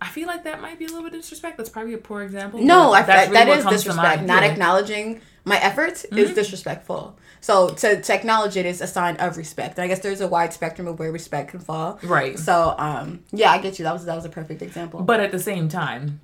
I 0.04 0.08
feel 0.08 0.26
like 0.28 0.44
that 0.44 0.60
might 0.60 0.78
be 0.78 0.84
a 0.84 0.88
little 0.88 1.02
bit 1.02 1.12
disrespect. 1.12 1.56
That's 1.56 1.70
probably 1.70 1.94
a 1.94 1.98
poor 1.98 2.22
example. 2.22 2.60
No, 2.60 2.92
I, 2.92 3.02
that's 3.02 3.30
that, 3.30 3.46
that 3.46 3.58
is 3.58 3.64
disrespect. 3.64 4.22
Not 4.24 4.42
Yeah. 4.42 4.50
acknowledging 4.52 5.20
my 5.44 5.58
efforts 5.58 6.04
is 6.04 6.34
disrespectful. 6.34 7.16
So 7.40 7.68
to, 7.70 8.00
to 8.00 8.14
acknowledge 8.14 8.56
it 8.56 8.66
is 8.66 8.80
a 8.80 8.86
sign 8.86 9.16
of 9.16 9.36
respect. 9.36 9.78
And 9.78 9.84
I 9.84 9.88
guess 9.88 10.00
there's 10.00 10.20
a 10.20 10.28
wide 10.28 10.52
spectrum 10.52 10.86
of 10.88 10.98
where 10.98 11.10
respect 11.10 11.50
can 11.52 11.60
fall. 11.60 11.98
Right. 12.02 12.38
So 12.38 12.74
um 12.78 13.20
yeah, 13.32 13.50
I 13.50 13.58
get 13.58 13.78
you. 13.78 13.82
That 13.84 13.92
was 13.92 14.04
that 14.04 14.16
was 14.16 14.24
a 14.26 14.30
perfect 14.30 14.60
example. 14.62 15.00
But 15.02 15.20
at 15.20 15.30
the 15.32 15.38
same 15.38 15.68
time, 15.68 16.20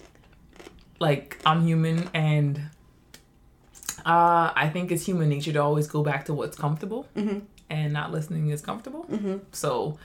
like 0.99 1.39
I'm 1.47 1.63
human 1.67 2.09
and 2.15 2.61
uh 4.07 4.51
I 4.55 4.71
think 4.73 4.91
it's 4.93 5.05
human 5.07 5.29
nature 5.29 5.53
to 5.53 5.59
always 5.63 5.87
go 5.87 6.03
back 6.03 6.25
to 6.27 6.35
what's 6.35 6.57
comfortable 6.57 7.07
Mm-hmm. 7.17 7.39
and 7.69 7.93
not 7.93 8.13
listening 8.13 8.49
is 8.51 8.63
comfortable. 8.63 9.07
So 9.53 9.99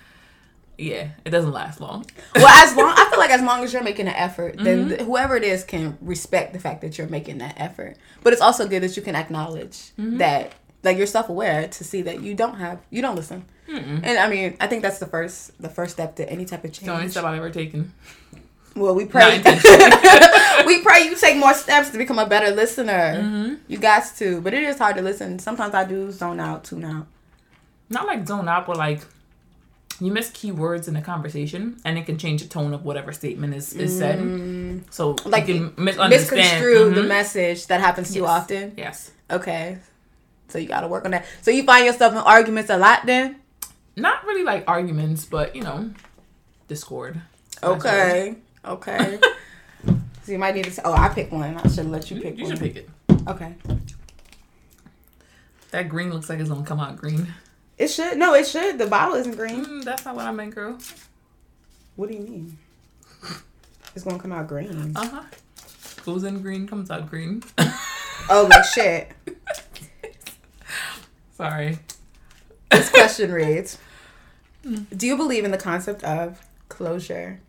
yeah, 0.78 1.10
it 1.24 1.30
doesn't 1.30 1.52
last 1.52 1.80
long. 1.82 2.06
well, 2.36 2.48
as 2.48 2.76
long 2.76 2.94
I 2.96 3.10
feel 3.10 3.20
like 3.20 3.30
as 3.32 3.42
long 3.42 3.64
as 3.64 3.72
you're 3.74 3.84
making 3.84 4.08
an 4.08 4.16
effort, 4.16 4.56
then 4.58 4.90
Mm-hmm. 4.90 5.06
whoever 5.06 5.36
it 5.36 5.44
is 5.44 5.64
can 5.64 5.98
respect 6.02 6.54
the 6.54 6.60
fact 6.60 6.82
that 6.82 6.98
you're 6.98 7.08
making 7.08 7.38
that 7.40 7.56
effort. 7.58 7.98
But 8.24 8.34
it's 8.34 8.42
also 8.42 8.68
good 8.68 8.84
that 8.84 8.96
you 8.98 9.02
can 9.04 9.16
acknowledge 9.16 9.92
Mm-hmm. 9.98 10.18
that 10.18 10.54
like 10.84 10.98
you're 10.98 11.08
self 11.08 11.30
aware 11.30 11.68
to 11.68 11.84
see 11.84 12.02
that 12.04 12.22
you 12.22 12.36
don't 12.36 12.56
have 12.58 12.80
you 12.90 13.02
don't 13.02 13.16
listen. 13.16 13.46
And 13.68 14.06
I 14.20 14.30
mean, 14.30 14.56
I 14.60 14.68
think 14.68 14.84
that's 14.84 15.00
the 15.00 15.08
first 15.08 15.60
the 15.62 15.70
first 15.70 15.94
step 15.94 16.16
to 16.18 16.30
any 16.30 16.46
type 16.46 16.64
of 16.64 16.72
change. 16.72 16.86
the 16.86 16.94
only 16.94 17.10
step 17.10 17.24
I've 17.24 17.38
ever 17.38 17.50
taken. 17.50 17.92
Well, 18.76 18.94
we 18.94 19.06
pray. 19.06 19.38
we 20.68 20.82
pray 20.84 21.04
you 21.06 21.16
take 21.16 21.38
more 21.38 21.54
steps 21.54 21.90
to 21.92 21.98
become 21.98 22.20
a 22.20 22.28
better 22.28 22.54
listener. 22.54 23.16
Mm-hmm. 23.22 23.54
You 23.68 23.78
got 23.78 24.04
to, 24.18 24.42
but 24.42 24.54
it 24.54 24.64
is 24.64 24.78
hard 24.78 24.98
to 24.98 25.02
listen. 25.02 25.40
Sometimes 25.40 25.74
I 25.74 25.86
do 25.86 26.12
zone 26.12 26.40
out, 26.40 26.66
tune 26.66 26.84
out. 26.86 27.08
not 27.90 28.06
like 28.06 28.28
zone 28.28 28.48
out, 28.48 28.68
but 28.68 28.78
like 28.78 29.02
you 30.02 30.12
miss 30.12 30.30
key 30.32 30.52
words 30.52 30.88
in 30.88 30.96
a 30.96 31.02
conversation 31.02 31.78
and 31.86 31.98
it 31.98 32.06
can 32.06 32.18
change 32.18 32.42
the 32.44 32.50
tone 32.50 32.74
of 32.74 32.84
whatever 32.84 33.14
statement 33.14 33.54
is, 33.56 33.74
is 33.74 33.98
said. 33.98 34.20
So 34.92 35.14
Mm. 35.16 35.32
Like, 35.32 35.48
you 35.48 35.72
can 35.72 35.84
misunderstand. 35.86 36.12
Misconstrue 36.42 36.94
the 36.94 37.02
Mhm. 37.02 37.08
message 37.08 37.68
that 37.68 37.80
happens 37.80 38.12
too 38.14 38.22
Yes. 38.22 38.30
often. 38.30 38.74
Yes. 38.78 39.12
Okay, 39.32 39.78
so 40.50 40.58
you 40.58 40.68
got 40.68 40.82
to 40.82 40.88
work 40.88 41.06
on 41.06 41.12
that. 41.12 41.26
So 41.42 41.50
you 41.52 41.64
find 41.64 41.86
yourself 41.86 42.12
in 42.14 42.20
arguments 42.20 42.70
a 42.70 42.78
lot 42.78 43.06
then. 43.06 43.38
Not 43.96 44.26
really 44.26 44.44
like 44.44 44.66
arguments, 44.68 45.24
but 45.26 45.56
you 45.56 45.62
know, 45.64 45.92
discord. 46.68 47.22
Okay, 47.64 48.36
okay. 48.66 49.20
so 50.24 50.32
you 50.32 50.38
might 50.38 50.56
need 50.56 50.66
to. 50.66 50.72
Say, 50.72 50.82
oh, 50.84 50.94
I 50.94 51.08
picked 51.10 51.32
one. 51.32 51.56
I 51.58 51.68
should 51.70 51.90
let 51.90 52.12
you 52.12 52.18
You, 52.18 52.22
pick 52.24 52.38
you 52.38 52.44
one. 52.44 52.52
should 52.52 52.60
pick 52.60 52.76
it. 52.76 52.90
Okay, 53.28 53.54
That 55.72 55.90
green 55.90 56.12
looks 56.14 56.30
like 56.30 56.40
it's 56.40 56.50
gonna 56.50 56.64
come 56.66 56.80
out 56.80 56.98
green. 56.98 57.34
It 57.78 57.88
should. 57.88 58.18
No, 58.18 58.34
it 58.34 58.48
should. 58.48 58.78
The 58.78 58.88
bottle 58.88 59.16
isn't 59.16 59.36
green. 59.36 59.66
Mm, 59.66 59.84
that's 59.84 60.06
not 60.06 60.16
what 60.16 60.26
I 60.26 60.32
meant, 60.32 60.56
girl. 60.56 60.78
What 61.96 62.10
do 62.10 62.16
you 62.16 62.22
mean? 62.22 62.58
It's 63.96 64.04
gonna 64.04 64.20
come 64.20 64.32
out 64.34 64.48
green. 64.48 64.92
Uh 64.96 65.08
huh. 65.08 65.24
Goes 66.06 66.24
in 66.24 66.42
green, 66.42 66.68
comes 66.68 66.92
out 66.92 67.10
green. 67.10 67.44
Oh, 68.28 68.48
like 68.50 68.64
shit. 68.66 69.12
Sorry. 71.34 71.78
This 72.72 72.90
question 72.90 73.32
reads 73.32 73.78
Do 74.98 75.06
you 75.06 75.16
believe 75.16 75.46
in 75.46 75.52
the 75.52 75.58
concept 75.60 76.04
of 76.04 76.42
closure? 76.68 77.40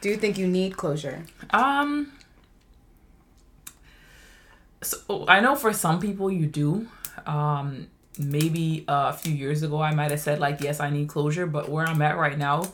Do 0.00 0.10
you 0.10 0.16
think 0.16 0.36
you 0.36 0.46
need 0.46 0.76
closure? 0.76 1.24
Um. 1.50 2.12
So 4.82 5.24
I 5.26 5.40
know 5.40 5.56
for 5.56 5.72
some 5.72 6.00
people 6.00 6.30
you 6.30 6.46
do. 6.46 6.86
Um, 7.26 7.88
maybe 8.18 8.84
uh, 8.88 9.12
a 9.14 9.16
few 9.16 9.32
years 9.32 9.62
ago 9.62 9.80
I 9.80 9.94
might 9.94 10.10
have 10.10 10.20
said 10.20 10.40
like, 10.40 10.60
yes, 10.60 10.80
I 10.80 10.90
need 10.90 11.08
closure. 11.08 11.46
But 11.46 11.68
where 11.68 11.86
I'm 11.86 12.02
at 12.02 12.16
right 12.16 12.36
now, 12.36 12.64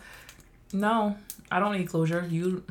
no, 0.73 1.17
I 1.51 1.61
don't 1.61 1.77
need 1.77 1.89
closure. 1.89 2.27
You 2.31 2.65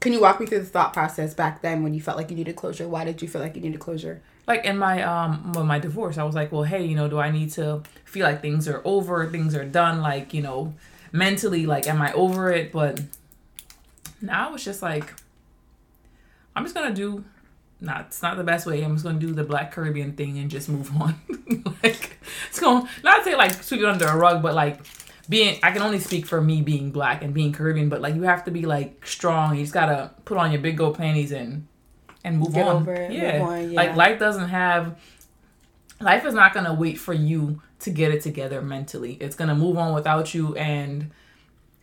Can 0.00 0.12
you 0.12 0.20
walk 0.20 0.40
me 0.40 0.46
through 0.46 0.60
the 0.60 0.66
thought 0.66 0.92
process 0.92 1.34
back 1.34 1.62
then 1.62 1.82
when 1.82 1.94
you 1.94 2.00
felt 2.00 2.16
like 2.16 2.30
you 2.30 2.36
needed 2.36 2.56
closure? 2.56 2.88
Why 2.88 3.04
did 3.04 3.20
you 3.20 3.28
feel 3.28 3.40
like 3.40 3.56
you 3.56 3.62
needed 3.62 3.80
closure? 3.80 4.22
like 4.50 4.64
in 4.64 4.76
my 4.76 5.02
um 5.02 5.52
with 5.52 5.64
my 5.64 5.78
divorce, 5.78 6.18
I 6.18 6.24
was 6.24 6.34
like, 6.34 6.50
well, 6.50 6.64
hey, 6.64 6.84
you 6.84 6.96
know, 6.96 7.08
do 7.08 7.20
I 7.20 7.30
need 7.30 7.52
to 7.52 7.82
feel 8.04 8.24
like 8.26 8.42
things 8.42 8.66
are 8.66 8.82
over, 8.84 9.26
things 9.28 9.54
are 9.54 9.64
done, 9.64 10.00
like 10.02 10.34
you 10.34 10.42
know, 10.42 10.74
mentally, 11.12 11.66
like, 11.66 11.86
am 11.86 12.02
I 12.02 12.12
over 12.12 12.50
it? 12.50 12.72
But 12.72 13.00
now 14.20 14.54
it's 14.54 14.64
just 14.64 14.82
like, 14.82 15.14
I'm 16.56 16.64
just 16.64 16.74
gonna 16.74 16.94
do. 16.94 17.24
Not, 17.82 18.06
it's 18.08 18.22
not 18.22 18.36
the 18.36 18.44
best 18.44 18.66
way. 18.66 18.82
I'm 18.82 18.94
just 18.94 19.04
gonna 19.04 19.18
do 19.18 19.32
the 19.32 19.44
Black 19.44 19.72
Caribbean 19.72 20.12
thing 20.12 20.38
and 20.38 20.50
just 20.50 20.68
move 20.68 20.94
on. 21.00 21.14
like, 21.82 22.18
it's 22.48 22.60
gonna 22.60 22.88
not 23.02 23.24
say 23.24 23.34
like 23.36 23.52
sweep 23.62 23.80
it 23.80 23.86
under 23.86 24.06
a 24.06 24.16
rug, 24.16 24.42
but 24.42 24.54
like 24.54 24.80
being. 25.28 25.58
I 25.62 25.70
can 25.70 25.80
only 25.82 25.98
speak 25.98 26.26
for 26.26 26.40
me 26.42 26.60
being 26.60 26.90
black 26.90 27.22
and 27.22 27.32
being 27.32 27.52
Caribbean, 27.52 27.88
but 27.88 28.00
like 28.02 28.14
you 28.14 28.22
have 28.22 28.44
to 28.44 28.50
be 28.50 28.66
like 28.66 29.06
strong. 29.06 29.56
You 29.56 29.62
just 29.62 29.72
gotta 29.72 30.10
put 30.26 30.36
on 30.36 30.52
your 30.52 30.60
big 30.60 30.76
gold 30.76 30.98
panties 30.98 31.32
and 31.32 31.66
and 32.22 32.38
move 32.38 32.52
Get 32.52 32.68
on. 32.68 32.76
over 32.82 32.92
it, 32.92 33.12
Yeah. 33.12 33.38
move 33.38 33.48
on, 33.48 33.72
like 33.72 33.96
life 33.96 34.18
doesn't 34.18 34.48
have. 34.50 34.98
Life 36.02 36.24
is 36.26 36.34
not 36.34 36.52
gonna 36.54 36.74
wait 36.74 36.98
for 36.98 37.12
you 37.14 37.62
to 37.80 37.90
get 37.90 38.12
it 38.12 38.22
together 38.22 38.60
mentally. 38.60 39.14
It's 39.20 39.34
gonna 39.36 39.54
move 39.54 39.78
on 39.78 39.94
without 39.94 40.34
you, 40.34 40.54
and 40.56 41.10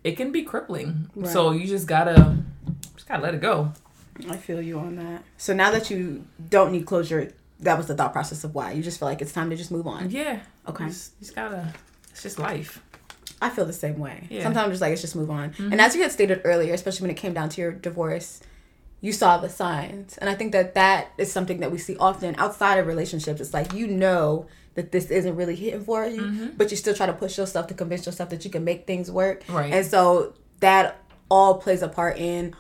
it 0.03 0.15
can 0.15 0.31
be 0.31 0.43
crippling. 0.43 1.10
Right. 1.15 1.27
So 1.31 1.51
you 1.51 1.65
just 1.65 1.88
gotta 1.88 2.38
just 2.95 3.07
gotta 3.07 3.23
let 3.23 3.33
it 3.33 3.41
go. 3.41 3.73
I 4.30 4.38
feel 4.38 4.62
you 4.62 4.80
on 4.80 4.95
that. 4.97 5.23
So 5.38 5.53
now 5.53 5.71
that 5.71 5.89
you 5.89 6.25
don't 6.49 6.71
need 6.71 6.86
closure, 6.86 7.34
that 7.60 7.77
was 7.77 7.88
the 7.88 7.95
thought 7.95 8.13
process 8.13 8.43
of 8.43 8.53
why. 8.56 8.71
You 8.71 8.84
just 8.84 8.99
feel 8.99 9.08
like 9.08 9.21
it's 9.21 9.32
time 9.32 9.49
to 9.49 9.56
just 9.56 9.71
move 9.71 9.88
on. 9.88 10.10
Yeah. 10.10 10.39
Okay. 10.67 10.86
You 10.86 10.89
just, 10.89 11.13
you 11.19 11.25
just 11.25 11.36
gotta. 11.36 11.73
It's 12.12 12.23
just 12.23 12.39
life. 12.39 12.82
I 13.41 13.49
feel 13.49 13.65
the 13.65 13.73
same 13.73 13.99
way. 13.99 14.27
Yeah. 14.30 14.43
Sometimes 14.43 14.65
I'm 14.65 14.71
just 14.71 14.82
like 14.82 14.93
it's 14.93 15.01
just 15.01 15.15
move 15.15 15.30
on. 15.30 15.43
And 15.43 15.53
mm-hmm. 15.53 15.80
as 15.80 15.95
you 15.95 16.01
had 16.01 16.12
stated 16.12 16.41
earlier, 16.43 16.73
especially 16.73 17.03
when 17.03 17.12
it 17.12 17.17
came 17.17 17.34
down 17.34 17.49
to 17.49 17.62
your 17.62 17.71
divorce, 17.71 18.41
you 19.01 19.12
saw 19.12 19.38
the 19.38 19.49
signs. 19.49 20.17
And 20.17 20.30
I 20.30 20.36
think 20.36 20.51
that 20.53 20.73
that 20.73 21.12
is 21.17 21.32
something 21.32 21.60
that 21.60 21.71
we 21.71 21.77
see 21.77 21.95
often 21.97 22.36
outside 22.38 22.80
of 22.80 22.88
relationships. 22.88 23.39
It's 23.39 23.53
like 23.53 23.73
you 23.73 23.88
know 23.88 24.47
that 24.73 24.91
this 24.91 25.12
isn't 25.12 25.36
really 25.36 25.56
hitting 25.56 25.84
for 25.84 26.06
you, 26.06 26.21
mm-hmm. 26.21 26.47
but 26.58 26.71
you 26.71 26.77
still 26.77 26.93
try 26.93 27.06
to 27.06 27.13
push 27.13 27.38
yourself 27.38 27.67
to 27.67 27.73
convince 27.73 28.06
yourself 28.06 28.30
that 28.30 28.43
you 28.45 28.51
can 28.51 28.63
make 28.63 28.88
things 28.88 29.12
work. 29.12 29.43
Right. 29.49 29.73
And 29.73 29.86
so 29.86 30.34
that 30.60 30.99
all 31.30 31.56
plays 31.56 31.82
a 31.82 31.88
part 31.88 32.17
in 32.17 32.56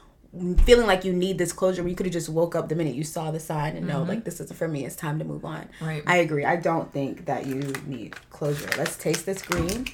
feeling 0.65 0.87
like 0.87 1.03
you 1.05 1.13
need 1.13 1.37
this 1.37 1.51
closure 1.53 1.81
where 1.83 1.89
you 1.89 1.95
could 1.95 2.05
have 2.05 2.13
just 2.13 2.29
woke 2.29 2.55
up 2.55 2.69
the 2.69 2.75
minute 2.75 2.95
you 2.95 3.03
saw 3.03 3.31
the 3.31 3.39
sign 3.39 3.75
and 3.75 3.87
know 3.87 4.03
like 4.03 4.23
this 4.23 4.39
isn't 4.39 4.55
for 4.57 4.67
me 4.67 4.85
it's 4.85 4.95
time 4.95 5.19
to 5.19 5.25
move 5.25 5.43
on 5.45 5.67
Right. 5.81 6.03
i 6.07 6.17
agree 6.17 6.45
i 6.45 6.55
don't 6.55 6.91
think 6.93 7.25
that 7.25 7.45
you 7.45 7.73
need 7.85 8.15
closure 8.29 8.69
let's 8.77 8.97
taste 8.97 9.25
this 9.25 9.41
green 9.41 9.85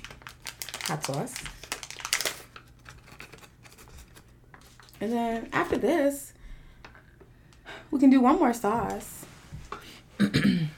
hot 0.87 1.03
sauce 1.05 1.33
and 5.01 5.11
then 5.11 5.49
after 5.53 5.77
this 5.77 6.33
we 7.91 7.99
can 7.99 8.09
do 8.09 8.19
one 8.21 8.39
more 8.39 8.53
sauce 8.53 9.25
and 10.19 10.69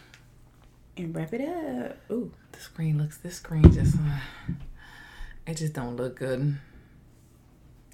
wrap 0.98 1.34
it 1.34 1.42
up 1.42 1.98
ooh 2.12 2.32
The 2.52 2.60
screen 2.60 2.98
looks. 2.98 3.18
This 3.18 3.36
screen 3.38 3.72
just. 3.72 3.96
uh, 3.98 4.20
it 5.48 5.58
just 5.58 5.74
don't 5.74 5.96
look 5.98 6.18
good. 6.18 6.58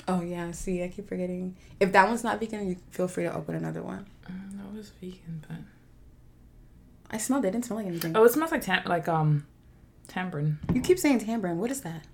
Oh 0.08 0.22
yeah 0.22 0.52
see 0.52 0.84
i 0.84 0.88
keep 0.88 1.08
forgetting 1.08 1.56
if 1.80 1.92
that 1.92 2.08
one's 2.08 2.24
not 2.24 2.40
vegan 2.40 2.68
you 2.68 2.76
feel 2.92 3.08
free 3.08 3.24
to 3.24 3.34
open 3.36 3.56
another 3.56 3.82
one 3.82 4.06
Mm, 4.30 4.54
No, 4.56 4.80
it's 4.80 4.90
vegan, 5.02 5.44
but 5.48 5.58
i 7.12 7.18
smelled 7.18 7.44
it, 7.46 7.50
it 7.50 7.52
didn't 7.52 7.66
smell 7.66 7.78
like 7.80 7.88
anything 7.88 8.16
oh, 8.16 8.24
it 8.24 8.32
smells 8.32 8.52
like 8.52 8.62
tam- 8.62 8.84
like 8.86 9.08
um, 9.08 9.46
tamarind. 10.08 10.58
you 10.74 10.82
keep 10.82 10.98
saying 11.00 11.20
tamarind 11.20 11.58
what 11.60 11.72
is 11.72 11.82
that 11.82 12.06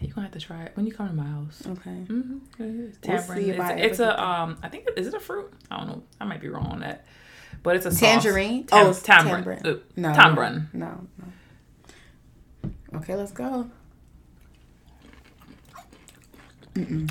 You're 0.00 0.12
gonna 0.14 0.26
have 0.26 0.32
to 0.34 0.40
try 0.40 0.62
it 0.64 0.72
when 0.74 0.86
you 0.86 0.92
come 0.92 1.08
to 1.08 1.14
my 1.14 1.24
house. 1.26 1.62
okay 1.66 2.04
Mm-hmm. 2.08 2.38
We'll 2.58 2.92
see 3.22 3.50
it's, 3.50 3.70
it's 3.92 3.98
a 4.00 4.22
um. 4.22 4.58
I 4.62 4.68
think 4.68 4.86
it, 4.88 4.98
is 4.98 5.06
it 5.06 5.14
a 5.14 5.20
fruit? 5.20 5.52
I 5.70 5.78
don't 5.78 5.88
know. 5.88 6.02
I 6.20 6.24
might 6.24 6.40
be 6.40 6.48
wrong 6.48 6.66
on 6.66 6.80
that, 6.80 7.06
but 7.62 7.76
it's 7.76 7.86
a 7.86 7.90
sauce. 7.90 8.00
Tangerine? 8.00 8.64
Tam- 8.64 8.86
Oh, 8.86 8.92
tamarind. 8.92 9.66
Uh, 9.66 9.74
No. 9.96 10.12
tamarind. 10.12 10.68
No, 10.74 11.06
no. 11.18 12.70
Okay, 12.98 13.14
let's 13.14 13.32
go. 13.32 13.70
Mm-mm. 16.76 17.10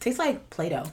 Tastes 0.00 0.18
like 0.18 0.48
Play-Doh. 0.50 0.84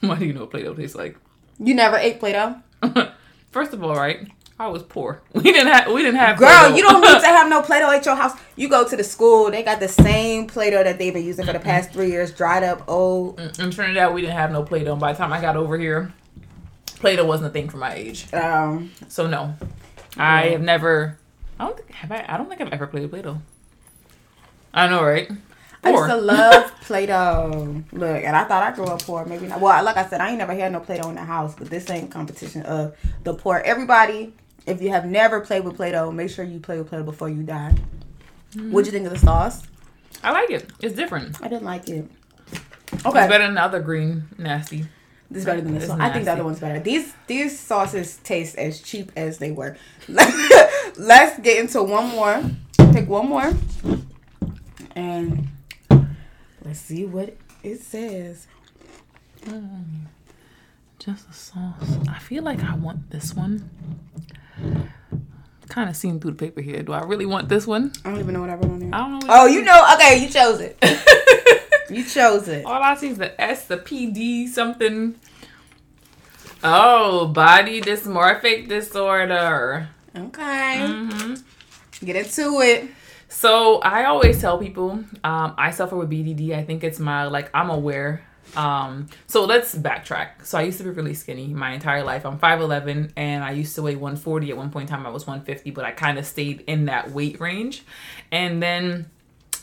What 0.00 0.20
do 0.20 0.26
you 0.26 0.32
know 0.32 0.40
what 0.42 0.50
Play-Doh 0.52 0.74
tastes 0.74 0.94
like? 0.96 1.16
You 1.58 1.74
never 1.74 1.96
ate 1.96 2.20
Play-Doh? 2.20 2.56
First 3.50 3.72
of 3.72 3.82
all, 3.82 3.94
right? 3.96 4.28
I 4.60 4.68
was 4.68 4.82
poor. 4.84 5.22
We 5.34 5.42
didn't 5.42 5.68
have. 5.72 5.92
We 5.92 6.02
didn't 6.02 6.20
have. 6.20 6.38
Girl, 6.38 6.48
Play-Doh. 6.48 6.76
you 6.76 6.82
don't 6.82 7.00
need 7.00 7.20
to 7.20 7.26
have 7.26 7.48
no 7.50 7.62
Play-Doh 7.62 7.90
at 7.90 8.04
your 8.06 8.14
house. 8.14 8.32
You 8.56 8.68
go 8.68 8.86
to 8.88 8.96
the 8.96 9.02
school, 9.04 9.50
they 9.50 9.62
got 9.64 9.80
the 9.80 9.88
same 9.88 10.46
Play-Doh 10.46 10.84
that 10.84 10.98
they've 10.98 11.12
been 11.12 11.24
using 11.24 11.44
for 11.46 11.52
the 11.52 11.58
past 11.60 11.92
three 11.92 12.10
years, 12.10 12.32
dried 12.32 12.62
up, 12.62 12.84
old. 12.88 13.40
In 13.58 13.70
Trinidad, 13.70 14.14
we 14.14 14.20
didn't 14.20 14.36
have 14.36 14.52
no 14.52 14.62
Play-Doh. 14.62 14.96
By 14.96 15.12
the 15.12 15.18
time 15.18 15.32
I 15.32 15.40
got 15.40 15.56
over 15.56 15.76
here, 15.78 16.12
Play-Doh 17.00 17.24
wasn't 17.26 17.48
a 17.50 17.52
thing 17.52 17.68
for 17.68 17.78
my 17.78 17.94
age. 17.94 18.32
Um, 18.32 18.92
So 19.08 19.26
no, 19.26 19.54
I 20.16 20.48
have 20.50 20.60
never. 20.62 21.18
I 21.58 21.64
don't 21.66 21.76
think 21.76 21.90
have 21.92 22.12
I. 22.12 22.24
I 22.28 22.36
don't 22.36 22.48
think 22.48 22.60
I've 22.60 22.72
ever 22.72 22.86
played 22.86 23.10
Play-Doh. 23.10 23.38
I 24.74 24.88
know, 24.88 25.02
right? 25.02 25.28
I 25.84 25.90
used 25.90 26.08
to 26.08 26.16
love 26.16 26.72
Play-Doh. 26.82 27.82
Look, 27.92 28.24
and 28.24 28.36
I 28.36 28.44
thought 28.44 28.62
I 28.62 28.74
grew 28.74 28.86
up 28.86 29.02
poor. 29.02 29.24
Maybe 29.24 29.46
not. 29.46 29.60
Well, 29.60 29.82
like 29.84 29.96
I 29.96 30.06
said, 30.06 30.20
I 30.20 30.30
ain't 30.30 30.38
never 30.38 30.54
had 30.54 30.72
no 30.72 30.80
Play-Doh 30.80 31.08
in 31.08 31.14
the 31.14 31.24
house, 31.24 31.54
but 31.56 31.70
this 31.70 31.88
ain't 31.90 32.10
competition 32.10 32.62
of 32.62 32.96
the 33.24 33.34
poor. 33.34 33.58
Everybody, 33.64 34.34
if 34.66 34.82
you 34.82 34.90
have 34.90 35.06
never 35.06 35.40
played 35.40 35.64
with 35.64 35.76
Play-Doh, 35.76 36.10
make 36.10 36.30
sure 36.30 36.44
you 36.44 36.58
play 36.58 36.78
with 36.78 36.88
Play-Doh 36.88 37.04
before 37.04 37.28
you 37.28 37.42
die. 37.42 37.74
Mm-hmm. 38.54 38.72
What'd 38.72 38.86
you 38.86 38.92
think 38.92 39.06
of 39.06 39.12
the 39.12 39.18
sauce? 39.18 39.62
I 40.22 40.32
like 40.32 40.50
it. 40.50 40.68
It's 40.80 40.94
different. 40.94 41.40
I 41.42 41.48
didn't 41.48 41.64
like 41.64 41.88
it. 41.88 42.10
Okay. 43.06 43.20
It's 43.20 43.28
better 43.28 43.44
than 43.44 43.54
the 43.54 43.62
other 43.62 43.80
green 43.80 44.24
nasty. 44.38 44.86
This 45.30 45.40
is 45.40 45.44
better 45.44 45.60
than 45.60 45.74
this 45.74 45.84
It's 45.84 45.90
one. 45.90 46.00
I 46.00 46.10
think 46.10 46.24
the 46.24 46.32
other 46.32 46.44
one's 46.44 46.58
better. 46.58 46.80
These 46.80 47.12
these 47.26 47.58
sauces 47.58 48.16
taste 48.18 48.56
as 48.56 48.80
cheap 48.80 49.12
as 49.14 49.38
they 49.38 49.52
were. 49.52 49.76
Let's 50.08 51.38
get 51.40 51.58
into 51.58 51.82
one 51.82 52.08
more. 52.08 52.42
Pick 52.92 53.08
one 53.08 53.28
more. 53.28 53.52
And 54.96 55.48
let's 56.68 56.78
see 56.80 57.04
what 57.04 57.34
it 57.64 57.80
says. 57.82 58.46
Just 60.98 61.28
a 61.28 61.32
sauce. 61.32 61.98
I 62.08 62.18
feel 62.18 62.42
like 62.44 62.62
I 62.62 62.74
want 62.76 63.10
this 63.10 63.34
one. 63.34 63.70
Kind 65.68 65.88
of 65.90 65.96
seen 65.96 66.20
through 66.20 66.32
the 66.32 66.36
paper 66.36 66.60
here. 66.60 66.82
Do 66.82 66.92
I 66.92 67.02
really 67.02 67.26
want 67.26 67.48
this 67.48 67.66
one? 67.66 67.92
I 68.04 68.10
don't 68.10 68.18
even 68.20 68.34
know 68.34 68.40
what 68.42 68.50
I 68.50 68.54
wrote 68.54 68.64
on 68.64 68.78
there. 68.80 68.90
I 68.92 68.98
don't 68.98 69.10
know. 69.20 69.26
What 69.26 69.40
Oh, 69.40 69.46
you 69.46 69.62
know. 69.62 69.86
Okay, 69.94 70.22
you 70.22 70.28
chose 70.28 70.60
it. 70.60 70.78
You 71.90 72.04
chose 72.04 72.48
it. 72.48 72.66
All 72.66 72.82
I 72.82 72.94
see 72.96 73.08
is 73.08 73.16
the 73.16 73.40
S, 73.40 73.64
the 73.64 73.78
PD, 73.78 74.46
something. 74.46 75.14
Oh, 76.62 77.28
body 77.28 77.80
dysmorphic 77.80 78.68
disorder. 78.68 79.88
Okay. 80.14 80.86
hmm 80.86 81.34
Get 82.04 82.16
into 82.16 82.60
it. 82.60 82.90
So 83.38 83.78
I 83.82 84.06
always 84.06 84.40
tell 84.40 84.58
people 84.58 85.04
um, 85.22 85.54
I 85.56 85.70
suffer 85.70 85.94
with 85.94 86.10
BDD. 86.10 86.56
I 86.56 86.64
think 86.64 86.82
it's 86.82 86.98
mild. 86.98 87.32
Like 87.32 87.50
I'm 87.54 87.70
aware. 87.70 88.20
Um, 88.56 89.06
so 89.28 89.44
let's 89.44 89.76
backtrack. 89.76 90.44
So 90.44 90.58
I 90.58 90.62
used 90.62 90.78
to 90.78 90.82
be 90.82 90.90
really 90.90 91.14
skinny 91.14 91.46
my 91.54 91.70
entire 91.70 92.02
life. 92.02 92.26
I'm 92.26 92.40
5'11 92.40 93.12
and 93.16 93.44
I 93.44 93.52
used 93.52 93.76
to 93.76 93.82
weigh 93.82 93.94
140. 93.94 94.50
At 94.50 94.56
one 94.56 94.70
point 94.70 94.90
in 94.90 94.96
time, 94.96 95.06
I 95.06 95.10
was 95.10 95.24
150, 95.24 95.70
but 95.70 95.84
I 95.84 95.92
kind 95.92 96.18
of 96.18 96.26
stayed 96.26 96.64
in 96.66 96.86
that 96.86 97.12
weight 97.12 97.38
range. 97.38 97.84
And 98.32 98.60
then 98.60 99.08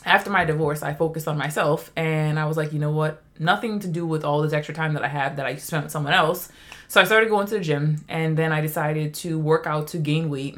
after 0.06 0.30
my 0.30 0.46
divorce, 0.46 0.82
I 0.82 0.94
focused 0.94 1.28
on 1.28 1.36
myself 1.36 1.92
and 1.96 2.38
I 2.38 2.46
was 2.46 2.56
like, 2.56 2.72
you 2.72 2.78
know 2.78 2.92
what? 2.92 3.22
Nothing 3.38 3.78
to 3.80 3.88
do 3.88 4.06
with 4.06 4.24
all 4.24 4.40
this 4.40 4.54
extra 4.54 4.74
time 4.74 4.94
that 4.94 5.04
I 5.04 5.08
have 5.08 5.36
that 5.36 5.44
I 5.44 5.56
spent 5.56 5.84
with 5.84 5.92
someone 5.92 6.14
else. 6.14 6.48
So 6.88 6.98
I 6.98 7.04
started 7.04 7.28
going 7.28 7.46
to 7.48 7.58
the 7.58 7.60
gym 7.60 8.06
and 8.08 8.38
then 8.38 8.52
I 8.52 8.62
decided 8.62 9.12
to 9.16 9.38
work 9.38 9.66
out 9.66 9.88
to 9.88 9.98
gain 9.98 10.30
weight 10.30 10.56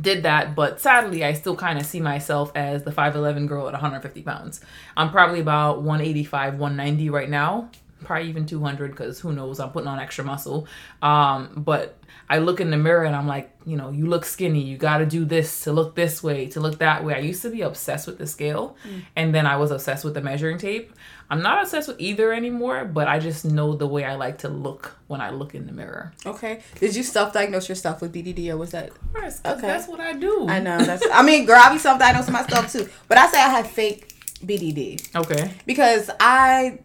did 0.00 0.22
that, 0.24 0.54
but 0.54 0.80
sadly, 0.80 1.24
I 1.24 1.32
still 1.32 1.56
kind 1.56 1.78
of 1.78 1.86
see 1.86 2.00
myself 2.00 2.52
as 2.54 2.84
the 2.84 2.90
5'11 2.90 3.46
girl 3.46 3.66
at 3.66 3.72
150 3.72 4.22
pounds. 4.22 4.60
I'm 4.96 5.10
probably 5.10 5.40
about 5.40 5.82
185, 5.82 6.54
190 6.58 7.10
right 7.10 7.30
now, 7.30 7.70
probably 8.04 8.28
even 8.28 8.46
200 8.46 8.90
because 8.90 9.20
who 9.20 9.32
knows, 9.32 9.60
I'm 9.60 9.70
putting 9.70 9.88
on 9.88 9.98
extra 9.98 10.24
muscle. 10.24 10.66
Um, 11.02 11.50
but 11.56 11.96
I 12.28 12.38
look 12.38 12.60
in 12.60 12.70
the 12.70 12.76
mirror 12.76 13.04
and 13.04 13.14
I'm 13.14 13.28
like, 13.28 13.50
you 13.64 13.76
know, 13.76 13.90
you 13.90 14.06
look 14.06 14.24
skinny, 14.24 14.60
you 14.62 14.76
got 14.76 14.98
to 14.98 15.06
do 15.06 15.24
this 15.24 15.62
to 15.64 15.72
look 15.72 15.94
this 15.94 16.22
way, 16.22 16.46
to 16.48 16.60
look 16.60 16.78
that 16.78 17.04
way. 17.04 17.14
I 17.14 17.18
used 17.18 17.42
to 17.42 17.50
be 17.50 17.62
obsessed 17.62 18.06
with 18.06 18.18
the 18.18 18.26
scale, 18.26 18.76
mm. 18.88 19.02
and 19.14 19.34
then 19.34 19.46
I 19.46 19.56
was 19.56 19.70
obsessed 19.70 20.04
with 20.04 20.14
the 20.14 20.20
measuring 20.20 20.58
tape. 20.58 20.92
I'm 21.28 21.42
not 21.42 21.62
obsessed 21.62 21.88
with 21.88 22.00
either 22.00 22.32
anymore, 22.32 22.84
but 22.84 23.08
I 23.08 23.18
just 23.18 23.44
know 23.44 23.74
the 23.74 23.86
way 23.86 24.04
I 24.04 24.14
like 24.14 24.38
to 24.38 24.48
look 24.48 24.96
when 25.08 25.20
I 25.20 25.30
look 25.30 25.54
in 25.54 25.66
the 25.66 25.72
mirror. 25.72 26.12
Okay. 26.24 26.60
Did 26.78 26.94
you 26.94 27.02
self-diagnose 27.02 27.68
yourself 27.68 28.00
with 28.00 28.12
BDD 28.12 28.48
or 28.50 28.56
was 28.56 28.70
that? 28.70 28.90
Yes, 29.14 29.40
Okay. 29.44 29.60
that's 29.60 29.88
what 29.88 29.98
I 30.00 30.12
do. 30.12 30.46
I 30.48 30.60
know. 30.60 30.78
That's. 30.78 31.04
I 31.12 31.22
mean, 31.22 31.44
girl, 31.44 31.60
I 31.60 31.72
be 31.72 31.78
self-diagnosing 31.78 32.32
myself 32.32 32.70
too. 32.72 32.88
But 33.08 33.18
I 33.18 33.28
say 33.28 33.40
I 33.40 33.48
have 33.48 33.66
fake 33.68 34.14
BDD. 34.44 35.16
Okay. 35.16 35.52
because 35.64 36.10
I, 36.20 36.78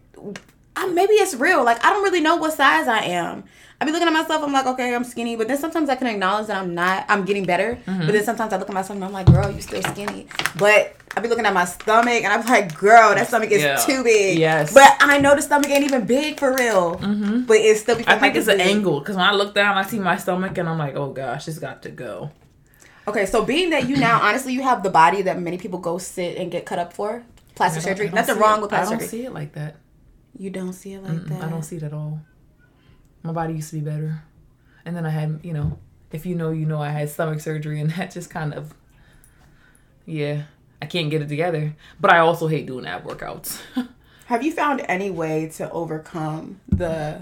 I 0.74 0.86
maybe 0.86 1.12
it's 1.14 1.34
real. 1.34 1.62
Like 1.64 1.84
I 1.84 1.90
don't 1.90 2.02
really 2.02 2.20
know 2.20 2.36
what 2.36 2.54
size 2.54 2.88
I 2.88 3.00
am. 3.04 3.44
I 3.82 3.84
be 3.84 3.90
looking 3.90 4.06
at 4.06 4.12
myself. 4.12 4.44
I'm 4.44 4.52
like, 4.52 4.66
okay, 4.66 4.94
I'm 4.94 5.02
skinny. 5.02 5.34
But 5.34 5.48
then 5.48 5.58
sometimes 5.58 5.88
I 5.88 5.96
can 5.96 6.06
acknowledge 6.06 6.46
that 6.46 6.56
I'm 6.56 6.72
not. 6.72 7.04
I'm 7.08 7.24
getting 7.24 7.44
better. 7.44 7.76
Mm-hmm. 7.84 8.06
But 8.06 8.12
then 8.12 8.22
sometimes 8.24 8.52
I 8.52 8.56
look 8.58 8.68
at 8.68 8.74
myself 8.74 8.94
and 8.96 9.04
I'm 9.04 9.12
like, 9.12 9.26
girl, 9.26 9.50
you 9.50 9.60
still 9.60 9.82
skinny. 9.82 10.28
But 10.56 10.94
I 11.16 11.20
be 11.20 11.28
looking 11.28 11.44
at 11.46 11.52
my 11.52 11.64
stomach 11.64 12.22
and 12.22 12.32
I'm 12.32 12.46
like, 12.46 12.78
girl, 12.78 13.12
that 13.14 13.26
stomach 13.26 13.50
is 13.50 13.60
Yeah. 13.62 13.76
too 13.76 14.04
big. 14.04 14.38
Yes. 14.38 14.72
But 14.72 14.96
I 15.00 15.18
know 15.18 15.34
the 15.34 15.42
stomach 15.42 15.68
ain't 15.68 15.82
even 15.84 16.06
big 16.06 16.38
for 16.38 16.54
real. 16.54 16.96
Mm-hmm. 16.98 17.40
But 17.42 17.56
it's 17.56 17.80
still. 17.80 18.00
I 18.06 18.18
think 18.20 18.36
it's 18.36 18.46
an 18.46 18.60
angle 18.60 19.00
because 19.00 19.16
when 19.16 19.24
I 19.24 19.32
look 19.32 19.52
down, 19.52 19.76
I 19.76 19.82
see 19.82 19.98
my 19.98 20.16
stomach 20.16 20.56
and 20.58 20.68
I'm 20.68 20.78
like, 20.78 20.94
oh 20.94 21.12
gosh, 21.12 21.48
it's 21.48 21.58
got 21.58 21.82
to 21.82 21.90
go. 21.90 22.30
Okay, 23.08 23.26
so 23.26 23.44
being 23.44 23.70
that 23.70 23.88
you 23.88 23.96
now, 23.96 24.20
honestly, 24.22 24.52
you 24.52 24.62
have 24.62 24.84
the 24.84 24.90
body 24.90 25.22
that 25.22 25.40
many 25.40 25.58
people 25.58 25.80
go 25.80 25.98
sit 25.98 26.36
and 26.36 26.52
get 26.52 26.64
cut 26.66 26.78
up 26.78 26.92
for 26.92 27.24
plastic 27.56 27.82
surgery. 27.82 28.08
Nothing 28.10 28.38
wrong 28.38 28.60
it. 28.60 28.62
with 28.62 28.72
I 28.72 28.82
don't 28.84 28.90
surgery. 28.90 29.08
see 29.08 29.24
it 29.26 29.32
like 29.34 29.54
that. 29.54 29.74
You 30.38 30.50
don't 30.50 30.72
see 30.72 30.92
it 30.94 31.02
like 31.02 31.12
Mm-mm, 31.12 31.28
that. 31.30 31.42
I 31.42 31.50
don't 31.50 31.64
see 31.64 31.76
it 31.76 31.82
at 31.82 31.92
all. 31.92 32.20
My 33.22 33.32
body 33.32 33.54
used 33.54 33.70
to 33.70 33.76
be 33.76 33.82
better, 33.82 34.22
and 34.84 34.96
then 34.96 35.06
I 35.06 35.10
had, 35.10 35.40
you 35.42 35.52
know, 35.52 35.78
if 36.10 36.26
you 36.26 36.34
know, 36.34 36.50
you 36.50 36.66
know, 36.66 36.80
I 36.80 36.90
had 36.90 37.08
stomach 37.08 37.40
surgery, 37.40 37.80
and 37.80 37.90
that 37.92 38.10
just 38.10 38.30
kind 38.30 38.52
of, 38.54 38.74
yeah, 40.06 40.42
I 40.80 40.86
can't 40.86 41.10
get 41.10 41.22
it 41.22 41.28
together. 41.28 41.74
But 42.00 42.12
I 42.12 42.18
also 42.18 42.48
hate 42.48 42.66
doing 42.66 42.86
ab 42.86 43.04
workouts. 43.04 43.60
Have 44.26 44.42
you 44.42 44.52
found 44.52 44.82
any 44.88 45.10
way 45.10 45.48
to 45.56 45.70
overcome 45.70 46.60
the 46.68 47.16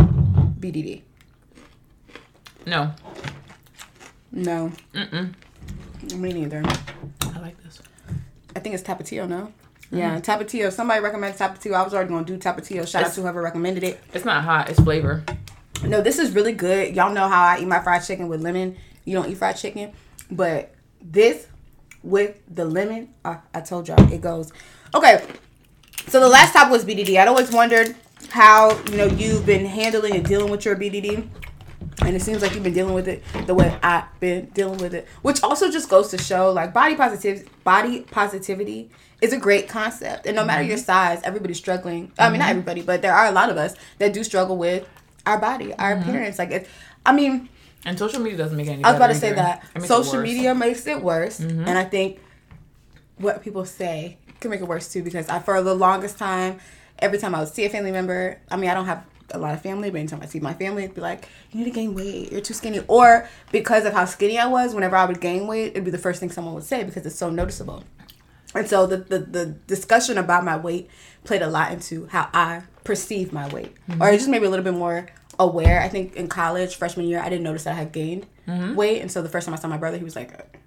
BDD? 0.59 1.03
no, 2.67 2.93
No, 4.31 4.73
mm-mm. 4.95 5.35
me 6.17 6.33
neither. 6.33 6.63
I 7.23 7.41
like 7.41 7.63
this. 7.65 7.81
I 8.55 8.61
think 8.61 8.75
it's 8.75 8.85
Tapatio, 8.85 9.29
no? 9.29 9.53
Mm-hmm. 9.87 9.97
Yeah, 9.97 10.21
Tapatio. 10.21 10.71
Somebody 10.71 11.01
recommends 11.01 11.39
Tapatio, 11.39 11.73
I 11.75 11.83
was 11.83 11.95
already 11.95 12.11
going 12.11 12.25
to 12.25 12.37
do 12.37 12.39
Tapatio. 12.39 12.87
Shout 12.87 13.05
out 13.05 13.13
to 13.15 13.23
whoever 13.23 13.43
recommended 13.43 13.83
it. 13.83 14.01
It's 14.13 14.25
not 14.25 14.45
hot. 14.45 14.69
It's 14.71 14.79
flavor. 14.79 15.25
No, 15.85 16.01
this 16.01 16.19
is 16.19 16.33
really 16.33 16.53
good. 16.53 16.95
Y'all 16.95 17.13
know 17.13 17.29
how 17.29 17.43
I 17.43 17.61
eat 17.61 17.67
my 17.67 17.81
fried 17.81 18.05
chicken 18.05 18.29
with 18.29 18.43
lemon. 18.43 18.77
You 19.05 19.15
don't 19.15 19.31
eat 19.31 19.39
fried 19.39 19.57
chicken. 19.57 19.93
But 20.31 20.75
this 21.01 21.47
with 22.03 22.41
the 22.49 22.65
lemon, 22.65 23.13
uh, 23.25 23.37
I 23.55 23.61
told 23.61 23.89
y'all, 23.89 24.13
it 24.13 24.21
goes. 24.21 24.53
Okay, 24.95 25.25
so 26.07 26.21
the 26.21 26.29
last 26.29 26.53
topic 26.53 26.73
was 26.73 26.85
BDD. 26.85 27.17
I'd 27.17 27.29
always 27.29 27.51
wondered 27.51 27.97
how, 28.31 28.79
you 28.91 28.97
know, 28.97 29.07
you've 29.07 29.47
been 29.47 29.65
handling 29.65 30.15
and 30.15 30.25
dealing 30.25 30.51
with 30.51 30.65
your 30.65 30.77
BDD. 30.77 31.29
And 32.03 32.17
it 32.17 32.23
seems 32.23 32.41
like 32.41 32.55
you've 32.55 32.63
been 32.63 32.73
dealing 32.73 32.95
with 32.95 33.09
it 33.09 33.23
the 33.47 33.55
way 33.55 33.77
I've 33.83 34.05
been 34.21 34.47
dealing 34.47 34.79
with 34.79 34.95
it, 34.95 35.07
which 35.23 35.43
also 35.43 35.71
just 35.71 35.89
goes 35.89 36.09
to 36.09 36.19
show 36.19 36.51
like 36.51 36.73
body 36.73 36.95
positivity. 36.95 37.49
Body 37.65 38.01
positivity 38.03 38.91
is 39.21 39.33
a 39.35 39.37
great 39.37 39.69
concept, 39.69 40.27
and 40.27 40.35
no 40.35 40.45
matter 40.45 40.63
your 40.63 40.79
size, 40.79 41.21
everybody's 41.25 41.59
struggling. 41.59 42.11
I 42.19 42.31
mean, 42.31 42.39
not 42.39 42.49
everybody, 42.49 42.81
but 42.81 43.03
there 43.03 43.15
are 43.15 43.27
a 43.27 43.33
lot 43.33 43.51
of 43.51 43.59
us 43.59 43.75
that 43.99 44.15
do 44.15 44.25
struggle 44.25 44.57
with 44.57 44.89
our 45.31 45.39
body, 45.39 45.73
our 45.75 45.95
mm-hmm. 45.95 46.09
appearance. 46.09 46.39
Like, 46.39 46.51
it, 46.51 46.69
I 47.05 47.13
mean, 47.13 47.49
And 47.85 47.99
social 47.99 48.21
media 48.21 48.37
doesn't 48.37 48.57
make 48.57 48.69
any. 48.69 48.85
I 48.85 48.91
was 48.91 48.97
about 48.97 49.09
to 49.09 49.15
say 49.15 49.33
that 49.33 49.65
It 49.75 49.81
makes 49.81 49.85
it 49.85 49.89
social 49.89 50.21
media 50.21 50.55
makes 50.55 50.87
it 50.87 51.03
worse, 51.03 51.41
mm-hmm. 51.41 51.67
and 51.67 51.79
I 51.79 51.85
think 51.85 52.21
what 53.19 53.43
people 53.43 53.65
say 53.65 54.19
can 54.41 54.51
make 54.51 54.61
it 54.61 54.69
worse 54.69 54.93
too. 54.93 55.03
Because 55.03 55.29
I, 55.29 55.39
for 55.39 55.63
the 55.63 55.75
longest 55.75 56.19
time, 56.19 56.59
every 56.99 57.19
time 57.19 57.35
I 57.35 57.41
would 57.41 57.49
see 57.49 57.65
a 57.65 57.71
family 57.71 57.93
member, 57.93 58.39
I 58.51 58.57
mean, 58.57 58.71
I 58.71 58.75
don't 58.75 58.87
have 58.87 59.05
a 59.33 59.39
lot 59.39 59.55
of 59.55 59.63
family, 59.63 59.91
but 59.91 59.99
anytime 59.99 60.21
I 60.23 60.27
see 60.27 60.41
my 60.41 60.55
family, 60.55 60.85
it'd 60.85 60.95
be 60.95 61.01
like, 61.01 61.29
"You 61.53 61.61
need 61.61 61.71
to 61.71 61.71
gain 61.71 61.95
weight. 61.95 62.33
You're 62.33 62.41
too 62.41 62.55
skinny." 62.55 62.81
Or 62.87 63.29
because 63.51 63.85
of 63.87 63.95
how 63.95 64.05
skinny 64.05 64.39
I 64.39 64.47
was, 64.47 64.75
whenever 64.75 64.97
I 64.97 65.07
would 65.07 65.21
gain 65.21 65.47
weight, 65.47 65.69
it'd 65.69 65.85
be 65.85 65.91
the 65.91 65.99
first 65.99 66.21
thing 66.21 66.31
someone 66.31 66.55
would 66.55 66.65
say 66.65 66.85
because 66.85 67.07
it's 67.07 67.17
so 67.17 67.31
noticeable. 67.31 67.85
And 68.55 68.69
so 68.69 68.87
the, 68.87 68.97
the, 68.97 69.19
the 69.21 69.47
discussion 69.47 70.19
about 70.19 70.45
my 70.45 70.57
weight 70.57 70.91
played 71.23 71.41
a 71.41 71.47
lot 71.47 71.73
into 71.73 72.07
how 72.07 72.29
I 72.35 72.63
perceive 72.83 73.33
my 73.33 73.49
weight. 73.49 73.77
Or 73.89 73.95
mm-hmm. 73.95 74.03
it 74.03 74.17
just 74.17 74.29
maybe 74.29 74.47
a 74.47 74.51
little 74.51 74.65
bit 74.65 74.75
more 74.75 75.07
aware. 75.41 75.81
I 75.81 75.89
think 75.89 76.15
in 76.15 76.29
college, 76.29 76.77
freshman 76.77 77.07
year, 77.07 77.21
I 77.21 77.29
didn't 77.29 77.43
notice 77.43 77.65
that 77.65 77.73
I 77.73 77.79
had 77.79 77.93
gained 77.93 78.27
mm-hmm. 78.47 78.75
weight. 78.75 79.01
And 79.01 79.11
so 79.11 79.23
the 79.23 79.29
first 79.29 79.47
time 79.47 79.55
I 79.55 79.59
saw 79.59 79.69
my 79.69 79.79
brother, 79.79 79.99
he 79.99 80.05
was 80.05 80.15
like, 80.15 80.59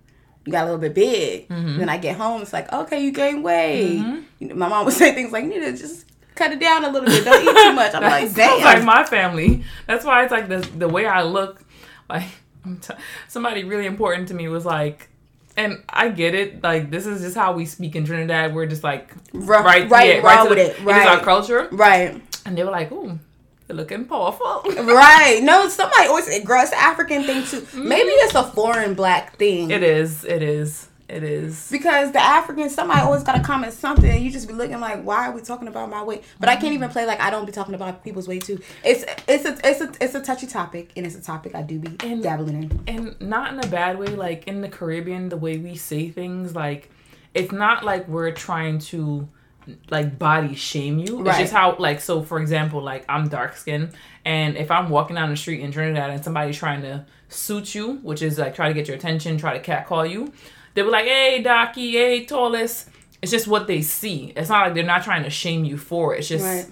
you 0.45 0.51
got 0.51 0.63
a 0.63 0.65
little 0.65 0.80
bit 0.80 0.93
big. 0.93 1.47
Mm-hmm. 1.47 1.78
Then 1.78 1.89
I 1.89 1.97
get 1.97 2.17
home, 2.17 2.41
it's 2.41 2.51
like, 2.51 2.71
okay, 2.74 3.01
you 3.01 3.11
gained 3.11 3.43
weight. 3.43 3.99
Mm-hmm. 3.99 4.21
You 4.39 4.47
know, 4.49 4.55
my 4.55 4.67
mom 4.67 4.86
would 4.86 4.93
say 5.01 5.13
things 5.13 5.32
like, 5.32 5.45
you 5.45 5.51
need 5.51 5.61
to 5.61 5.78
just 5.78 6.05
cut 6.36 6.51
it 6.51 6.59
down 6.59 6.84
a 6.84 6.89
little 6.89 7.07
bit. 7.07 7.24
Don't 7.24 7.41
eat 7.41 7.63
too 7.63 7.74
much. 7.74 7.93
I'm 7.93 8.01
like, 8.01 8.34
damn. 8.36 8.63
like 8.63 8.84
my 8.84 9.03
family. 9.03 9.63
That's 9.88 10.03
why 10.03 10.24
it's 10.24 10.32
like 10.32 10.49
the 10.49 10.57
the 10.78 10.88
way 10.88 11.05
I 11.05 11.24
look. 11.24 11.63
Like 12.09 12.28
I'm 12.65 12.78
t- 12.80 12.95
somebody 13.28 13.63
really 13.63 13.86
important 13.86 14.30
to 14.30 14.34
me 14.34 14.47
was 14.47 14.65
like, 14.65 15.09
and 15.55 15.84
I 15.88 16.09
get 16.09 16.34
it. 16.34 16.63
Like 16.63 16.89
this 16.89 17.05
is 17.05 17.21
just 17.21 17.36
how 17.36 17.53
we 17.53 17.65
speak 17.65 17.95
in 17.95 18.05
Trinidad. 18.05 18.53
We're 18.53 18.65
just 18.65 18.84
like 18.84 19.13
Ru- 19.34 19.45
right, 19.45 19.89
right, 19.89 20.15
yeah, 20.15 20.21
right 20.21 20.43
to 20.43 20.49
with 20.49 20.57
the- 20.57 20.82
it, 20.82 20.88
It 20.88 21.01
is 21.01 21.07
our 21.07 21.19
culture, 21.19 21.69
right. 21.71 22.21
and 22.45 22.57
they 22.57 22.63
were 22.63 22.71
like, 22.71 22.91
"Ooh, 22.91 23.19
looking 23.74 24.05
powerful." 24.05 24.63
Right. 24.93 25.39
No, 25.41 25.67
somebody 25.69 26.07
always 26.07 26.26
say, 26.26 26.43
girl, 26.43 26.61
it's 26.61 26.71
an 26.71 26.78
African 26.80 27.24
thing 27.24 27.43
too. 27.43 27.61
Mm-hmm. 27.61 27.88
Maybe 27.88 28.09
it's 28.09 28.36
a 28.36 28.43
foreign 28.43 28.93
black 28.93 29.38
thing. 29.38 29.71
It 29.71 29.82
is. 29.82 30.24
It 30.26 30.43
is. 30.43 30.89
It 31.09 31.24
is. 31.24 31.69
Because 31.69 32.11
the 32.11 32.21
African, 32.21 32.69
somebody 32.69 33.01
always 33.01 33.24
got 33.24 33.36
to 33.36 33.43
comment 33.43 33.74
something, 33.74 34.09
and 34.09 34.24
you 34.24 34.32
just 34.32 34.47
be 34.47 34.53
looking 34.53 34.80
like, 34.80 35.03
why 35.03 35.28
are 35.28 35.32
we 35.32 35.41
talking 35.41 35.67
about 35.67 35.89
my 35.89 36.01
weight? 36.01 36.24
But 36.39 36.49
I 36.49 36.53
can't 36.53 36.65
mm-hmm. 36.65 36.76
even 36.76 36.89
play 36.89 37.05
like 37.05 37.19
I 37.19 37.30
don't 37.30 37.45
be 37.45 37.51
talking 37.51 37.76
about 37.76 38.03
people's 38.03 38.28
weight 38.28 38.43
too. 38.45 38.59
It's 38.84 39.03
it's 39.28 39.45
a 39.45 39.57
it's 39.63 39.82
a 39.82 39.91
it's 40.01 40.15
a 40.15 40.21
touchy 40.21 40.47
topic, 40.47 40.91
and 40.95 41.05
it's 41.05 41.15
a 41.15 41.21
topic 41.21 41.55
I 41.55 41.61
do 41.61 41.78
be 41.80 41.95
And- 42.05 42.24
dabbling 42.24 42.63
in. 42.63 42.84
and 42.88 43.21
not 43.21 43.53
in 43.53 43.59
a 43.59 43.67
bad 43.67 43.99
way 43.99 44.07
like 44.07 44.47
in 44.47 44.61
the 44.61 44.69
caribbean 44.69 45.30
the 45.30 45.38
way 45.38 45.57
we 45.57 45.76
say 45.76 46.09
things 46.09 46.55
like 46.55 46.89
it's 47.34 47.51
not 47.51 47.84
like 47.84 48.07
we're 48.07 48.32
trying 48.32 48.80
to 48.80 49.28
like 49.89 50.18
body 50.20 50.55
shame 50.55 50.99
you 50.99 51.20
it's 51.20 51.28
Right. 51.28 51.39
just 51.41 51.53
how 51.53 51.76
like 51.78 52.01
so 52.01 52.22
for 52.22 52.39
example 52.39 52.82
like 52.82 53.05
i'm 53.07 53.30
dark 53.30 53.55
skinned 53.55 53.91
and 54.26 54.57
if 54.57 54.70
i'm 54.72 54.89
walking 54.89 55.16
down 55.16 55.30
the 55.30 55.38
street 55.38 55.61
in 55.61 55.72
trinidad 55.72 56.09
and 56.09 56.24
somebody's 56.24 56.57
trying 56.57 56.82
to 56.82 57.05
suit 57.30 57.74
you 57.74 57.93
which 58.03 58.22
is 58.22 58.38
like 58.38 58.55
try 58.55 58.68
to 58.68 58.74
get 58.74 58.88
your 58.88 58.97
attention 58.97 59.38
try 59.38 59.53
to 59.53 59.59
catcall 59.59 60.05
you 60.05 60.32
they'll 60.74 60.86
be 60.86 60.91
like 60.91 61.05
hey 61.05 61.41
docky 61.43 61.91
hey 61.93 62.26
tallest 62.26 62.89
it's 63.22 63.32
just 63.32 63.47
what 63.47 63.68
they 63.68 63.82
see 63.82 64.34
it's 64.36 64.49
not 64.49 64.66
like 64.66 64.74
they're 64.74 64.84
not 64.84 65.03
trying 65.03 65.24
to 65.24 65.30
shame 65.30 65.64
you 65.64 65.78
for 65.78 66.14
it 66.14 66.20
it's 66.20 66.28
just 66.28 66.43
Right. 66.43 66.66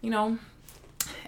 you 0.00 0.10
know, 0.10 0.38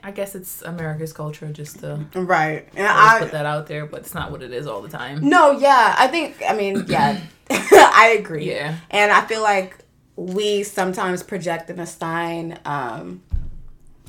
I 0.04 0.12
guess 0.12 0.34
it's 0.36 0.62
America's 0.62 1.12
culture 1.12 1.48
just 1.52 1.80
to 1.80 2.06
Right. 2.14 2.68
And 2.76 2.86
I 2.86 3.18
put 3.18 3.32
that 3.32 3.44
out 3.44 3.66
there, 3.66 3.86
but 3.86 4.00
it's 4.02 4.14
not 4.14 4.30
what 4.30 4.40
it 4.42 4.52
is 4.52 4.66
all 4.68 4.80
the 4.80 4.88
time. 4.88 5.28
No, 5.28 5.50
yeah. 5.50 5.96
I 5.98 6.06
think 6.06 6.36
I 6.48 6.54
mean, 6.54 6.84
yeah. 6.86 7.20
I 7.50 8.16
agree. 8.18 8.48
Yeah. 8.48 8.76
And 8.90 9.10
I 9.10 9.26
feel 9.26 9.42
like 9.42 9.78
we 10.16 10.62
sometimes 10.62 11.22
project 11.22 11.70
and 11.70 11.80
assign 11.80 12.58
um 12.64 13.22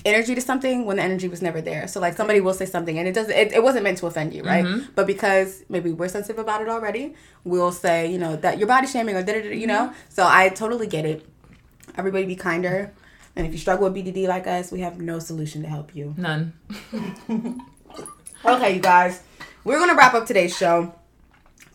energy 0.05 0.34
to 0.36 0.41
something 0.41 0.86
when 0.86 0.97
the 0.97 1.03
energy 1.03 1.28
was 1.28 1.41
never 1.41 1.60
there. 1.60 1.88
So 1.88 1.99
like 1.99 2.16
somebody 2.16 2.39
will 2.39 2.53
say 2.53 2.66
something 2.66 2.97
and 2.97 3.08
it 3.08 3.14
doesn't 3.14 3.36
it, 3.36 3.51
it 3.51 3.64
wasn't 3.64 3.84
meant 3.84 3.97
to 3.99 4.08
offend 4.08 4.34
you, 4.34 4.43
right? 4.43 4.64
Mm-hmm. 4.64 4.91
But 4.95 5.05
because 5.05 5.64
maybe 5.70 5.91
we're 5.91 6.08
sensitive 6.08 6.39
about 6.39 6.62
it 6.62 6.70
already, 6.70 7.16
we'll 7.43 7.74
say, 7.74 8.10
you 8.10 8.18
know, 8.18 8.36
that 8.38 8.58
your 8.58 8.68
body 8.68 8.88
shaming 8.88 9.16
or 9.16 9.24
da 9.24 9.34
da 9.34 9.41
da, 9.41 9.49
you 9.49 9.68
know? 9.68 9.88
Mm-hmm. 9.88 10.10
So 10.10 10.26
I 10.26 10.49
totally 10.49 10.88
get 10.88 11.05
it. 11.05 11.28
Everybody 11.97 12.26
be 12.26 12.36
kinder. 12.36 12.93
And 13.36 13.45
if 13.45 13.51
you 13.51 13.60
struggle 13.60 13.89
with 13.89 13.95
BDD 13.95 14.28
like 14.28 14.47
us, 14.47 14.72
we 14.72 14.80
have 14.80 14.99
no 14.99 15.20
solution 15.20 15.62
to 15.62 15.68
help 15.68 15.95
you. 15.95 16.16
None. 16.18 16.53
Okay, 18.45 18.76
you 18.76 18.80
guys, 18.80 19.24
we're 19.64 19.80
gonna 19.80 19.95
wrap 19.95 20.14
up 20.14 20.28
today's 20.28 20.55
show. 20.55 20.93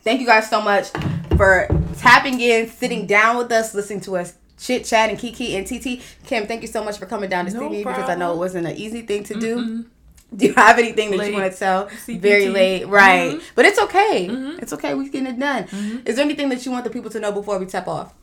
Thank 0.01 0.21
you 0.21 0.25
guys 0.25 0.49
so 0.49 0.61
much 0.61 0.91
for 1.37 1.67
tapping 1.97 2.39
in, 2.39 2.69
sitting 2.69 3.05
down 3.07 3.37
with 3.37 3.51
us, 3.51 3.73
listening 3.73 4.01
to 4.01 4.17
us 4.17 4.33
chit 4.57 4.85
chat 4.85 5.09
and 5.09 5.19
Kiki 5.19 5.55
and 5.57 5.65
TT. 5.67 6.01
Kim, 6.25 6.47
thank 6.47 6.61
you 6.61 6.67
so 6.67 6.83
much 6.83 6.97
for 6.97 7.05
coming 7.05 7.29
down 7.29 7.45
to 7.45 7.51
see 7.51 7.57
No 7.57 7.69
me 7.69 7.83
because 7.83 8.09
I 8.09 8.15
know 8.15 8.33
it 8.33 8.37
wasn't 8.37 8.67
an 8.67 8.75
easy 8.77 9.01
thing 9.01 9.23
to 9.25 9.33
do. 9.39 9.85
Do 10.35 10.47
you 10.47 10.53
have 10.55 10.79
anything 10.79 11.11
that 11.11 11.27
you 11.27 11.33
want 11.33 11.51
to 11.53 11.57
tell? 11.59 11.85
CPT. 11.87 12.19
Very 12.19 12.49
late, 12.49 12.85
right? 12.87 13.33
Mhm. 13.33 13.43
But 13.53 13.65
it's 13.65 13.77
okay. 13.79 14.27
Mhm. 14.31 14.61
It's 14.63 14.73
okay. 14.73 14.95
We're 14.95 15.03
getting 15.09 15.27
it 15.27 15.37
done. 15.39 15.65
Is 16.05 16.15
there 16.15 16.25
anything 16.25 16.49
that 16.49 16.65
you 16.65 16.71
want 16.71 16.85
the 16.85 16.89
people 16.89 17.11
to 17.11 17.19
know 17.19 17.31
before 17.31 17.59
we 17.59 17.67
tap 17.67 17.87
off? 17.87 18.15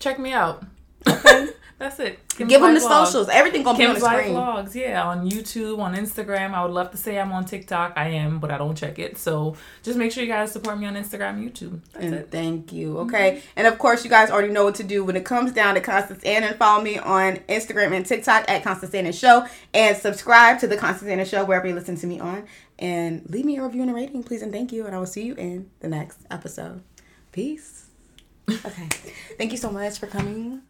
Check 0.00 0.18
me 0.18 0.32
out. 0.32 0.64
That's 1.82 1.98
it. 1.98 2.20
Kim's 2.28 2.48
Give 2.48 2.60
them 2.60 2.74
the 2.74 2.80
Life 2.80 2.88
Vlog. 2.88 3.06
socials. 3.06 3.28
Everything 3.28 3.64
gonna 3.64 3.76
be 3.76 3.84
on 3.86 3.90
Kim's 3.94 4.04
the 4.04 4.08
screen. 4.08 4.34
Vlogs, 4.36 4.74
yeah, 4.76 5.02
on 5.02 5.28
YouTube, 5.28 5.80
on 5.80 5.96
Instagram. 5.96 6.54
I 6.54 6.62
would 6.64 6.72
love 6.72 6.92
to 6.92 6.96
say 6.96 7.18
I'm 7.18 7.32
on 7.32 7.44
TikTok. 7.44 7.94
I 7.96 8.10
am, 8.10 8.38
but 8.38 8.52
I 8.52 8.56
don't 8.58 8.76
check 8.76 9.00
it. 9.00 9.18
So 9.18 9.56
just 9.82 9.98
make 9.98 10.12
sure 10.12 10.22
you 10.22 10.28
guys 10.28 10.52
support 10.52 10.78
me 10.78 10.86
on 10.86 10.94
Instagram, 10.94 11.42
YouTube. 11.42 11.80
That's 11.92 12.04
And 12.04 12.14
it. 12.14 12.30
thank 12.30 12.72
you. 12.72 12.90
Mm-hmm. 12.94 13.08
Okay. 13.14 13.42
And 13.56 13.66
of 13.66 13.78
course, 13.78 14.04
you 14.04 14.10
guys 14.10 14.30
already 14.30 14.52
know 14.52 14.62
what 14.64 14.76
to 14.76 14.84
do 14.84 15.04
when 15.04 15.16
it 15.16 15.24
comes 15.24 15.50
down 15.50 15.74
to 15.74 15.80
Constance 15.80 16.22
Annan. 16.22 16.54
Follow 16.54 16.84
me 16.84 16.98
on 17.00 17.38
Instagram 17.48 17.92
and 17.96 18.06
TikTok 18.06 18.44
at 18.48 18.62
Constance 18.62 18.94
Annan 18.94 19.12
Show. 19.12 19.44
And 19.74 19.96
subscribe 19.96 20.60
to 20.60 20.68
the 20.68 20.76
Constance 20.76 21.10
Annan 21.10 21.26
Show 21.26 21.44
wherever 21.44 21.66
you 21.66 21.74
listen 21.74 21.96
to 21.96 22.06
me 22.06 22.20
on. 22.20 22.44
And 22.78 23.28
leave 23.28 23.44
me 23.44 23.56
a 23.58 23.62
review 23.64 23.82
and 23.82 23.90
a 23.90 23.94
rating, 23.94 24.22
please. 24.22 24.42
And 24.42 24.52
thank 24.52 24.70
you. 24.70 24.86
And 24.86 24.94
I 24.94 24.98
will 25.00 25.06
see 25.06 25.24
you 25.24 25.34
in 25.34 25.68
the 25.80 25.88
next 25.88 26.20
episode. 26.30 26.82
Peace. 27.32 27.80
Okay. 28.66 28.88
thank 29.38 29.50
you 29.52 29.56
so 29.56 29.70
much 29.70 29.98
for 29.98 30.06
coming. 30.08 30.62